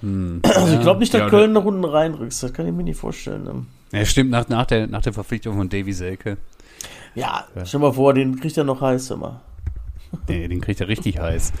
Hm. 0.00 0.40
Also 0.42 0.74
ich 0.74 0.80
glaube 0.80 0.98
nicht, 0.98 1.14
dass 1.14 1.20
Ja, 1.20 1.28
Köln 1.28 1.52
nach 1.52 1.64
unten 1.64 1.84
reinrückst. 1.84 2.42
Das 2.42 2.52
kann 2.52 2.66
ich 2.66 2.72
mir 2.72 2.82
nicht 2.82 2.98
vorstellen. 2.98 3.44
Ne? 3.44 3.66
Ja, 3.92 4.04
stimmt, 4.04 4.30
nach, 4.30 4.48
nach, 4.48 4.66
der, 4.66 4.86
nach 4.86 5.02
der 5.02 5.12
Verpflichtung 5.12 5.56
von 5.56 5.68
Davy 5.68 5.92
Selke. 5.92 6.38
Ja, 7.14 7.44
stell 7.64 7.80
mal 7.80 7.92
vor, 7.92 8.12
den 8.14 8.40
kriegt 8.40 8.56
er 8.56 8.64
noch 8.64 8.80
heiß 8.80 9.10
immer. 9.12 9.40
Nee, 10.28 10.46
den 10.46 10.60
kriegt 10.60 10.80
er 10.80 10.86
richtig 10.86 11.18
heiß. 11.18 11.52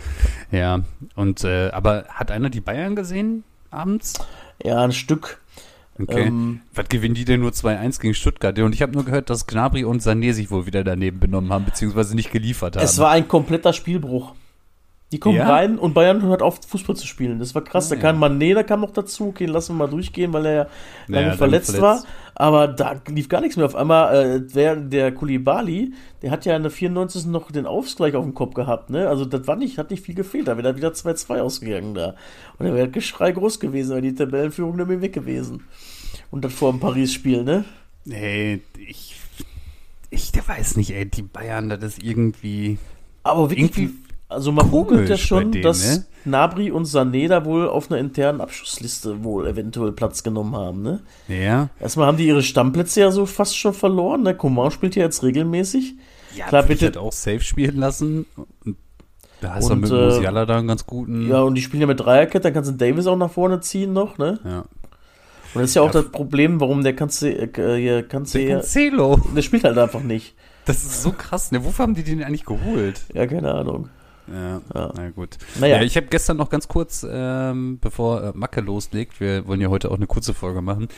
Ja, 0.52 0.84
und, 1.16 1.42
äh, 1.42 1.70
aber 1.70 2.04
hat 2.08 2.30
einer 2.30 2.50
die 2.50 2.60
Bayern 2.60 2.94
gesehen 2.94 3.42
abends? 3.72 4.14
Ja, 4.62 4.80
ein 4.80 4.92
Stück. 4.92 5.40
Okay. 5.98 6.26
Ähm, 6.26 6.60
Was 6.74 6.88
gewinnen 6.88 7.14
die 7.14 7.24
denn 7.24 7.40
nur 7.40 7.52
2-1 7.52 8.00
gegen 8.00 8.14
Stuttgart? 8.14 8.58
Und 8.58 8.74
ich 8.74 8.82
habe 8.82 8.92
nur 8.92 9.04
gehört, 9.04 9.30
dass 9.30 9.46
Gnabry 9.46 9.84
und 9.84 10.02
Sané 10.02 10.32
sich 10.32 10.50
wohl 10.50 10.66
wieder 10.66 10.82
daneben 10.82 11.20
benommen 11.20 11.52
haben, 11.52 11.64
beziehungsweise 11.64 12.16
nicht 12.16 12.32
geliefert 12.32 12.76
haben. 12.76 12.84
Es 12.84 12.98
war 12.98 13.10
ein 13.10 13.28
kompletter 13.28 13.72
Spielbruch. 13.72 14.34
Die 15.14 15.20
kommen 15.20 15.36
Ja? 15.36 15.48
rein 15.48 15.78
und 15.78 15.94
Bayern 15.94 16.22
hört 16.22 16.42
auf, 16.42 16.58
Fußball 16.66 16.96
zu 16.96 17.06
spielen. 17.06 17.38
Das 17.38 17.54
war 17.54 17.62
krass. 17.62 17.86
Ah, 17.86 17.94
da 17.94 18.00
ja. 18.02 18.10
kam 18.10 18.24
Mané, 18.24 18.52
da 18.52 18.64
kam 18.64 18.80
noch 18.80 18.90
dazu. 18.90 19.28
Okay, 19.28 19.46
lassen 19.46 19.74
wir 19.76 19.86
mal 19.86 19.88
durchgehen, 19.88 20.32
weil 20.32 20.44
er 20.44 20.52
ja 20.54 20.66
lange 21.06 21.34
verletzt, 21.34 21.76
verletzt. 21.76 21.80
war. 21.80 22.02
Aber 22.34 22.66
da 22.66 22.96
lief 23.06 23.28
gar 23.28 23.40
nichts 23.40 23.56
mehr. 23.56 23.64
Auf 23.64 23.76
einmal, 23.76 24.12
äh, 24.16 24.40
der, 24.40 24.74
der 24.74 25.12
Kulibali, 25.14 25.92
der 26.20 26.32
hat 26.32 26.44
ja 26.46 26.56
in 26.56 26.62
der 26.62 26.72
94. 26.72 27.26
noch 27.26 27.52
den 27.52 27.64
Ausgleich 27.64 28.16
auf 28.16 28.24
dem 28.24 28.34
Kopf 28.34 28.54
gehabt. 28.54 28.90
Ne? 28.90 29.08
Also 29.08 29.24
das 29.24 29.46
war 29.46 29.54
nicht, 29.54 29.78
hat 29.78 29.92
nicht 29.92 30.04
viel 30.04 30.16
gefehlt. 30.16 30.48
Da 30.48 30.56
wäre 30.56 30.76
wieder 30.76 30.88
2-2 30.88 31.40
ausgegangen 31.40 31.94
da. 31.94 32.16
Und 32.58 32.66
da 32.66 32.74
wäre 32.74 32.88
Geschrei 32.88 33.30
groß 33.30 33.60
gewesen, 33.60 33.90
wäre 33.90 34.02
die 34.02 34.16
Tabellenführung 34.16 34.74
nämlich 34.74 35.00
weg 35.00 35.12
gewesen. 35.12 35.62
Und 36.32 36.44
das 36.44 36.52
vor 36.52 36.72
dem 36.72 36.80
Paris-Spiel, 36.80 37.44
ne? 37.44 37.64
Nee, 38.04 38.62
ich, 38.84 39.14
ich 40.10 40.32
der 40.32 40.48
weiß 40.48 40.76
nicht, 40.76 40.90
ey, 40.90 41.06
die 41.06 41.22
Bayern, 41.22 41.68
das 41.68 41.84
ist 41.84 42.02
irgendwie. 42.02 42.78
Aber 43.22 43.48
wirklich, 43.48 43.78
Irgendwie 43.78 44.03
also 44.34 44.52
man 44.52 44.68
munkelt 44.70 45.08
ja 45.08 45.16
schon, 45.16 45.52
denen, 45.52 45.62
dass 45.64 45.98
ne? 45.98 46.04
Nabri 46.26 46.70
und 46.70 46.86
Sané 46.86 47.28
da 47.28 47.44
wohl 47.44 47.68
auf 47.68 47.90
einer 47.90 48.00
internen 48.00 48.40
Abschussliste 48.40 49.24
wohl 49.24 49.46
eventuell 49.46 49.92
Platz 49.92 50.22
genommen 50.22 50.54
haben, 50.56 50.82
ne? 50.82 51.00
Ja. 51.28 51.68
Erstmal 51.80 52.06
haben 52.06 52.16
die 52.18 52.26
ihre 52.26 52.42
Stammplätze 52.42 53.00
ja 53.00 53.10
so 53.10 53.26
fast 53.26 53.56
schon 53.58 53.74
verloren, 53.74 54.22
ne? 54.22 54.34
Coman 54.34 54.70
spielt 54.70 54.96
ja 54.96 55.02
jetzt 55.04 55.22
regelmäßig. 55.22 55.94
Ja, 56.36 56.46
Klar, 56.46 56.64
bitte- 56.64 56.86
halt 56.86 56.96
auch 56.98 57.12
safe 57.12 57.40
spielen 57.40 57.76
lassen. 57.76 58.26
Da 59.40 59.54
hast 59.54 59.68
du 59.68 59.76
mit 59.76 59.90
äh, 59.90 59.94
Musiala 59.94 60.46
da 60.46 60.58
einen 60.58 60.68
ganz 60.68 60.86
guten. 60.86 61.28
Ja, 61.28 61.42
und 61.42 61.54
die 61.54 61.62
spielen 61.62 61.82
ja 61.82 61.86
mit 61.86 62.00
Dreierkette, 62.00 62.40
dann 62.44 62.54
kannst 62.54 62.70
du 62.70 62.74
Davis 62.74 63.06
auch 63.06 63.16
nach 63.16 63.30
vorne 63.30 63.60
ziehen 63.60 63.92
noch, 63.92 64.18
ne? 64.18 64.38
ja. 64.44 64.64
Und 65.54 65.60
das 65.60 65.70
ist 65.70 65.74
ja 65.76 65.82
auch 65.82 65.94
Ja, 65.94 66.02
das 66.02 66.10
Problem, 66.10 66.58
warum 66.60 66.82
der 66.82 66.96
Kanze, 66.96 67.30
äh, 67.30 68.02
Kanze, 68.02 68.38
Der 68.38 68.56
Cancelo. 68.56 69.20
der 69.36 69.42
spielt 69.42 69.62
halt 69.62 69.78
einfach 69.78 70.02
nicht. 70.02 70.34
Das 70.64 70.78
ist 70.82 71.02
so 71.02 71.12
krass, 71.12 71.52
ne? 71.52 71.64
Wofür 71.64 71.84
haben 71.84 71.94
die 71.94 72.02
den 72.02 72.24
eigentlich 72.24 72.44
geholt? 72.44 73.02
Ja, 73.12 73.24
keine 73.28 73.54
Ahnung. 73.54 73.88
Ja, 74.32 74.60
Ja. 74.74 74.92
na 74.96 75.10
gut. 75.10 75.36
Naja. 75.60 75.76
Ja, 75.76 75.82
ich 75.82 75.96
habe 75.96 76.06
gestern 76.06 76.36
noch 76.38 76.50
ganz 76.50 76.66
kurz, 76.68 77.06
ähm, 77.08 77.78
bevor 77.80 78.22
äh, 78.22 78.32
Macke 78.34 78.60
loslegt, 78.60 79.20
wir 79.20 79.46
wollen 79.46 79.60
ja 79.60 79.68
heute 79.68 79.90
auch 79.90 79.96
eine 79.96 80.06
kurze 80.06 80.32
Folge 80.34 80.62
machen. 80.62 80.88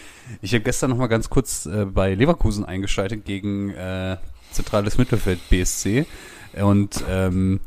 Ich 0.42 0.52
habe 0.54 0.62
gestern 0.62 0.90
noch 0.90 0.96
mal 0.98 1.08
ganz 1.08 1.28
kurz 1.28 1.66
äh, 1.66 1.84
bei 1.86 2.14
Leverkusen 2.14 2.64
eingeschaltet 2.64 3.24
gegen 3.24 3.70
äh, 3.70 4.16
zentrales 4.52 4.96
Mittelfeld 4.98 5.40
BSC 5.50 6.06
und 6.62 7.04
ähm, 7.08 7.60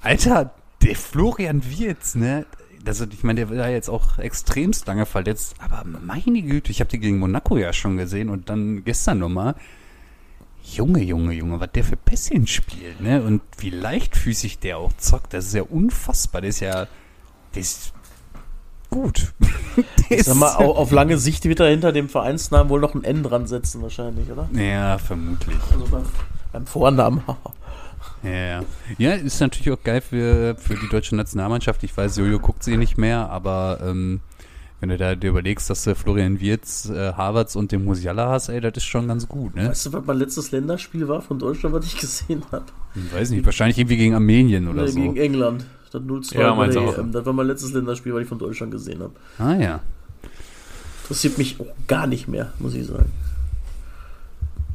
Alter, 0.00 0.52
der 0.82 0.96
Florian 0.96 1.62
Wirtz, 1.64 2.14
ne? 2.14 2.46
Also 2.86 3.04
ich 3.10 3.24
meine, 3.24 3.44
der 3.46 3.58
war 3.58 3.68
jetzt 3.68 3.88
auch 3.90 4.18
extremst 4.18 4.86
lange 4.86 5.06
verletzt, 5.06 5.56
aber 5.58 5.84
meine 5.84 6.42
Güte, 6.42 6.70
ich 6.70 6.78
habe 6.80 6.88
die 6.90 7.00
gegen 7.00 7.18
Monaco 7.18 7.56
ja 7.56 7.72
schon 7.72 7.96
gesehen 7.96 8.30
und 8.30 8.48
dann 8.48 8.84
gestern 8.84 9.18
nochmal. 9.18 9.56
Junge, 10.74 11.02
Junge, 11.02 11.32
Junge, 11.32 11.60
was 11.60 11.70
der 11.72 11.84
für 11.84 11.96
Pässchen 11.96 12.46
spielt, 12.46 13.00
ne? 13.00 13.22
Und 13.22 13.42
wie 13.58 13.70
leichtfüßig 13.70 14.58
der 14.58 14.78
auch 14.78 14.92
zockt, 14.98 15.32
das 15.32 15.46
ist 15.46 15.54
ja 15.54 15.62
unfassbar. 15.62 16.40
Der 16.40 16.50
ist 16.50 16.60
ja, 16.60 16.86
der 17.54 17.60
ist 17.62 17.92
gut. 18.90 19.32
Ich 20.08 20.22
sag 20.24 20.36
mal, 20.36 20.54
au- 20.56 20.74
auf 20.76 20.90
lange 20.92 21.18
Sicht 21.18 21.44
wird 21.44 21.58
er 21.60 21.68
hinter 21.68 21.92
dem 21.92 22.08
Vereinsnamen 22.08 22.70
wohl 22.70 22.80
noch 22.80 22.94
ein 22.94 23.02
N 23.04 23.22
dran 23.24 23.46
setzen, 23.48 23.82
wahrscheinlich, 23.82 24.30
oder? 24.30 24.48
ja, 24.52 24.96
vermutlich. 24.98 25.56
Also 25.72 25.84
beim, 25.90 26.04
beim 26.52 26.66
Vornamen. 26.66 27.22
Ja, 28.22 28.30
ja. 28.30 28.62
ja, 28.98 29.12
ist 29.14 29.40
natürlich 29.40 29.70
auch 29.72 29.82
geil 29.82 30.00
für, 30.00 30.56
für 30.56 30.74
die 30.76 30.88
deutsche 30.88 31.14
Nationalmannschaft. 31.16 31.82
Ich 31.84 31.94
weiß, 31.96 32.16
Jojo 32.16 32.38
guckt 32.38 32.62
sie 32.62 32.76
nicht 32.76 32.96
mehr, 32.98 33.28
aber 33.30 33.80
ähm, 33.82 34.20
wenn 34.80 34.90
du 34.90 34.96
da 34.98 35.14
dir 35.14 35.30
überlegst, 35.30 35.70
dass 35.70 35.84
du 35.84 35.94
Florian 35.94 36.38
Wirtz, 36.40 36.88
äh, 36.90 37.12
Havertz 37.14 37.56
und 37.56 37.72
den 37.72 37.84
Musiala 37.84 38.28
hast, 38.30 38.48
ey, 38.50 38.60
das 38.60 38.76
ist 38.76 38.84
schon 38.84 39.08
ganz 39.08 39.26
gut, 39.26 39.54
ne? 39.54 39.70
Weißt 39.70 39.86
du, 39.86 39.92
was 39.94 40.04
mein 40.04 40.18
letztes 40.18 40.50
Länderspiel 40.50 41.08
war 41.08 41.22
von 41.22 41.38
Deutschland, 41.38 41.74
was 41.74 41.86
ich 41.86 41.96
gesehen 41.98 42.42
habe? 42.52 42.66
Ich 42.94 43.14
weiß 43.14 43.30
nicht, 43.30 43.44
wahrscheinlich 43.44 43.78
irgendwie 43.78 43.96
gegen 43.96 44.14
Armenien 44.14 44.68
oder 44.68 44.82
Nee, 44.82 44.88
so. 44.88 45.00
Gegen 45.00 45.16
England. 45.16 45.64
Das 45.90 46.02
0-2 46.02 46.38
Ja, 46.38 46.54
bei 46.54 46.66
der. 46.66 46.98
EM. 46.98 47.12
Das 47.12 47.24
war 47.24 47.32
mein 47.32 47.46
letztes 47.46 47.72
Länderspiel, 47.72 48.12
was 48.12 48.22
ich 48.22 48.28
von 48.28 48.38
Deutschland 48.38 48.72
gesehen 48.72 49.00
habe. 49.00 49.12
Ah 49.38 49.54
ja. 49.54 49.80
Interessiert 51.04 51.38
mich 51.38 51.58
auch 51.60 51.66
gar 51.86 52.06
nicht 52.06 52.28
mehr, 52.28 52.52
muss 52.58 52.74
ich 52.74 52.86
sagen. 52.86 53.10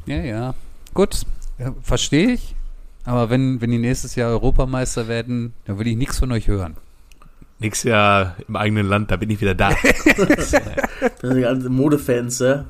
Ja, 0.07 0.17
ja. 0.17 0.55
Gut, 0.93 1.21
ja, 1.59 1.75
verstehe 1.83 2.31
ich. 2.31 2.55
Aber 3.03 3.29
wenn, 3.29 3.61
wenn 3.61 3.71
die 3.71 3.77
nächstes 3.77 4.15
Jahr 4.15 4.29
Europameister 4.31 5.07
werden, 5.07 5.53
dann 5.65 5.77
will 5.79 5.87
ich 5.87 5.97
nichts 5.97 6.19
von 6.19 6.31
euch 6.31 6.47
hören. 6.47 6.75
Nächstes 7.61 7.91
Jahr 7.91 8.37
im 8.47 8.55
eigenen 8.55 8.87
Land, 8.87 9.11
da 9.11 9.17
bin 9.17 9.29
ich 9.29 9.39
wieder 9.39 9.53
da. 9.53 9.69
Das 10.17 10.49
sind 11.21 11.35
die 11.35 11.41
ganzen 11.41 11.71
Modefans, 11.73 12.39
ja. 12.39 12.65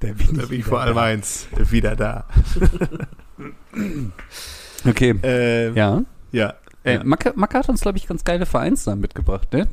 Da 0.00 0.08
bin 0.12 0.36
Da 0.36 0.44
bin 0.44 0.60
ich 0.60 0.66
vor 0.66 0.80
allem 0.80 0.98
eins, 0.98 1.46
wieder 1.56 1.96
da. 1.96 2.26
Okay. 4.86 5.14
Ähm, 5.22 5.74
Ja. 5.74 6.02
ja. 6.30 6.54
Äh, 6.84 6.94
ja. 6.94 7.04
Macke, 7.04 7.32
Macke 7.34 7.58
hat 7.58 7.68
uns, 7.68 7.80
glaube 7.80 7.98
ich, 7.98 8.06
ganz 8.06 8.22
geile 8.22 8.46
Vereinsnamen 8.46 9.00
mitgebracht, 9.00 9.52
ne? 9.52 9.66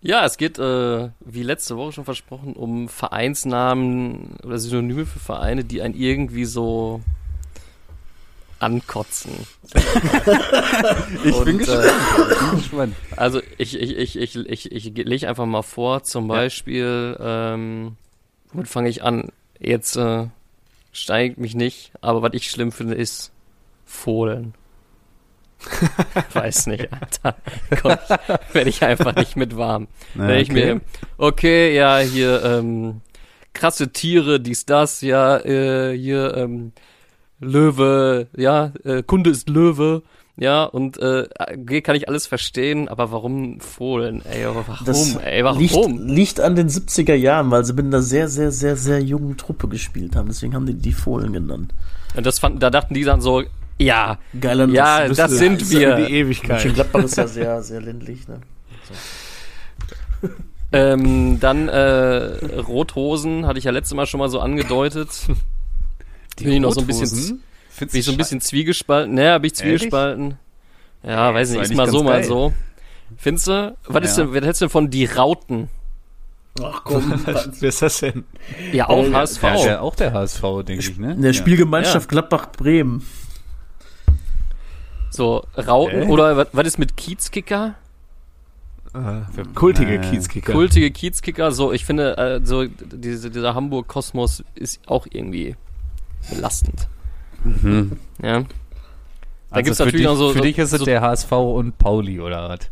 Ja, 0.00 0.24
es 0.24 0.36
geht, 0.36 0.58
äh, 0.58 1.10
wie 1.20 1.42
letzte 1.42 1.76
Woche 1.76 1.92
schon 1.92 2.04
versprochen, 2.04 2.54
um 2.54 2.88
Vereinsnamen 2.88 4.36
oder 4.42 4.58
Synonyme 4.58 5.06
für 5.06 5.18
Vereine, 5.18 5.64
die 5.64 5.80
einen 5.80 5.94
irgendwie 5.94 6.44
so 6.44 7.02
ankotzen. 8.64 9.32
Ich 11.24 11.34
Und, 11.34 11.44
bin 11.44 11.56
äh, 11.56 11.64
gespannt. 11.64 12.40
bin 12.50 12.58
gespannt. 12.58 12.96
Also 13.16 13.40
ich, 13.58 13.78
ich, 13.80 13.96
ich, 13.96 14.16
ich, 14.18 14.36
ich, 14.36 14.72
ich, 14.72 14.96
ich 14.96 15.06
lege 15.06 15.28
einfach 15.28 15.46
mal 15.46 15.62
vor, 15.62 16.02
zum 16.02 16.28
Ja. 16.28 16.34
Beispiel, 16.36 17.16
ähm, 17.20 17.96
womit 18.52 18.68
fange 18.68 18.88
ich 18.88 19.02
an? 19.02 19.30
Jetzt 19.60 19.96
äh, 19.96 20.26
steigt 20.92 21.38
mich 21.38 21.54
nicht, 21.54 21.92
aber 22.00 22.22
was 22.22 22.32
ich 22.34 22.50
schlimm 22.50 22.72
finde, 22.72 22.94
ist 22.94 23.30
Fohlen. 23.84 24.54
Weiß 26.34 26.66
nicht, 26.66 26.88
Alter. 26.92 27.36
Komm, 27.80 27.96
werde 28.52 28.68
ich 28.70 28.82
einfach 28.82 29.14
nicht 29.14 29.36
mit 29.36 29.56
warm. 29.56 29.88
Na, 30.14 30.28
Wenn 30.28 30.40
ich 30.40 30.50
mir, 30.52 30.80
okay, 31.16 31.74
ja, 31.74 31.98
hier, 31.98 32.42
ähm, 32.44 33.00
krasse 33.54 33.90
Tiere, 33.92 34.40
dies, 34.40 34.66
das, 34.66 35.00
ja, 35.00 35.38
äh, 35.38 35.96
hier, 35.96 36.36
ähm, 36.36 36.72
Löwe, 37.44 38.28
ja, 38.36 38.72
äh, 38.84 39.02
Kunde 39.02 39.30
ist 39.30 39.48
Löwe, 39.48 40.02
ja, 40.36 40.64
und 40.64 40.98
äh, 40.98 41.28
okay, 41.38 41.80
kann 41.80 41.94
ich 41.94 42.08
alles 42.08 42.26
verstehen, 42.26 42.88
aber 42.88 43.12
warum 43.12 43.60
Fohlen, 43.60 44.20
ey, 44.26 44.44
aber 44.44 44.64
warum, 44.66 44.84
Das 44.86 45.14
ey, 45.16 45.44
warum? 45.44 45.60
liegt, 45.60 46.10
liegt 46.10 46.40
an 46.40 46.56
den 46.56 46.68
70er 46.68 47.14
Jahren, 47.14 47.52
weil 47.52 47.64
sie 47.64 47.72
mit 47.72 47.86
einer 47.86 48.02
sehr, 48.02 48.28
sehr, 48.28 48.50
sehr, 48.50 48.76
sehr 48.76 49.00
jungen 49.00 49.36
Truppe 49.36 49.68
gespielt 49.68 50.16
haben. 50.16 50.26
Deswegen 50.26 50.54
haben 50.54 50.66
die 50.66 50.74
die 50.74 50.92
Fohlen 50.92 51.32
genannt. 51.32 51.72
Und 52.16 52.26
das 52.26 52.40
fanden, 52.40 52.58
da 52.58 52.70
dachten 52.70 52.94
die 52.94 53.04
dann 53.04 53.20
so, 53.20 53.44
ja, 53.78 54.18
Geiler 54.40 54.68
Ja, 54.68 55.06
das 55.08 55.32
sind 55.32 55.62
Ist 55.62 55.72
ja 55.72 55.98
wir. 55.98 56.06
Die 56.06 56.12
Ewigkeit. 56.14 56.74
Gladbach 56.74 57.04
ist 57.04 57.16
ja 57.16 57.28
sehr, 57.28 57.62
sehr 57.62 57.80
ländlich, 57.80 58.26
ne? 58.26 58.40
ähm, 60.72 61.38
dann 61.38 61.68
äh, 61.68 62.56
Rothosen, 62.56 63.46
hatte 63.46 63.58
ich 63.58 63.64
ja 63.64 63.70
letztes 63.70 63.94
Mal 63.94 64.06
schon 64.06 64.18
mal 64.18 64.28
so 64.28 64.40
angedeutet. 64.40 65.10
Die 66.38 66.44
bin 66.44 66.52
ich 66.54 66.60
noch 66.60 66.72
so 66.72 66.80
ein 66.80 66.86
bisschen, 66.86 67.42
bin 67.78 67.88
ich 67.92 68.04
so 68.04 68.10
ein 68.12 68.16
bisschen 68.18 68.40
zwiegespalten. 68.40 69.14
Naja, 69.14 69.38
bin 69.38 69.50
ich 69.52 69.60
Ehrlich? 69.60 69.80
zwiegespalten. 69.82 70.38
Ja, 71.02 71.32
weiß 71.34 71.50
ist 71.50 71.54
nicht, 71.56 71.70
ist 71.70 71.74
mal 71.76 71.88
so, 71.88 71.98
ganz 71.98 72.04
mal 72.04 72.12
geil. 72.20 72.24
so. 72.24 72.52
Findest 73.18 73.46
du? 73.48 73.76
Was 73.86 74.04
ist 74.04 74.18
Ja. 74.18 74.24
denn, 74.24 74.34
was 74.34 74.44
hältst 74.44 74.60
du 74.60 74.64
denn 74.66 74.70
von 74.70 74.90
die 74.90 75.04
Rauten? 75.04 75.68
Ach 76.62 76.82
komm, 76.84 77.20
Wer 77.26 77.68
ist 77.68 77.82
das 77.82 77.98
denn? 77.98 78.24
Ja, 78.72 78.88
auch 78.88 79.04
Äh, 79.04 79.12
HSV. 79.12 79.42
Ja, 79.42 79.56
der, 79.64 79.82
auch 79.82 79.94
der 79.96 80.12
HSV, 80.12 80.40
denke 80.66 80.78
ich, 80.90 80.98
ne? 80.98 81.12
in 81.12 81.22
der 81.22 81.32
Ja. 81.32 81.38
Spielgemeinschaft 81.38 82.08
Gladbach-Bremen. 82.08 83.02
So, 85.10 85.44
Rauten 85.56 86.02
Hä? 86.02 86.08
oder 86.08 86.36
was, 86.36 86.48
was 86.52 86.66
ist 86.66 86.78
mit 86.78 86.96
Kiezkicker? 86.96 87.74
Äh, 88.94 89.42
kultige 89.54 89.94
Äh, 89.94 89.98
Kiezkicker. 89.98 90.52
Kultige 90.52 90.90
Kiezkicker, 90.90 91.52
so, 91.52 91.72
ich 91.72 91.84
finde, 91.84 92.16
äh, 92.16 92.40
so, 92.44 92.64
diese, 92.66 93.30
dieser 93.30 93.54
Hamburg-Kosmos 93.54 94.42
ist 94.54 94.80
auch 94.88 95.06
irgendwie 95.10 95.56
belastend. 96.30 96.88
Mhm. 97.44 97.92
Ja. 98.22 98.40
Da 98.40 98.46
Also 99.50 99.64
gibt's 99.64 99.78
für 99.78 99.84
natürlich 99.84 100.00
dich, 100.00 100.06
noch 100.06 100.16
so, 100.16 100.28
Für 100.32 100.38
so, 100.38 100.44
dich 100.44 100.58
ist 100.58 100.72
es 100.72 100.78
so 100.80 100.84
der 100.84 101.00
HSV 101.00 101.32
und 101.32 101.78
Pauli, 101.78 102.20
oder 102.20 102.48
was? 102.48 102.70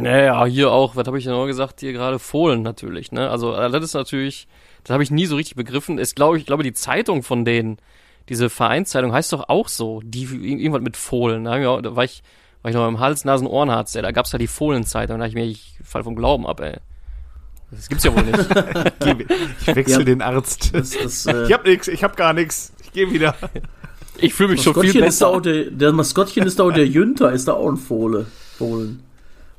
Naja, 0.00 0.44
hier 0.46 0.70
auch, 0.70 0.96
was 0.96 1.06
habe 1.06 1.18
ich 1.18 1.24
denn 1.24 1.32
noch 1.32 1.46
gesagt? 1.46 1.80
Hier 1.80 1.92
gerade 1.92 2.18
Fohlen 2.18 2.62
natürlich, 2.62 3.10
ne? 3.12 3.30
Also 3.30 3.54
äh, 3.54 3.70
das 3.70 3.82
ist 3.84 3.94
natürlich, 3.94 4.46
das 4.84 4.92
habe 4.92 5.02
ich 5.02 5.10
nie 5.10 5.24
so 5.26 5.36
richtig 5.36 5.54
begriffen. 5.56 5.98
Ist 5.98 6.14
glaube 6.16 6.36
ich, 6.38 6.44
glaube 6.46 6.62
die 6.62 6.74
Zeitung 6.74 7.22
von 7.22 7.44
denen, 7.46 7.78
diese 8.28 8.50
Vereinszeitung 8.50 9.12
heißt 9.12 9.32
doch 9.32 9.48
auch 9.48 9.68
so, 9.68 10.02
die 10.04 10.24
irgendwas 10.24 10.82
mit 10.82 10.96
Fohlen. 10.98 11.44
Da, 11.44 11.66
auch- 11.68 11.80
da 11.80 11.96
war 11.96 12.04
ich, 12.04 12.22
war 12.62 12.70
ich 12.70 12.76
noch 12.76 12.86
im 12.86 13.00
Hals, 13.00 13.24
Nasen, 13.24 13.46
Ohrenarzt, 13.46 13.96
ey, 13.96 14.02
da 14.02 14.10
gab's 14.10 14.32
ja 14.32 14.38
die 14.38 14.46
Fohlenzeitung, 14.46 15.18
da 15.18 15.24
dachte 15.24 15.28
ich 15.30 15.34
mir, 15.42 15.44
ich 15.50 15.78
fall 15.82 16.04
vom 16.04 16.16
Glauben 16.16 16.46
ab, 16.46 16.60
ey. 16.60 16.76
Das 17.70 17.88
gibt's 17.88 18.04
ja 18.04 18.14
wohl 18.14 18.24
nicht. 18.24 18.38
Ich 19.60 19.74
wechsle 19.76 19.98
Ja. 20.00 20.04
den 20.04 20.20
Arzt. 20.22 20.74
Das, 20.74 20.90
das, 20.90 21.26
äh, 21.26 21.44
Ich 21.46 21.52
hab 21.52 21.64
nix, 21.66 21.86
ich 21.88 22.02
hab 22.04 22.16
gar 22.16 22.32
nix. 22.34 22.72
Ich 23.02 23.04
gehe 23.10 23.12
wieder. 23.12 23.34
Ich 24.20 24.34
fühle 24.34 24.50
mich 24.50 24.62
schon 24.62 24.74
viel 24.74 24.82
Maskottchen 24.84 25.04
ist 25.04 25.22
da 25.22 25.26
besser. 25.26 25.36
auch 25.36 25.40
der, 25.42 25.64
der 25.70 25.92
Maskottchen 25.92 26.46
ist 26.46 26.58
da 26.58 26.64
auch 26.64 26.72
der 26.72 26.86
Jünter, 26.86 27.30
ist 27.32 27.46
da 27.46 27.52
auch 27.52 27.68
ein 27.68 27.76
Fohle. 27.76 28.26
Fohlen. 28.56 29.02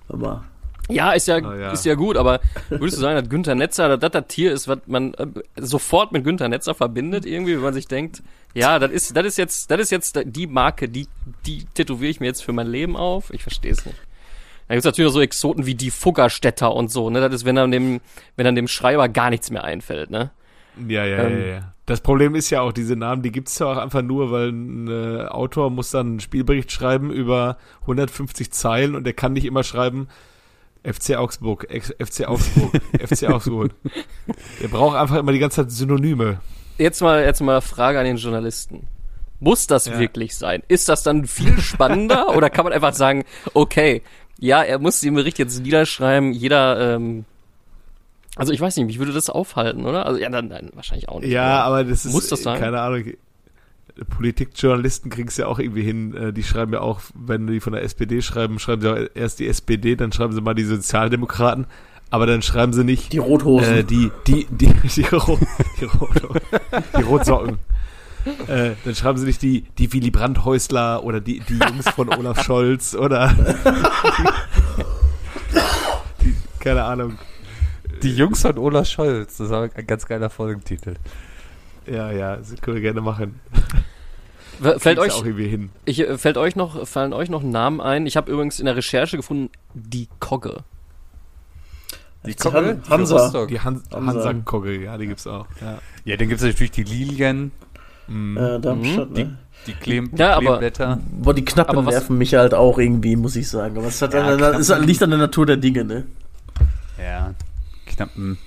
Aber 0.09 0.43
Ja, 0.89 1.11
ist 1.13 1.27
ja, 1.27 1.35
Ah, 1.37 1.55
ja. 1.55 1.71
ist 1.71 1.85
ja 1.85 1.95
gut, 1.95 2.17
aber 2.17 2.41
würdest 2.67 2.97
du 2.97 3.01
sagen, 3.01 3.15
dass 3.17 3.29
Günther 3.29 3.55
Netzer, 3.55 3.87
dass 3.87 3.99
das 3.99 4.11
das 4.11 4.27
Tier 4.27 4.51
ist, 4.51 4.67
was 4.67 4.79
man 4.87 5.13
äh, 5.13 5.27
sofort 5.55 6.11
mit 6.11 6.25
Günther 6.25 6.49
Netzer 6.49 6.73
verbindet, 6.75 7.25
irgendwie, 7.25 7.53
wenn 7.55 7.61
man 7.61 7.73
sich 7.73 7.87
denkt, 7.87 8.21
ja, 8.53 8.79
das 8.79 8.91
ist, 8.91 9.15
das 9.15 9.25
ist 9.25 9.37
jetzt, 9.37 9.71
das 9.71 9.79
ist 9.79 9.91
jetzt 9.91 10.19
die 10.25 10.47
Marke, 10.47 10.89
die, 10.89 11.07
die 11.45 11.63
tätowiere 11.75 12.09
ich 12.11 12.19
mir 12.19 12.25
jetzt 12.25 12.43
für 12.43 12.51
mein 12.51 12.67
Leben 12.67 12.97
auf? 12.97 13.31
Ich 13.31 13.43
verstehe 13.43 13.71
es 13.71 13.85
nicht. 13.85 13.97
Da 14.67 14.73
gibt's 14.75 14.85
natürlich 14.85 15.07
noch 15.07 15.13
so 15.13 15.21
Exoten 15.21 15.65
wie 15.65 15.75
die 15.75 15.89
Fuggerstädter 15.91 16.75
und 16.75 16.91
so, 16.91 17.09
ne? 17.09 17.21
Das 17.21 17.33
ist, 17.33 17.45
wenn 17.45 17.55
dann 17.55 17.71
dem, 17.71 18.01
wenn 18.35 18.45
dann 18.45 18.55
dem 18.55 18.67
Schreiber 18.67 19.07
gar 19.07 19.29
nichts 19.29 19.51
mehr 19.51 19.63
einfällt, 19.63 20.09
ne? 20.09 20.31
Ja, 20.87 21.05
ja, 21.05 21.17
Ähm. 21.23 21.39
ja, 21.39 21.45
ja. 21.47 21.73
Das 21.85 22.01
Problem 22.01 22.35
ist 22.35 22.51
ja 22.51 22.61
auch, 22.61 22.71
diese 22.71 22.95
Namen, 22.95 23.23
die 23.23 23.31
gibt's 23.31 23.57
ja 23.57 23.65
auch 23.65 23.77
einfach 23.77 24.03
nur, 24.03 24.31
weil 24.31 24.49
ein 24.49 24.87
äh, 24.87 25.25
Autor 25.25 25.71
muss 25.71 25.89
dann 25.89 26.07
einen 26.07 26.19
Spielbericht 26.19 26.71
schreiben 26.71 27.11
über 27.11 27.57
150 27.81 28.51
Zeilen 28.51 28.95
und 28.95 29.05
der 29.05 29.13
kann 29.13 29.33
nicht 29.33 29.45
immer 29.45 29.63
schreiben 29.63 30.07
FC 30.83 31.15
Augsburg, 31.17 31.67
FC 31.71 32.27
Augsburg, 32.27 32.71
FC 33.07 33.27
Augsburg. 33.29 33.71
Der 34.61 34.67
braucht 34.67 34.95
einfach 34.97 35.17
immer 35.17 35.31
die 35.31 35.39
ganze 35.39 35.57
Zeit 35.63 35.71
Synonyme. 35.71 36.39
Jetzt 36.77 37.01
mal, 37.01 37.23
jetzt 37.23 37.41
mal 37.41 37.59
Frage 37.61 37.99
an 37.99 38.05
den 38.05 38.17
Journalisten. 38.17 38.87
Muss 39.39 39.67
das 39.67 39.87
Ja. 39.87 39.99
wirklich 39.99 40.37
sein? 40.37 40.63
Ist 40.67 40.89
das 40.89 41.03
dann 41.03 41.25
viel 41.25 41.59
spannender 41.59 42.29
oder 42.37 42.49
kann 42.49 42.65
man 42.65 42.73
einfach 42.73 42.93
sagen, 42.93 43.25
okay, 43.53 44.03
ja, 44.37 44.61
er 44.63 44.79
muss 44.79 45.01
den 45.01 45.15
Bericht 45.15 45.39
jetzt 45.39 45.59
niederschreiben, 45.61 46.31
jeder, 46.33 46.95
ähm, 46.95 47.25
also 48.39 48.53
ich 48.53 48.61
weiß 48.61 48.77
nicht, 48.77 48.85
mich 48.85 48.99
würde 48.99 49.11
das 49.11 49.29
aufhalten, 49.29 49.85
oder? 49.85 50.05
Also 50.05 50.19
ja, 50.19 50.29
dann, 50.29 50.47
nein, 50.47 50.69
wahrscheinlich 50.73 51.09
auch 51.09 51.19
nicht. 51.19 51.29
Ja, 51.29 51.57
oder? 51.57 51.63
aber 51.65 51.83
das 51.83 52.05
ist, 52.05 52.13
Muss 52.13 52.27
das 52.27 52.43
sein? 52.43 52.59
keine 52.59 52.81
Ahnung, 52.81 53.03
Politikjournalisten 54.09 55.11
kriegen 55.11 55.27
es 55.27 55.37
ja 55.37 55.47
auch 55.47 55.59
irgendwie 55.59 55.83
hin, 55.83 56.15
äh, 56.15 56.33
die 56.33 56.43
schreiben 56.43 56.73
ja 56.73 56.81
auch, 56.81 57.01
wenn 57.13 57.47
die 57.47 57.59
von 57.59 57.73
der 57.73 57.83
SPD 57.83 58.21
schreiben, 58.21 58.59
schreiben 58.59 58.81
sie 58.81 58.91
auch 58.91 58.97
erst 59.13 59.39
die 59.39 59.47
SPD, 59.47 59.95
dann 59.95 60.11
schreiben 60.11 60.33
sie 60.33 60.41
mal 60.41 60.53
die 60.53 60.63
Sozialdemokraten, 60.63 61.65
aber 62.09 62.25
dann 62.25 62.41
schreiben 62.41 62.73
sie 62.73 62.83
nicht 62.83 63.13
die 63.13 63.17
Rothosen. 63.17 63.77
äh, 63.77 63.83
die, 63.83 64.11
die, 64.27 64.47
die, 64.49 64.73
die, 64.95 65.01
Ro 65.03 65.37
die, 65.79 65.85
Rot 65.85 66.41
die 66.97 67.01
Rotsocken. 67.01 67.59
Äh, 68.47 68.71
dann 68.83 68.95
schreiben 68.95 69.17
sie 69.17 69.25
nicht 69.25 69.41
die, 69.41 69.65
die 69.77 69.91
Willy 69.93 70.11
Brandt-Häusler 70.11 71.03
oder 71.03 71.19
die, 71.21 71.39
die 71.39 71.57
Jungs 71.57 71.89
von 71.89 72.09
Olaf 72.09 72.43
Scholz 72.43 72.93
oder 72.95 73.33
die, 76.21 76.35
keine 76.59 76.83
Ahnung. 76.83 77.17
Die 78.03 78.15
Jungs 78.15 78.41
von 78.41 78.57
Olaf 78.57 78.87
Scholz, 78.87 79.37
das 79.37 79.49
war 79.49 79.69
ein 79.73 79.87
ganz 79.87 80.05
geiler 80.05 80.29
Folgentitel. 80.29 80.95
Ja, 81.85 82.11
ja, 82.11 82.37
das 82.37 82.53
können 82.61 82.75
wir 82.75 82.81
gerne 82.81 83.01
machen. 83.01 83.39
Fällt 84.77 84.99
euch, 84.99 85.13
auch 85.13 85.23
irgendwie 85.23 85.47
hin. 85.47 85.69
ich, 85.85 85.99
äh, 86.01 86.17
fällt 86.17 86.37
euch 86.37 86.55
noch, 86.55 86.85
fallen 86.87 87.13
euch 87.13 87.29
noch 87.29 87.43
Namen 87.43 87.79
ein? 87.79 88.05
Ich 88.05 88.17
habe 88.17 88.29
übrigens 88.31 88.59
in 88.59 88.65
der 88.65 88.75
Recherche 88.75 89.15
gefunden, 89.17 89.49
die 89.73 90.07
Kogge. 90.19 90.57
Die 92.25 92.33
FC 92.33 92.51
Han- 92.51 92.81
Hansa. 92.89 93.45
Die 93.45 93.59
Han 93.61 93.81
Hansa. 93.91 94.05
Hansa-Kogge, 94.05 94.83
ja, 94.83 94.97
die 94.97 95.07
gibt's 95.07 95.25
auch. 95.27 95.47
Ja. 95.61 95.79
Ja, 96.03 96.17
dann 96.17 96.27
gibt's 96.27 96.43
natürlich 96.43 96.71
die 96.71 96.83
Lilien, 96.83 97.51
Mhm. 98.07 98.35
äh, 98.37 98.59
Darmstadt, 98.59 99.15
die, 99.15 99.23
ne? 99.23 99.37
die 99.67 99.73
Kleem 99.73 100.11
Ja, 100.17 100.33
aber- 100.35 100.57
Kleeblätter. 100.57 100.99
Boah, 101.09 101.33
die 101.33 101.45
Knappen 101.45 101.77
Aber 101.77 101.85
was- 101.85 101.93
nerven 101.95 102.17
mich 102.17 102.33
halt 102.35 102.53
auch 102.53 102.77
irgendwie, 102.77 103.15
muss 103.15 103.37
ich 103.37 103.47
sagen. 103.47 103.77
Aber 103.77 103.87
es 103.87 104.01
hat 104.01 104.13
Ja, 104.13 104.25
an 104.27 104.37
Knappen. 104.37 104.83
liegt 104.85 105.01
an 105.01 105.09
der 105.11 105.19
Natur 105.19 105.45
der 105.45 105.57
Dinge, 105.57 105.85
ne? 105.85 106.03
Ja, 107.01 107.33
Knappen 107.99 108.37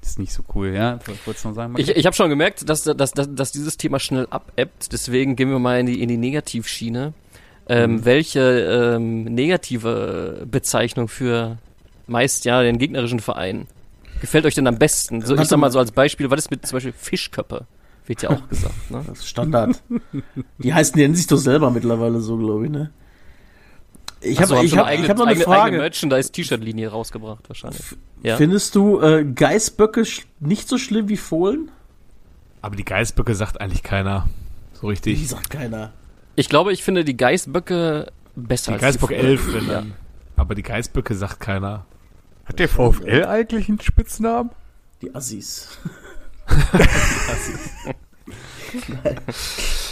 ist 0.00 0.18
nicht 0.18 0.32
so 0.32 0.42
cool, 0.54 0.68
ja? 0.74 0.98
Wolltest 1.24 1.44
du 1.44 1.48
noch 1.48 1.54
sagen? 1.54 1.72
Max? 1.72 1.88
Ich, 1.88 1.96
ich 1.96 2.06
habe 2.06 2.14
schon 2.16 2.28
gemerkt, 2.28 2.68
dass, 2.68 2.82
dass, 2.84 3.12
dass, 3.12 3.34
dass 3.34 3.52
dieses 3.52 3.76
Thema 3.76 3.98
schnell 4.00 4.26
abebbt. 4.30 4.92
Deswegen 4.92 5.36
gehen 5.36 5.48
wir 5.50 5.58
mal 5.58 5.78
in 5.80 5.86
die, 5.86 6.02
in 6.02 6.08
die 6.08 6.16
Negativschiene. 6.16 7.12
Ähm, 7.68 7.92
Mhm. 7.92 8.04
Welche 8.04 8.40
ähm, 8.96 9.24
negative 9.24 10.46
Bezeichnung 10.50 11.06
für 11.08 11.58
meist 12.08 12.44
ja 12.44 12.60
den 12.62 12.78
gegnerischen 12.78 13.20
Verein 13.20 13.68
gefällt 14.20 14.44
euch 14.46 14.54
denn 14.56 14.66
am 14.66 14.78
besten? 14.78 15.22
So, 15.22 15.34
ich 15.34 15.42
sag 15.48 15.58
mal 15.58 15.66
mal. 15.68 15.70
so 15.72 15.78
als 15.78 15.92
Beispiel, 15.92 16.30
was 16.30 16.40
ist 16.40 16.50
mit 16.50 16.66
zum 16.66 16.76
Beispiel 16.76 16.92
Fischköppe? 16.92 17.66
Wird 18.06 18.22
ja 18.22 18.30
auch 18.30 18.48
gesagt. 18.48 18.90
Ne? 18.90 19.04
Das 19.06 19.18
ist 19.18 19.28
Standard. 19.28 19.80
die 20.58 20.74
heißen, 20.74 20.94
die 20.96 21.02
nennen 21.02 21.14
sich 21.14 21.28
doch 21.28 21.36
selber 21.36 21.70
mittlerweile 21.70 22.20
so, 22.20 22.36
glaube 22.36 22.64
ich, 22.66 22.70
ne? 22.72 22.90
Ich 24.22 24.40
habe 24.40 24.56
haben 24.56 24.64
ich 24.64 24.70
schon 24.70 24.78
hab, 24.80 24.86
eine 24.86 24.92
eigene, 24.92 25.04
ich 25.06 25.10
hab 25.10 25.18
noch 25.18 25.26
eine 25.26 25.32
eigene, 25.32 25.46
eigene 25.46 25.60
Frage. 25.60 25.76
Merchandise-T-Shirt-Linie 25.78 26.88
rausgebracht 26.88 27.48
wahrscheinlich. 27.48 27.82
Ja. 28.22 28.36
Findest 28.36 28.74
du 28.74 29.00
äh, 29.00 29.24
Geißböcke 29.24 30.04
nicht 30.40 30.68
so 30.68 30.78
schlimm 30.78 31.08
wie 31.08 31.16
Fohlen? 31.16 31.70
Aber 32.60 32.76
die 32.76 32.84
Geißböcke 32.84 33.34
sagt 33.34 33.60
eigentlich 33.60 33.82
keiner. 33.82 34.28
So 34.74 34.82
Die 34.82 34.90
richtig. 34.90 35.28
sagt 35.28 35.50
keiner. 35.50 35.92
Ich 36.36 36.48
glaube, 36.48 36.72
ich 36.72 36.84
finde 36.84 37.04
die 37.04 37.16
Geißböcke 37.16 38.12
besser 38.36 38.70
Die 38.72 38.74
als 38.74 38.82
Geißbock 38.82 39.08
die 39.10 39.14
11, 39.16 39.54
wenn 39.54 39.66
Ja. 39.66 39.72
dann. 39.74 39.94
Aber 40.36 40.54
die 40.54 40.62
Geißböcke 40.62 41.14
sagt 41.14 41.40
keiner. 41.40 41.84
Hat 42.44 42.58
der 42.58 42.68
VfL 42.68 43.24
eigentlich 43.24 43.68
einen 43.68 43.80
Spitznamen? 43.80 44.50
Die 45.02 45.14
Assis. 45.14 45.68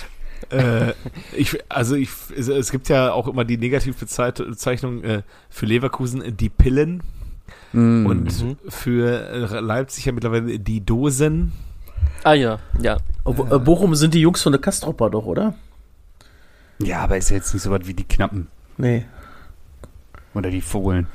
Äh, 0.51 0.95
ich, 1.37 1.59
also 1.69 1.95
ich, 1.95 2.09
es, 2.37 2.71
gibt 2.71 2.89
ja 2.89 3.13
auch 3.13 3.29
immer 3.29 3.45
die 3.45 3.59
Negativbezeichnung 3.59 5.05
äh, 5.05 5.23
für 5.51 5.67
Leverkusen 5.67 6.37
die 6.37 6.49
Pillen 6.49 7.03
Mhm. 7.73 8.07
und 8.07 8.55
für 8.69 9.29
äh, 9.31 9.61
Leipzig 9.61 10.05
ja 10.05 10.13
mittlerweile 10.13 10.59
die 10.59 10.85
Dosen. 10.85 11.53
Ah 12.25 12.35
ja, 12.35 12.59
ja. 12.81 12.97
Äh, 13.25 13.59
Bochum 13.59 13.95
sind 13.95 14.15
die 14.15 14.21
Jungs 14.21 14.43
von 14.43 14.53
der 14.53 14.61
Kastropper 14.61 15.11
doch, 15.11 15.27
oder? 15.27 15.55
ja, 16.79 17.01
aber 17.01 17.17
ist 17.19 17.31
ja 17.31 17.37
jetzt 17.37 17.53
nicht 17.53 17.63
so 17.63 17.71
was 17.71 17.87
wie 17.87 17.95
die 17.95 18.05
Knappen 18.05 18.49
Nee. 18.79 19.05
oder 20.35 20.51
die 20.51 20.63
Fohlen. 20.63 21.07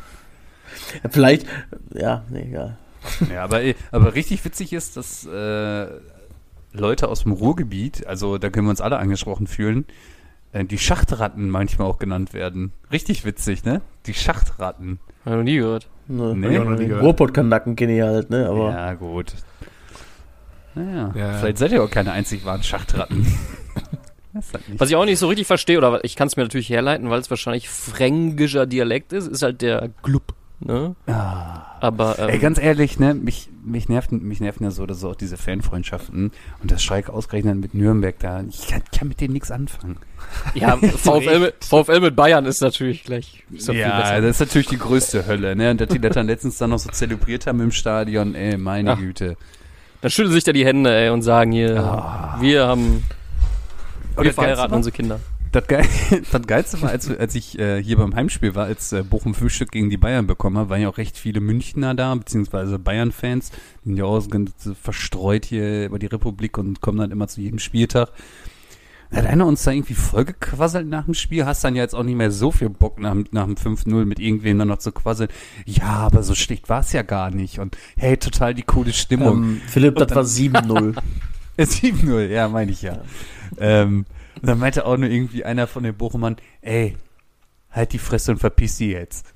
Vielleicht, 1.09 1.45
ja, 1.93 2.23
nee, 2.29 2.43
egal. 2.43 2.77
Ja, 3.31 3.43
aber, 3.43 3.61
aber 3.91 4.15
richtig 4.15 4.43
witzig 4.45 4.73
ist, 4.73 4.97
dass 4.97 5.25
äh, 5.25 5.87
Leute 6.79 7.07
aus 7.09 7.23
dem 7.23 7.31
Ruhrgebiet, 7.31 8.05
also 8.07 8.37
da 8.37 8.49
können 8.49 8.67
wir 8.67 8.71
uns 8.71 8.81
alle 8.81 8.97
angesprochen 8.97 9.47
fühlen, 9.47 9.85
äh, 10.51 10.63
die 10.65 10.77
Schachtratten 10.77 11.49
manchmal 11.49 11.87
auch 11.87 11.99
genannt 11.99 12.33
werden. 12.33 12.71
Richtig 12.91 13.25
witzig, 13.25 13.63
ne? 13.65 13.81
Die 14.05 14.13
Schachtratten. 14.13 14.99
Hab 15.25 15.33
ich 15.33 15.37
noch 15.37 15.43
nie 15.43 15.55
gehört. 15.57 15.89
Ne, 16.07 16.35
Nee, 16.35 16.57
hab 16.57 16.63
ich 16.63 16.69
noch 16.69 16.77
nie 16.77 16.87
gehört. 16.87 17.03
Ruhrpott-Kanacken 17.03 17.75
kenne 17.75 17.95
ich 17.97 18.01
halt, 18.03 18.29
ne? 18.29 18.47
Aber 18.47 18.71
ja, 18.71 18.93
gut. 18.93 19.33
Naja, 20.75 21.11
Ja. 21.15 21.33
vielleicht 21.33 21.57
seid 21.57 21.71
ihr 21.71 21.83
auch 21.83 21.89
keine 21.89 22.11
einzig 22.11 22.45
wahren 22.45 22.63
Schachtratten. 22.63 23.25
halt. 24.33 24.63
Was 24.77 24.89
ich 24.89 24.95
auch 24.95 25.05
nicht 25.05 25.19
so 25.19 25.27
richtig 25.27 25.47
verstehe, 25.47 25.77
oder 25.77 26.03
ich 26.03 26.15
kann 26.15 26.27
es 26.27 26.35
mir 26.35 26.43
natürlich 26.43 26.69
herleiten, 26.69 27.09
weil 27.09 27.19
es 27.19 27.29
wahrscheinlich 27.29 27.69
fränkischer 27.69 28.65
Dialekt 28.65 29.13
ist, 29.13 29.27
ist 29.27 29.41
halt 29.41 29.61
der 29.61 29.89
Glub. 30.03 30.33
Ne? 30.59 30.95
Ah. 31.07 31.77
Aber 31.79 32.19
ähm, 32.19 32.29
Ey, 32.29 32.39
ganz 32.39 32.59
ehrlich, 32.59 32.99
ne, 32.99 33.13
mich, 33.13 33.49
mich, 33.65 33.89
nerven, 33.89 34.23
mich 34.23 34.39
nerven 34.39 34.63
ja 34.63 34.71
so 34.71 34.83
oder 34.83 34.93
so 34.95 35.09
auch 35.09 35.15
diese 35.15 35.37
Fanfreundschaften 35.37 36.31
und 36.61 36.71
das 36.71 36.83
Schalke 36.83 37.11
ausgerechnet 37.11 37.57
mit 37.57 37.73
Nürnberg 37.73 38.17
da. 38.19 38.41
Ich 38.47 38.67
kann, 38.67 38.81
kann 38.97 39.07
mit 39.07 39.19
denen 39.21 39.33
nichts 39.33 39.51
anfangen. 39.51 39.97
ja, 40.53 40.77
VfL, 40.97 41.39
mit, 41.39 41.65
VfL 41.65 41.99
mit 41.99 42.15
Bayern 42.15 42.45
ist 42.45 42.61
natürlich 42.61 43.03
gleich 43.03 43.43
ist 43.51 43.67
ja, 43.67 44.19
das 44.21 44.31
ist 44.31 44.39
natürlich 44.39 44.67
die 44.67 44.77
größte 44.77 45.25
Hölle, 45.27 45.55
ne? 45.55 45.71
Und 45.71 45.81
dass 45.81 45.89
die 45.89 45.99
das 45.99 46.13
dann 46.13 46.27
letztens 46.27 46.57
dann 46.57 46.69
noch 46.69 46.79
so 46.79 46.89
zelebriert 46.89 47.47
haben 47.47 47.59
im 47.61 47.71
Stadion, 47.71 48.35
ey, 48.35 48.57
meine 48.57 48.93
Ach. 48.93 48.99
Güte. 48.99 49.35
Dann 50.01 50.11
schütteln 50.11 50.33
sich 50.33 50.43
da 50.43 50.51
die 50.51 50.65
Hände 50.65 50.93
ey, 50.95 51.09
und 51.09 51.23
sagen 51.23 51.51
hier, 51.51 51.79
Ah. 51.79 52.37
wir 52.39 52.67
haben, 52.67 53.03
wir 54.17 54.33
verheiraten 54.33 54.75
unsere 54.75 54.95
Kinder. 54.95 55.19
Das, 55.55 55.67
Geil, 55.67 55.85
das 56.31 56.41
Geilste 56.47 56.81
war, 56.81 56.89
als, 56.89 57.09
als 57.09 57.33
ich 57.33 57.57
äh, 57.57 57.81
hier 57.81 57.95
beim 57.95 58.13
Heimspiel 58.13 58.55
war, 58.55 58.65
als 58.65 58.91
äh, 58.91 59.03
Bochum 59.03 59.33
fünf 59.33 59.53
Stück 59.53 59.71
gegen 59.71 59.89
die 59.89 59.95
Bayern 59.95 60.27
bekommen 60.27 60.57
hat, 60.57 60.67
waren 60.67 60.81
ja 60.81 60.89
auch 60.89 60.97
recht 60.97 61.17
viele 61.17 61.39
Münchner 61.39 61.95
da, 61.95 62.13
beziehungsweise 62.13 62.77
Bayern-Fans, 62.77 63.51
die 63.83 63.89
sind 63.89 63.97
ja 63.97 64.03
auch 64.03 64.21
verstreut 64.81 65.45
hier 65.45 65.85
über 65.85 65.97
die 65.97 66.07
Republik 66.07 66.57
und 66.57 66.81
kommen 66.81 66.97
dann 66.97 67.11
immer 67.11 67.29
zu 67.29 67.39
jedem 67.39 67.59
Spieltag. 67.59 68.09
Da 69.11 69.17
hat 69.19 69.27
einer 69.27 69.45
uns 69.45 69.63
da 69.63 69.71
irgendwie 69.71 69.93
vollgequasselt 69.93 70.89
nach 70.89 71.05
dem 71.05 71.13
Spiel, 71.13 71.45
hast 71.45 71.63
dann 71.63 71.75
ja 71.77 71.83
jetzt 71.83 71.95
auch 71.95 72.03
nicht 72.03 72.17
mehr 72.17 72.31
so 72.31 72.51
viel 72.51 72.69
Bock 72.69 72.99
nach, 72.99 73.13
dem- 73.13 73.25
nach 73.31 73.45
dem 73.45 73.55
5-0 73.55 74.03
mit 74.03 74.19
irgendwem 74.19 74.59
dann 74.59 74.67
noch 74.67 74.79
zu 74.79 74.91
quasseln. 74.91 75.29
Ja, 75.65 75.85
aber 75.85 76.21
so 76.21 76.35
schlecht 76.35 76.67
war 76.67 76.81
es 76.81 76.91
ja 76.91 77.01
gar 77.03 77.31
nicht. 77.31 77.59
Und 77.59 77.77
hey, 77.95 78.17
total 78.17 78.53
die 78.53 78.63
coole 78.63 78.91
Stimmung. 78.91 79.37
ähm, 79.43 79.61
Philipp, 79.67 79.95
das 79.95 80.13
war 80.13 80.23
7-0. 80.23 80.97
Äh, 81.55 81.63
7-0, 81.63 82.27
ja, 82.27 82.49
meine 82.49 82.71
ich 82.71 82.81
ja. 82.81 82.99
Ähm, 83.57 84.05
und 84.41 84.47
dann 84.47 84.59
meinte 84.59 84.85
auch 84.85 84.97
nur 84.97 85.09
irgendwie 85.09 85.43
einer 85.45 85.67
von 85.67 85.83
den 85.83 85.95
Bochumern, 85.95 86.37
ey, 86.61 86.95
halt 87.71 87.93
die 87.93 87.99
Fresse 87.99 88.31
und 88.31 88.37
verpiss 88.39 88.77
die 88.77 88.91
jetzt. 88.91 89.25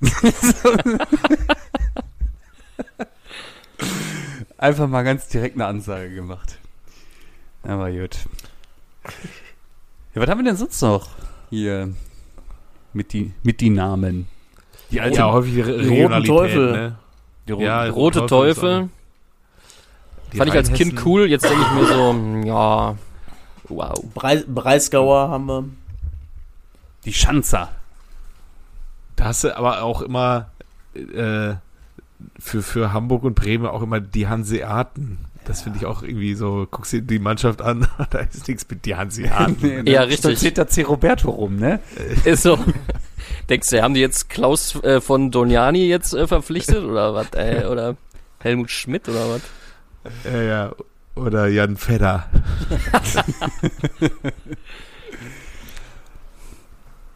Einfach 4.58 4.88
mal 4.88 5.02
ganz 5.02 5.28
direkt 5.28 5.54
eine 5.56 5.66
Ansage 5.66 6.14
gemacht. 6.14 6.58
Aber 7.62 7.90
gut. 7.90 8.18
Ja, 10.14 10.20
was 10.22 10.28
haben 10.28 10.38
wir 10.40 10.44
denn 10.44 10.56
sonst 10.56 10.80
noch 10.82 11.08
hier 11.50 11.92
mit 12.92 13.12
die, 13.12 13.32
mit 13.42 13.60
die 13.60 13.70
Namen? 13.70 14.28
Die 14.90 15.00
alte, 15.00 15.18
Ja, 15.18 15.32
häufig 15.32 15.64
Re 15.64 15.88
roten 15.88 16.24
Teufel. 16.24 16.72
Ne? 16.72 16.96
die 17.46 17.52
roten- 17.52 17.64
Ja, 17.64 17.86
Rote 17.86 18.26
Teufel, 18.26 18.88
Die 20.32 20.36
fand 20.36 20.50
ich 20.50 20.56
als 20.56 20.72
Kind 20.72 21.04
cool, 21.06 21.26
jetzt 21.26 21.44
denke 21.44 21.62
ich 21.62 21.70
mir 21.80 21.86
so, 21.86 22.10
hm, 22.10 22.42
ja, 22.44 22.96
wow. 23.70 24.04
Brei 24.14 24.42
Breisgauer 24.46 25.30
haben 25.30 25.46
wir. 25.46 25.64
die 27.04 27.12
Schanzer. 27.12 27.70
Da 29.16 29.26
hast 29.26 29.44
du 29.44 29.56
aber 29.56 29.82
auch 29.82 30.02
immer 30.02 30.50
äh, 30.94 31.54
für, 32.38 32.62
für 32.62 32.92
Hamburg 32.92 33.24
und 33.24 33.34
Bremen 33.34 33.66
auch 33.66 33.82
immer 33.82 34.00
die 34.00 34.28
Hanseaten. 34.28 35.18
Das 35.44 35.62
finde 35.62 35.78
ich 35.78 35.86
auch 35.86 36.02
irgendwie 36.02 36.34
so, 36.34 36.66
guckst 36.70 36.92
dir 36.92 37.02
die 37.02 37.18
Mannschaft 37.18 37.62
an, 37.62 37.88
da 38.10 38.18
ist 38.20 38.46
nichts 38.46 38.66
mit 38.68 38.84
die 38.84 38.96
Hanseaten. 38.96 39.56
Nee, 39.62 39.82
ne? 39.82 39.90
Ja, 39.90 40.02
richtig. 40.02 40.20
Stolziert 40.20 40.58
da 40.58 40.66
C. 40.66 40.82
Roberto 40.82 41.30
rum, 41.30 41.56
ne? 41.56 41.80
Ist 42.24 42.42
so. 42.42 42.58
Denkst 43.48 43.68
du, 43.70 43.82
haben 43.82 43.94
die 43.94 44.00
jetzt 44.00 44.28
Klaus 44.28 44.74
äh, 44.82 45.00
von 45.00 45.30
Doniani 45.30 45.86
jetzt 45.86 46.14
äh, 46.14 46.26
verpflichtet 46.26 46.84
oder 46.84 47.14
was? 47.14 47.28
Äh, 47.34 47.66
oder 47.66 47.96
Helmut 48.38 48.70
Schmidt 48.70 49.08
oder 49.08 49.28
was? 49.28 49.42
ja, 50.24 50.42
ja. 50.42 50.72
Oder 51.14 51.48
Jan 51.48 51.76
Fedder. 51.76 52.28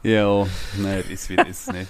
Ja, 0.05 0.29
oh. 0.29 0.47
naja, 0.83 0.99
das 1.01 1.11
ist 1.11 1.31
wie 1.31 1.37
das 1.37 1.49
ist, 1.49 1.73
ne? 1.73 1.87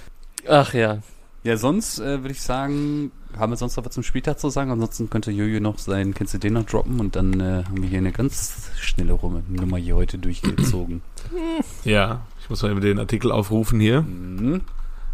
Ach 0.48 0.72
ja. 0.72 0.98
Ja, 1.42 1.56
sonst 1.56 1.98
äh, 1.98 2.22
würde 2.22 2.30
ich 2.30 2.40
sagen, 2.40 3.10
haben 3.36 3.50
wir 3.50 3.56
sonst 3.56 3.76
noch 3.76 3.84
was 3.84 3.92
zum 3.92 4.04
Spieltag 4.04 4.38
zu 4.38 4.50
sagen? 4.50 4.70
Ansonsten 4.70 5.10
könnte 5.10 5.32
Jojo 5.32 5.58
noch 5.58 5.78
sein, 5.78 6.14
kennst 6.14 6.32
du 6.32 6.38
den 6.38 6.52
noch 6.52 6.64
droppen? 6.64 7.00
Und 7.00 7.16
dann 7.16 7.40
äh, 7.40 7.64
haben 7.64 7.82
wir 7.82 7.88
hier 7.88 7.98
eine 7.98 8.12
ganz 8.12 8.70
schnelle 8.78 9.14
Rum 9.14 9.42
Nummer 9.48 9.78
hier 9.78 9.96
heute 9.96 10.18
durchgezogen. 10.18 11.02
Ja, 11.84 12.20
ich 12.40 12.48
muss 12.48 12.62
mal 12.62 12.70
eben 12.70 12.80
den 12.80 12.98
Artikel 12.98 13.32
aufrufen 13.32 13.80
hier. 13.80 14.02
mhm. 14.02 14.60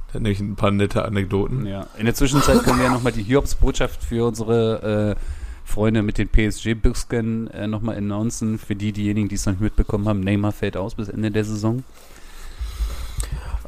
Da 0.08 0.14
hat 0.14 0.22
nämlich 0.22 0.40
ein 0.40 0.56
paar 0.56 0.72
nette 0.72 1.04
Anekdoten. 1.04 1.64
Ja. 1.66 1.86
In 1.96 2.04
der 2.04 2.14
Zwischenzeit 2.14 2.62
können 2.64 2.78
wir 2.78 2.86
ja 2.86 2.90
nochmal 2.92 3.12
die 3.12 3.22
Hiobsbotschaft 3.22 4.02
für 4.04 4.26
unsere 4.26 5.16
äh, 5.16 5.39
Freunde 5.70 6.02
mit 6.02 6.18
den 6.18 6.28
PSG-Büchsen 6.28 7.48
äh, 7.50 7.66
nochmal 7.66 7.96
announcen. 7.96 8.58
Für 8.58 8.74
die, 8.74 8.92
diejenigen, 8.92 9.28
die 9.28 9.36
es 9.36 9.46
noch 9.46 9.52
nicht 9.52 9.62
mitbekommen 9.62 10.08
haben, 10.08 10.20
Neymar 10.20 10.52
fällt 10.52 10.76
aus 10.76 10.94
bis 10.96 11.08
Ende 11.08 11.30
der 11.30 11.44
Saison. 11.44 11.84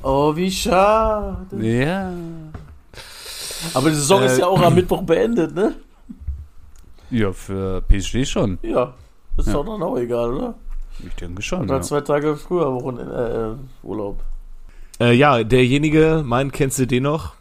Oh, 0.02 0.34
wie 0.34 0.50
schade. 0.50 1.46
Ja. 1.60 2.12
Aber 3.74 3.88
die 3.90 3.94
Saison 3.96 4.22
Äh, 4.22 4.26
ist 4.26 4.38
ja 4.38 4.46
auch 4.46 4.60
am 4.60 4.74
Mittwoch 4.74 5.02
beendet, 5.02 5.54
ne? 5.54 5.74
Ja, 7.10 7.32
für 7.32 7.82
PSG 7.82 8.24
schon. 8.26 8.58
Ja. 8.62 8.94
Ist 9.36 9.46
Ja. 9.46 9.52
doch 9.54 9.64
dann 9.64 9.82
auch 9.82 9.96
egal, 9.96 10.32
oder? 10.34 10.54
Ich 11.06 11.14
denke 11.14 11.40
schon. 11.42 11.62
Oder 11.62 11.76
Ja. 11.76 11.82
zwei 11.82 12.00
Tage 12.00 12.36
früher 12.36 12.72
Wochenende, 12.74 13.56
äh, 13.58 13.86
Urlaub. 13.86 14.20
Äh, 15.00 15.12
ja, 15.14 15.42
derjenige, 15.44 16.22
mein 16.24 16.50
kennst 16.52 16.78
du 16.78 16.86
den 16.86 17.04
noch, 17.04 17.34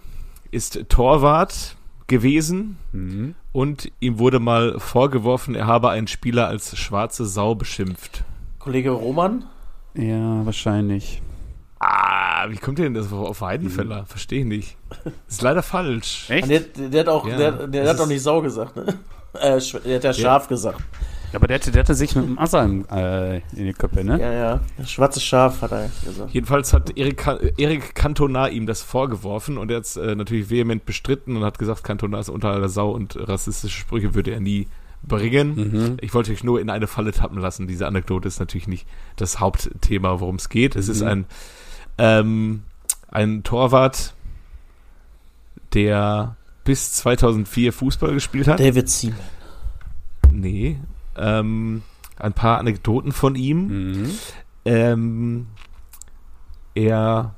ist 0.52 0.86
Torwart 0.90 1.76
gewesen 2.12 2.78
Mhm. 2.92 3.34
und 3.52 3.92
ihm 4.00 4.20
wurde 4.20 4.40
mal 4.40 4.80
vorgeworfen, 4.80 5.56
er 5.56 5.66
habe 5.66 5.90
einen 5.90 6.08
Spieler 6.08 6.48
als 6.48 6.78
schwarze 6.78 7.26
Sau 7.26 7.56
beschimpft. 7.56 8.24
Kollege 8.60 8.92
Roman? 8.92 9.46
Ja, 9.96 10.46
wahrscheinlich. 10.46 11.22
Ah, 11.80 12.48
wie 12.50 12.58
kommt 12.58 12.78
ihr 12.78 12.86
denn 12.86 12.94
das 12.94 13.12
auf 13.12 13.42
Weidenfeller? 13.42 14.06
Verstehe 14.06 14.42
ich 14.42 14.46
nicht. 14.46 14.78
Das 15.04 15.14
ist 15.30 15.42
leider 15.42 15.64
falsch. 15.64 16.30
Echt? 16.30 16.44
Ah, 16.44 16.48
Der, 16.48 16.60
der 16.90 17.00
hat 17.02 17.08
auch, 17.08 17.28
Ja, 17.28 17.38
der, 17.38 17.68
der 17.68 17.90
hat 17.90 18.08
nicht 18.08 18.22
Sau 18.22 18.42
gesagt, 18.42 18.76
ne? 18.76 18.86
Äh, 19.34 19.60
der 19.86 19.96
hat 19.96 20.04
ja 20.04 20.14
Schaf 20.14 20.48
gesagt. 20.48 20.82
Aber 21.34 21.48
der 21.48 21.56
hatte, 21.56 21.72
der 21.72 21.84
hatte 21.84 21.96
sich 21.96 22.16
mit 22.16 22.26
dem 22.26 22.38
Assa 22.40 22.64
im, 22.64 22.86
äh, 22.90 23.38
in 23.38 23.66
die 23.66 23.74
Köppe, 23.74 24.04
ne? 24.04 24.20
Ja, 24.20 24.34
ja. 24.34 24.60
Das 24.78 24.92
schwarze 24.92 25.20
Schaf 25.22 25.62
hat 25.62 25.72
er 25.72 25.90
gesagt. 26.06 26.32
Jedenfalls 26.34 26.74
hat 26.74 26.98
Erik, 26.98 27.26
Erik 27.58 27.96
Cantona 27.96 28.48
ihm 28.48 28.66
das 28.66 28.82
vorgeworfen 28.82 29.58
und 29.58 29.72
er 29.72 29.78
hat 29.78 29.86
es 29.86 29.98
äh, 29.98 30.16
natürlich 30.16 30.50
vehement 30.50 30.86
bestritten 30.86 31.38
und 31.38 31.44
hat 31.44 31.58
gesagt, 31.60 31.84
Cantona 31.84 32.20
ist 32.20 32.30
unter 32.30 32.50
aller 32.50 32.70
Sau 32.70 32.92
und 32.92 33.16
rassistische 33.18 33.78
Sprüche 33.80 34.14
würde 34.14 34.32
er 34.32 34.40
nie 34.40 34.68
bringen. 35.04 35.56
Mhm. 35.56 35.98
Ich 36.02 36.14
wollte 36.14 36.32
euch 36.32 36.44
nur 36.44 36.60
in 36.62 36.70
eine 36.70 36.86
Falle 36.88 37.12
tappen 37.12 37.40
lassen. 37.40 37.66
Diese 37.68 37.88
Anekdote 37.88 38.28
ist 38.28 38.40
natürlich 38.40 38.68
nicht 38.68 38.86
das 39.16 39.40
Hauptthema, 39.40 40.20
worum 40.20 40.36
es 40.36 40.50
geht. 40.50 40.76
Es 40.76 40.90
ist 40.90 41.02
Mhm. 41.02 41.08
ein, 41.08 41.26
ähm, 41.98 42.64
ein 43.10 43.44
Torwart, 43.44 44.14
der 45.74 46.36
bis 46.64 46.94
2004 46.94 47.74
Fußball 47.74 48.14
gespielt 48.14 48.48
hat. 48.48 48.60
David 48.60 48.90
Seaman. 48.90 49.18
nee. 50.32 50.78
Ähm, 51.18 51.84
ein 52.18 52.34
paar 52.34 52.60
Anekdoten 52.60 53.12
von 53.12 53.36
ihm. 53.36 53.68
Mhm. 53.68 54.10
Ähm, 54.66 55.48
er 56.76 57.36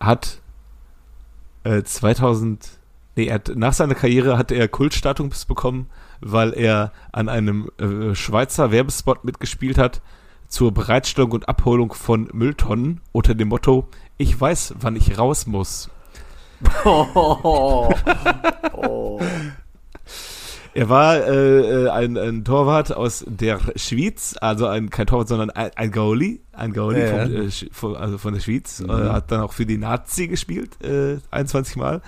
hat 0.00 0.40
äh, 1.64 1.82
2000, 1.82 2.78
nee, 3.16 3.26
er 3.26 3.34
hat, 3.34 3.52
nach 3.54 3.72
seiner 3.72 3.94
Karriere 3.94 4.38
hat 4.38 4.50
er 4.50 4.68
Kultstatus 4.68 5.44
bekommen, 5.44 5.88
weil 6.20 6.52
er 6.52 6.92
an 7.12 7.28
einem 7.28 7.70
äh, 7.78 8.14
Schweizer 8.14 8.70
Werbespot 8.70 9.24
mitgespielt 9.24 9.78
hat 9.78 10.00
zur 10.48 10.72
Bereitstellung 10.72 11.32
und 11.32 11.48
Abholung 11.48 11.92
von 11.92 12.28
Mülltonnen 12.32 13.00
unter 13.12 13.34
dem 13.34 13.48
Motto 13.48 13.88
Ich 14.16 14.40
weiß, 14.40 14.76
wann 14.80 14.96
ich 14.96 15.18
raus 15.18 15.46
muss. 15.46 15.90
Oh, 16.84 17.90
oh. 18.72 19.20
Er 20.76 20.88
war 20.90 21.16
äh, 21.16 21.84
äh, 21.84 21.88
ein, 21.88 22.18
ein 22.18 22.44
Torwart 22.44 22.94
aus 22.94 23.24
der 23.26 23.60
Schweiz, 23.76 24.36
also 24.40 24.66
ein, 24.66 24.90
kein 24.90 25.06
Torwart, 25.06 25.28
sondern 25.28 25.48
ein, 25.50 25.70
ein 25.74 25.90
Goalie, 25.90 26.40
ein 26.52 26.74
Goalie 26.74 27.00
Ja, 27.00 27.24
vom, 27.24 27.32
ja. 27.32 27.40
äh, 27.40 27.50
von, 27.72 27.96
also 27.96 28.18
von 28.18 28.34
der 28.34 28.40
Schweiz. 28.40 28.80
Mhm. 28.80 28.90
Äh, 28.90 28.92
hat 29.08 29.30
dann 29.30 29.40
auch 29.40 29.54
für 29.54 29.64
die 29.64 29.78
Nazi 29.78 30.28
gespielt, 30.28 30.82
äh, 30.84 31.16
21 31.30 31.76
Mal. 31.76 32.02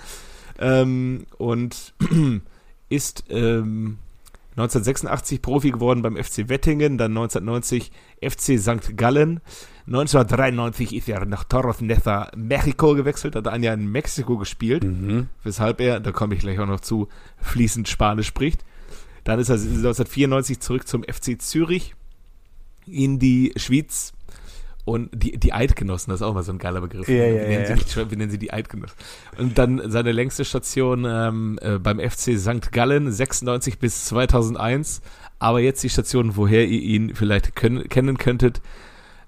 Ähm, 0.59 1.25
und 1.37 1.93
ist 2.89 3.23
ähm, 3.29 3.97
1986 4.59 5.41
Profi 5.41 5.71
geworden 5.71 6.01
beim 6.01 6.17
FC 6.17 6.49
Wettingen, 6.49 6.97
dann 6.97 7.11
1990 7.11 7.91
FC 8.21 8.59
St. 8.59 8.97
Gallen. 8.97 9.39
1993 9.87 10.95
ist 10.95 11.07
er 11.09 11.25
nach 11.25 11.45
Toros 11.45 11.81
Neza, 11.81 12.29
Mexiko 12.35 12.93
gewechselt, 12.93 13.35
hat 13.35 13.47
ein 13.47 13.63
Jahr 13.63 13.73
in 13.73 13.91
Mexiko 13.91 14.37
gespielt 14.37 14.83
Mhm. 14.83 15.27
weshalb 15.43 15.79
er, 15.81 15.99
da 15.99 16.11
komme 16.11 16.35
ich 16.35 16.41
gleich 16.41 16.59
auch 16.59 16.67
noch 16.67 16.81
zu, 16.81 17.07
fließend 17.37 17.87
Spanisch 17.87 18.27
spricht. 18.27 18.65
Dann 19.23 19.39
ist 19.39 19.49
er 19.49 19.55
1994 19.55 20.59
zurück 20.59 20.87
zum 20.87 21.03
FC 21.03 21.37
Zürich 21.41 21.95
in 22.85 23.19
die 23.19 23.53
Schweiz 23.55 24.13
und 24.89 25.09
die, 25.13 25.37
die 25.37 25.53
Eidgenossen, 25.53 26.09
das 26.09 26.21
ist 26.21 26.25
auch 26.25 26.33
mal 26.33 26.41
so 26.41 26.51
ein 26.51 26.57
geiler 26.57 26.81
Begriff. 26.81 27.07
Ja, 27.07 27.15
ja, 27.15 27.25
wie, 27.25 27.35
ja, 27.35 27.47
nennen 27.59 27.65
ja. 27.69 27.77
Sie 27.77 28.11
wie 28.11 28.15
nennen 28.15 28.31
Sie 28.31 28.39
die 28.39 28.51
Eidgenossen? 28.51 28.97
Und 29.37 29.59
dann 29.59 29.91
seine 29.91 30.11
längste 30.11 30.45
Station 30.45 31.05
ähm, 31.07 31.59
äh, 31.61 31.77
beim 31.77 31.99
FC 31.99 32.39
St. 32.39 32.71
Gallen, 32.71 33.11
96 33.11 33.77
bis 33.77 34.05
2001. 34.05 35.01
Aber 35.37 35.59
jetzt 35.59 35.83
die 35.83 35.89
Station, 35.89 36.35
woher 36.35 36.67
ihr 36.67 36.81
ihn 36.81 37.13
vielleicht 37.13 37.55
können, 37.55 37.87
kennen 37.87 38.17
könntet, 38.17 38.61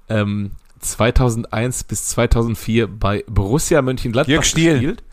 ähm, 0.10 0.52
2001 0.80 1.84
bis 1.84 2.08
2004 2.08 2.88
bei 2.88 3.24
Borussia 3.28 3.84
Mönchengladbach 3.84 4.32
Jörg 4.32 4.46
Stiel. 4.46 4.74
gespielt. 4.74 5.04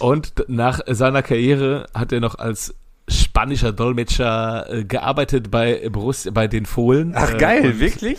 Und 0.00 0.44
nach 0.48 0.80
seiner 0.86 1.22
Karriere 1.22 1.86
hat 1.94 2.12
er 2.12 2.20
noch 2.20 2.34
als 2.34 2.74
spanischer 3.08 3.72
Dolmetscher 3.72 4.72
äh, 4.72 4.84
gearbeitet 4.84 5.50
bei 5.50 5.88
Borussia, 5.90 6.32
bei 6.32 6.46
den 6.46 6.66
Fohlen. 6.66 7.12
Ach 7.14 7.34
äh, 7.34 7.38
geil, 7.38 7.66
und, 7.66 7.80
wirklich? 7.80 8.18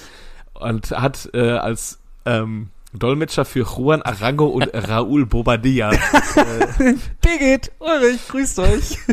Und 0.53 0.91
hat 0.91 1.29
äh, 1.33 1.51
als 1.51 1.99
ähm, 2.25 2.69
Dolmetscher 2.93 3.45
für 3.45 3.63
Juan 3.63 4.01
Arango 4.01 4.47
und 4.47 4.63
Raúl 4.73 5.25
Bobadilla 5.25 5.91
Birgit, 7.21 7.71
Ulrich, 7.79 8.27
grüßt 8.27 8.59
euch. 8.59 8.97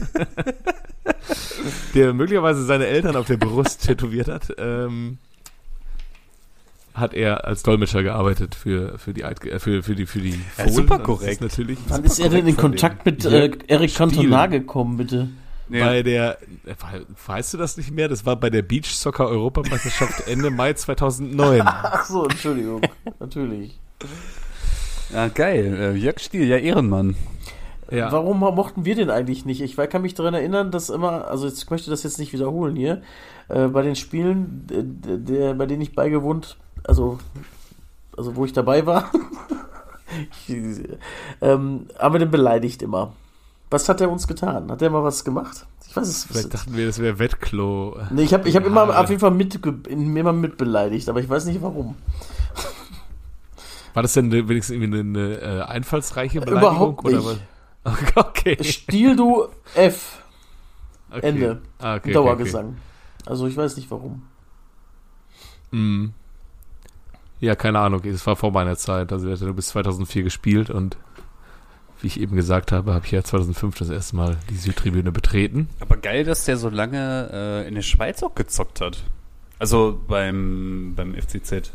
der 1.94 2.14
möglicherweise 2.14 2.64
seine 2.64 2.86
Eltern 2.86 3.16
auf 3.16 3.26
der 3.26 3.36
Brust 3.36 3.84
tätowiert 3.84 4.28
hat, 4.28 4.54
ähm, 4.58 5.18
hat 6.94 7.12
er 7.12 7.44
als 7.44 7.62
Dolmetscher 7.62 8.02
gearbeitet 8.02 8.54
für, 8.54 8.98
für 8.98 9.12
die 9.12 9.24
Eid, 9.24 9.44
äh, 9.44 9.58
für, 9.58 9.82
für 9.82 9.94
die 9.94 10.06
für 10.06 10.20
die 10.20 10.40
Ja, 10.56 10.68
super 10.68 10.96
das 10.96 11.06
korrekt. 11.06 11.32
Ist 11.32 11.40
natürlich 11.42 11.78
Wann 11.88 11.96
super 11.96 12.06
ist 12.06 12.18
er 12.18 12.28
denn 12.30 12.46
in 12.46 12.56
Kontakt 12.56 13.04
mit 13.04 13.24
äh, 13.26 13.52
Stiel. 13.52 13.88
Cantona 13.88 14.46
gekommen, 14.46 14.96
bitte? 14.96 15.28
Bei 15.68 16.02
der, 16.02 16.38
weißt 17.26 17.54
du 17.54 17.58
das 17.58 17.76
nicht 17.76 17.90
mehr? 17.90 18.08
Das 18.08 18.24
war 18.24 18.36
bei 18.36 18.50
der 18.50 18.62
Beach 18.62 18.94
Soccer 18.94 19.28
Europameisterschaft 19.28 20.26
Ende 20.28 20.50
Mai 20.50 20.72
2009. 20.72 21.62
Ach 21.64 22.04
so, 22.04 22.24
Entschuldigung. 22.24 22.82
Natürlich. 23.18 23.78
Ja, 25.12 25.28
geil. 25.28 25.76
Äh, 25.78 25.98
Jörg 25.98 26.20
Stiel, 26.20 26.46
ja, 26.46 26.56
Ehrenmann. 26.56 27.16
Ja. 27.90 28.10
Warum 28.10 28.40
mochten 28.40 28.84
wir 28.84 28.96
den 28.96 29.10
eigentlich 29.10 29.44
nicht? 29.44 29.60
Ich 29.60 29.76
kann 29.76 30.02
mich 30.02 30.14
daran 30.14 30.34
erinnern, 30.34 30.70
dass 30.70 30.90
immer, 30.90 31.28
also 31.28 31.46
jetzt, 31.46 31.62
ich 31.62 31.70
möchte 31.70 31.90
das 31.90 32.02
jetzt 32.02 32.18
nicht 32.18 32.32
wiederholen 32.32 32.74
hier, 32.74 33.02
äh, 33.48 33.68
bei 33.68 33.82
den 33.82 33.94
Spielen, 33.94 34.66
der, 34.68 34.82
der, 35.18 35.54
bei 35.54 35.66
denen 35.66 35.82
ich 35.82 35.94
beigewohnt, 35.94 36.56
also, 36.84 37.18
also 38.16 38.34
wo 38.34 38.44
ich 38.44 38.52
dabei 38.52 38.86
war, 38.86 39.10
ich, 40.48 40.56
ähm, 41.40 41.86
haben 41.98 42.14
wir 42.14 42.18
den 42.18 42.30
beleidigt 42.30 42.82
immer. 42.82 43.12
Was 43.70 43.88
hat 43.88 44.00
er 44.00 44.10
uns 44.10 44.28
getan? 44.28 44.70
Hat 44.70 44.80
er 44.80 44.90
mal 44.90 45.02
was 45.02 45.24
gemacht? 45.24 45.66
Ich 45.88 45.96
weiß 45.96 46.06
es 46.06 46.24
Vielleicht 46.24 46.54
dachten 46.54 46.76
wir, 46.76 46.86
das 46.86 46.98
wäre 46.98 47.18
Wettklo. 47.18 47.98
Nee, 48.10 48.22
ich 48.22 48.32
habe 48.32 48.48
ich 48.48 48.54
hab 48.54 48.64
immer 48.64 48.98
auf 48.98 49.08
jeden 49.08 49.20
Fall 49.20 49.32
mit, 49.32 49.64
immer 49.88 50.32
mit 50.32 50.56
beleidigt, 50.56 51.08
aber 51.08 51.20
ich 51.20 51.28
weiß 51.28 51.46
nicht 51.46 51.62
warum. 51.62 51.96
War 53.94 54.02
das 54.02 54.12
denn 54.12 54.30
wenigstens 54.30 54.76
irgendwie 54.76 55.00
eine, 55.00 55.18
eine 55.18 55.40
äh, 55.40 55.62
einfallsreiche 55.62 56.40
Beleidigung? 56.40 56.72
Überhaupt 56.72 57.04
Oder 57.04 57.16
nicht. 57.16 57.26
was? 57.26 57.38
Okay. 58.16 58.62
Stil 58.62 59.16
du 59.16 59.46
F, 59.74 60.22
okay. 61.10 61.20
Ende. 61.22 61.62
Ah, 61.78 61.94
okay, 61.94 61.98
okay, 61.98 62.12
Dauergesang. 62.12 62.76
Also 63.24 63.46
ich 63.46 63.56
weiß 63.56 63.76
nicht 63.76 63.90
warum. 63.90 64.22
Okay. 65.68 65.76
Mm. 65.76 66.14
Ja, 67.40 67.54
keine 67.54 67.78
Ahnung. 67.80 68.00
Das 68.02 68.26
war 68.26 68.36
vor 68.36 68.50
meiner 68.50 68.76
Zeit. 68.76 69.12
Also, 69.12 69.28
nur 69.28 69.54
bis 69.54 69.68
2004 69.68 70.22
gespielt 70.22 70.70
und 70.70 70.96
wie 72.00 72.06
ich 72.08 72.20
eben 72.20 72.36
gesagt 72.36 72.72
habe, 72.72 72.94
habe 72.94 73.06
ich 73.06 73.12
ja 73.12 73.22
2005 73.22 73.78
das 73.78 73.90
erste 73.90 74.16
Mal 74.16 74.36
die 74.50 74.56
Südtribüne 74.56 75.12
betreten. 75.12 75.68
Aber 75.80 75.96
geil, 75.96 76.24
dass 76.24 76.44
der 76.44 76.56
so 76.56 76.68
lange 76.68 77.30
äh, 77.32 77.68
in 77.68 77.74
der 77.74 77.82
Schweiz 77.82 78.22
auch 78.22 78.34
gezockt 78.34 78.80
hat. 78.80 78.98
Also 79.58 80.00
beim, 80.06 80.92
beim 80.94 81.14
FCZ. 81.14 81.72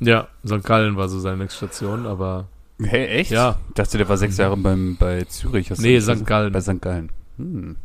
Ja, 0.00 0.28
St. 0.44 0.64
Gallen 0.64 0.96
war 0.96 1.08
so 1.08 1.20
seine 1.20 1.38
nächste 1.38 1.68
Station, 1.68 2.06
aber 2.06 2.46
Hey, 2.80 3.06
echt? 3.06 3.30
Ja. 3.30 3.58
Ich 3.68 3.74
dachte, 3.74 3.98
der 3.98 4.08
war 4.08 4.16
sechs 4.16 4.36
Jahre 4.36 4.56
beim, 4.56 4.96
bei 4.96 5.22
Zürich. 5.24 5.70
Hast 5.70 5.80
Nee, 5.80 6.00
St. 6.00 6.26
Gallen. 6.26 6.52
Bei 6.52 6.60
St. 6.60 6.80
Gallen. 6.80 7.10
Hm. 7.36 7.76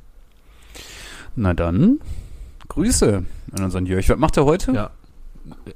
Na 1.36 1.54
dann, 1.54 2.00
Grüße 2.68 3.24
an 3.52 3.64
unseren 3.64 3.86
Jörg. 3.86 4.10
Was 4.10 4.18
macht 4.18 4.38
er 4.38 4.46
heute? 4.46 4.72
ja. 4.72 4.90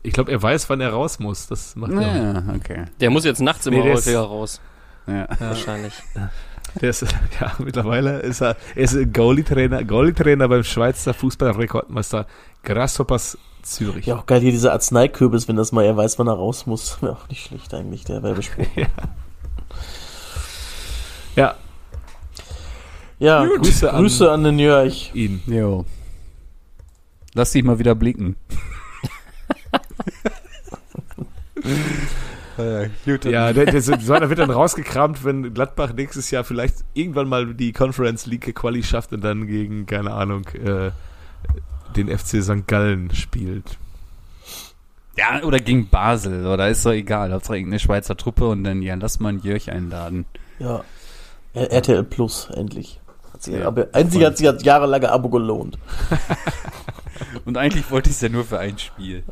Ich 0.03 0.13
glaube, 0.13 0.31
er 0.31 0.41
weiß, 0.41 0.69
wann 0.69 0.81
er 0.81 0.89
raus 0.91 1.19
muss. 1.19 1.47
Das 1.47 1.75
macht 1.75 1.91
er. 1.91 2.01
Ja, 2.01 2.43
okay. 2.55 2.85
Der 2.99 3.09
muss 3.09 3.23
jetzt 3.25 3.41
nachts 3.41 3.65
immer 3.65 3.83
Nee, 3.83 3.93
häufiger 3.93 4.21
raus. 4.21 4.59
Ja. 5.07 5.27
Wahrscheinlich. 5.39 5.93
Der 6.81 6.89
ist, 6.89 7.01
ja, 7.39 7.51
mittlerweile 7.59 8.19
ist 8.19 8.41
er, 8.41 8.55
er 8.75 8.83
ist 8.83 9.13
Goalie-Trainer, 9.13 9.83
Goalie-Trainer 9.83 10.47
beim 10.47 10.63
Schweizer 10.63 11.13
Fußballrekordmeister 11.13 12.27
Grasshoppers 12.63 13.37
Zürich. 13.63 14.05
Ja, 14.07 14.15
auch 14.17 14.25
geil 14.25 14.41
hier 14.41 14.51
dieser 14.51 14.71
Arzneikürbis, 14.73 15.47
wenn 15.47 15.55
das 15.55 15.71
mal 15.71 15.83
er 15.85 15.95
weiß, 15.97 16.17
wann 16.19 16.27
er 16.27 16.33
raus 16.33 16.65
muss. 16.65 16.97
Ja, 17.01 17.09
auch 17.09 17.27
nicht 17.29 17.45
schlecht 17.45 17.73
eigentlich, 17.73 18.03
der 18.05 18.23
Werbespruch. 18.23 18.65
Ja, 21.35 21.55
Ja, 23.19 23.45
Gut. 23.45 23.57
Grüße, 23.59 23.87
Grüße 23.87 23.93
an- 23.93 24.01
Grüße 24.01 24.31
an 24.31 24.43
den 24.43 24.59
Jörg. 24.59 25.13
ihn. 25.15 25.41
Jo. 25.45 25.85
Lass 27.33 27.51
dich 27.51 27.63
mal 27.63 27.79
wieder 27.79 27.95
blicken. 27.95 28.35
Gut. 33.05 33.25
Ja, 33.25 33.53
der, 33.53 33.65
der, 33.65 33.81
so 33.81 34.13
einer 34.13 34.29
wird 34.29 34.39
dann 34.39 34.51
rausgekramt, 34.51 35.23
wenn 35.23 35.53
Gladbach 35.53 35.93
nächstes 35.93 36.31
Jahr 36.31 36.43
vielleicht 36.43 36.77
irgendwann 36.93 37.27
mal 37.27 37.53
die 37.53 37.71
Conference 37.71 38.25
League 38.25 38.53
Quali 38.55 38.83
schafft 38.83 39.13
und 39.13 39.23
dann 39.23 39.47
gegen, 39.47 39.85
keine 39.85 40.11
Ahnung, 40.13 40.45
äh, 40.49 40.91
den 41.95 42.07
FC 42.07 42.43
St. 42.43 42.67
Gallen 42.67 43.13
spielt. 43.13 43.77
ja, 45.17 45.43
oder 45.43 45.59
gegen 45.59 45.89
Basel, 45.89 46.45
oder 46.45 46.69
ist 46.69 46.85
doch 46.85 46.91
egal. 46.91 47.33
Hauptsache 47.33 47.57
irgendeine 47.57 47.79
Schweizer 47.79 48.15
Truppe 48.15 48.47
und 48.47 48.63
dann, 48.63 48.81
ja, 48.81 48.95
lass 48.95 49.19
mal 49.19 49.29
einen 49.29 49.41
Jörg 49.41 49.69
einladen. 49.69 50.25
Ja. 50.59 50.83
RTL 51.53 52.03
Plus, 52.03 52.49
endlich. 52.53 52.99
Hat 53.33 53.43
sich, 53.43 53.55
Ja, 53.55 53.67
aber 53.67 53.89
einzig 53.93 54.23
hat 54.23 54.37
sich 54.37 54.47
das 54.47 54.63
jahrelange 54.63 55.11
Abo 55.11 55.29
gelohnt. 55.29 55.77
Und 57.45 57.57
eigentlich 57.57 57.89
wollte 57.91 58.09
ich 58.09 58.15
es 58.15 58.21
ja 58.21 58.29
nur 58.29 58.45
für 58.45 58.59
ein 58.59 58.77
Spiel. 58.77 59.23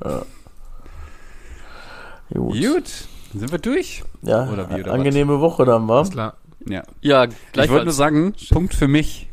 Gut. 2.34 2.62
Gut, 2.62 2.88
sind 3.34 3.52
wir 3.52 3.60
durch? 3.60 4.04
Ja, 4.22 4.48
Oder 4.50 4.70
wie, 4.70 4.82
oder 4.82 4.94
angenehme 4.94 5.40
Woche 5.40 5.66
dann, 5.66 5.88
wa? 5.88 6.02
Ist 6.02 6.12
klar. 6.14 6.36
Ja. 6.68 6.84
Ja, 7.02 7.26
Ich 7.26 7.70
wollte 7.70 7.86
nur 7.86 7.94
sagen, 7.94 8.34
Punkt 8.52 8.74
für 8.74 8.88
mich. 8.88 9.28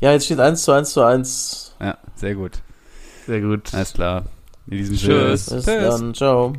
Ja, 0.00 0.12
jetzt 0.12 0.26
steht 0.26 0.40
1 0.40 0.62
zu 0.62 0.72
1 0.72 0.90
zu 0.92 1.02
1. 1.02 1.76
Ja, 1.80 1.96
sehr 2.14 2.34
gut. 2.34 2.60
Sehr 3.26 3.40
gut. 3.40 3.72
Alles 3.72 3.92
klar. 3.92 4.24
In 4.66 4.78
diesem 4.78 4.96
Sinne. 4.96 5.14
Tschüss. 5.30 5.46
Bis 5.50 5.64
dann, 5.64 6.14
ciao. 6.14 6.52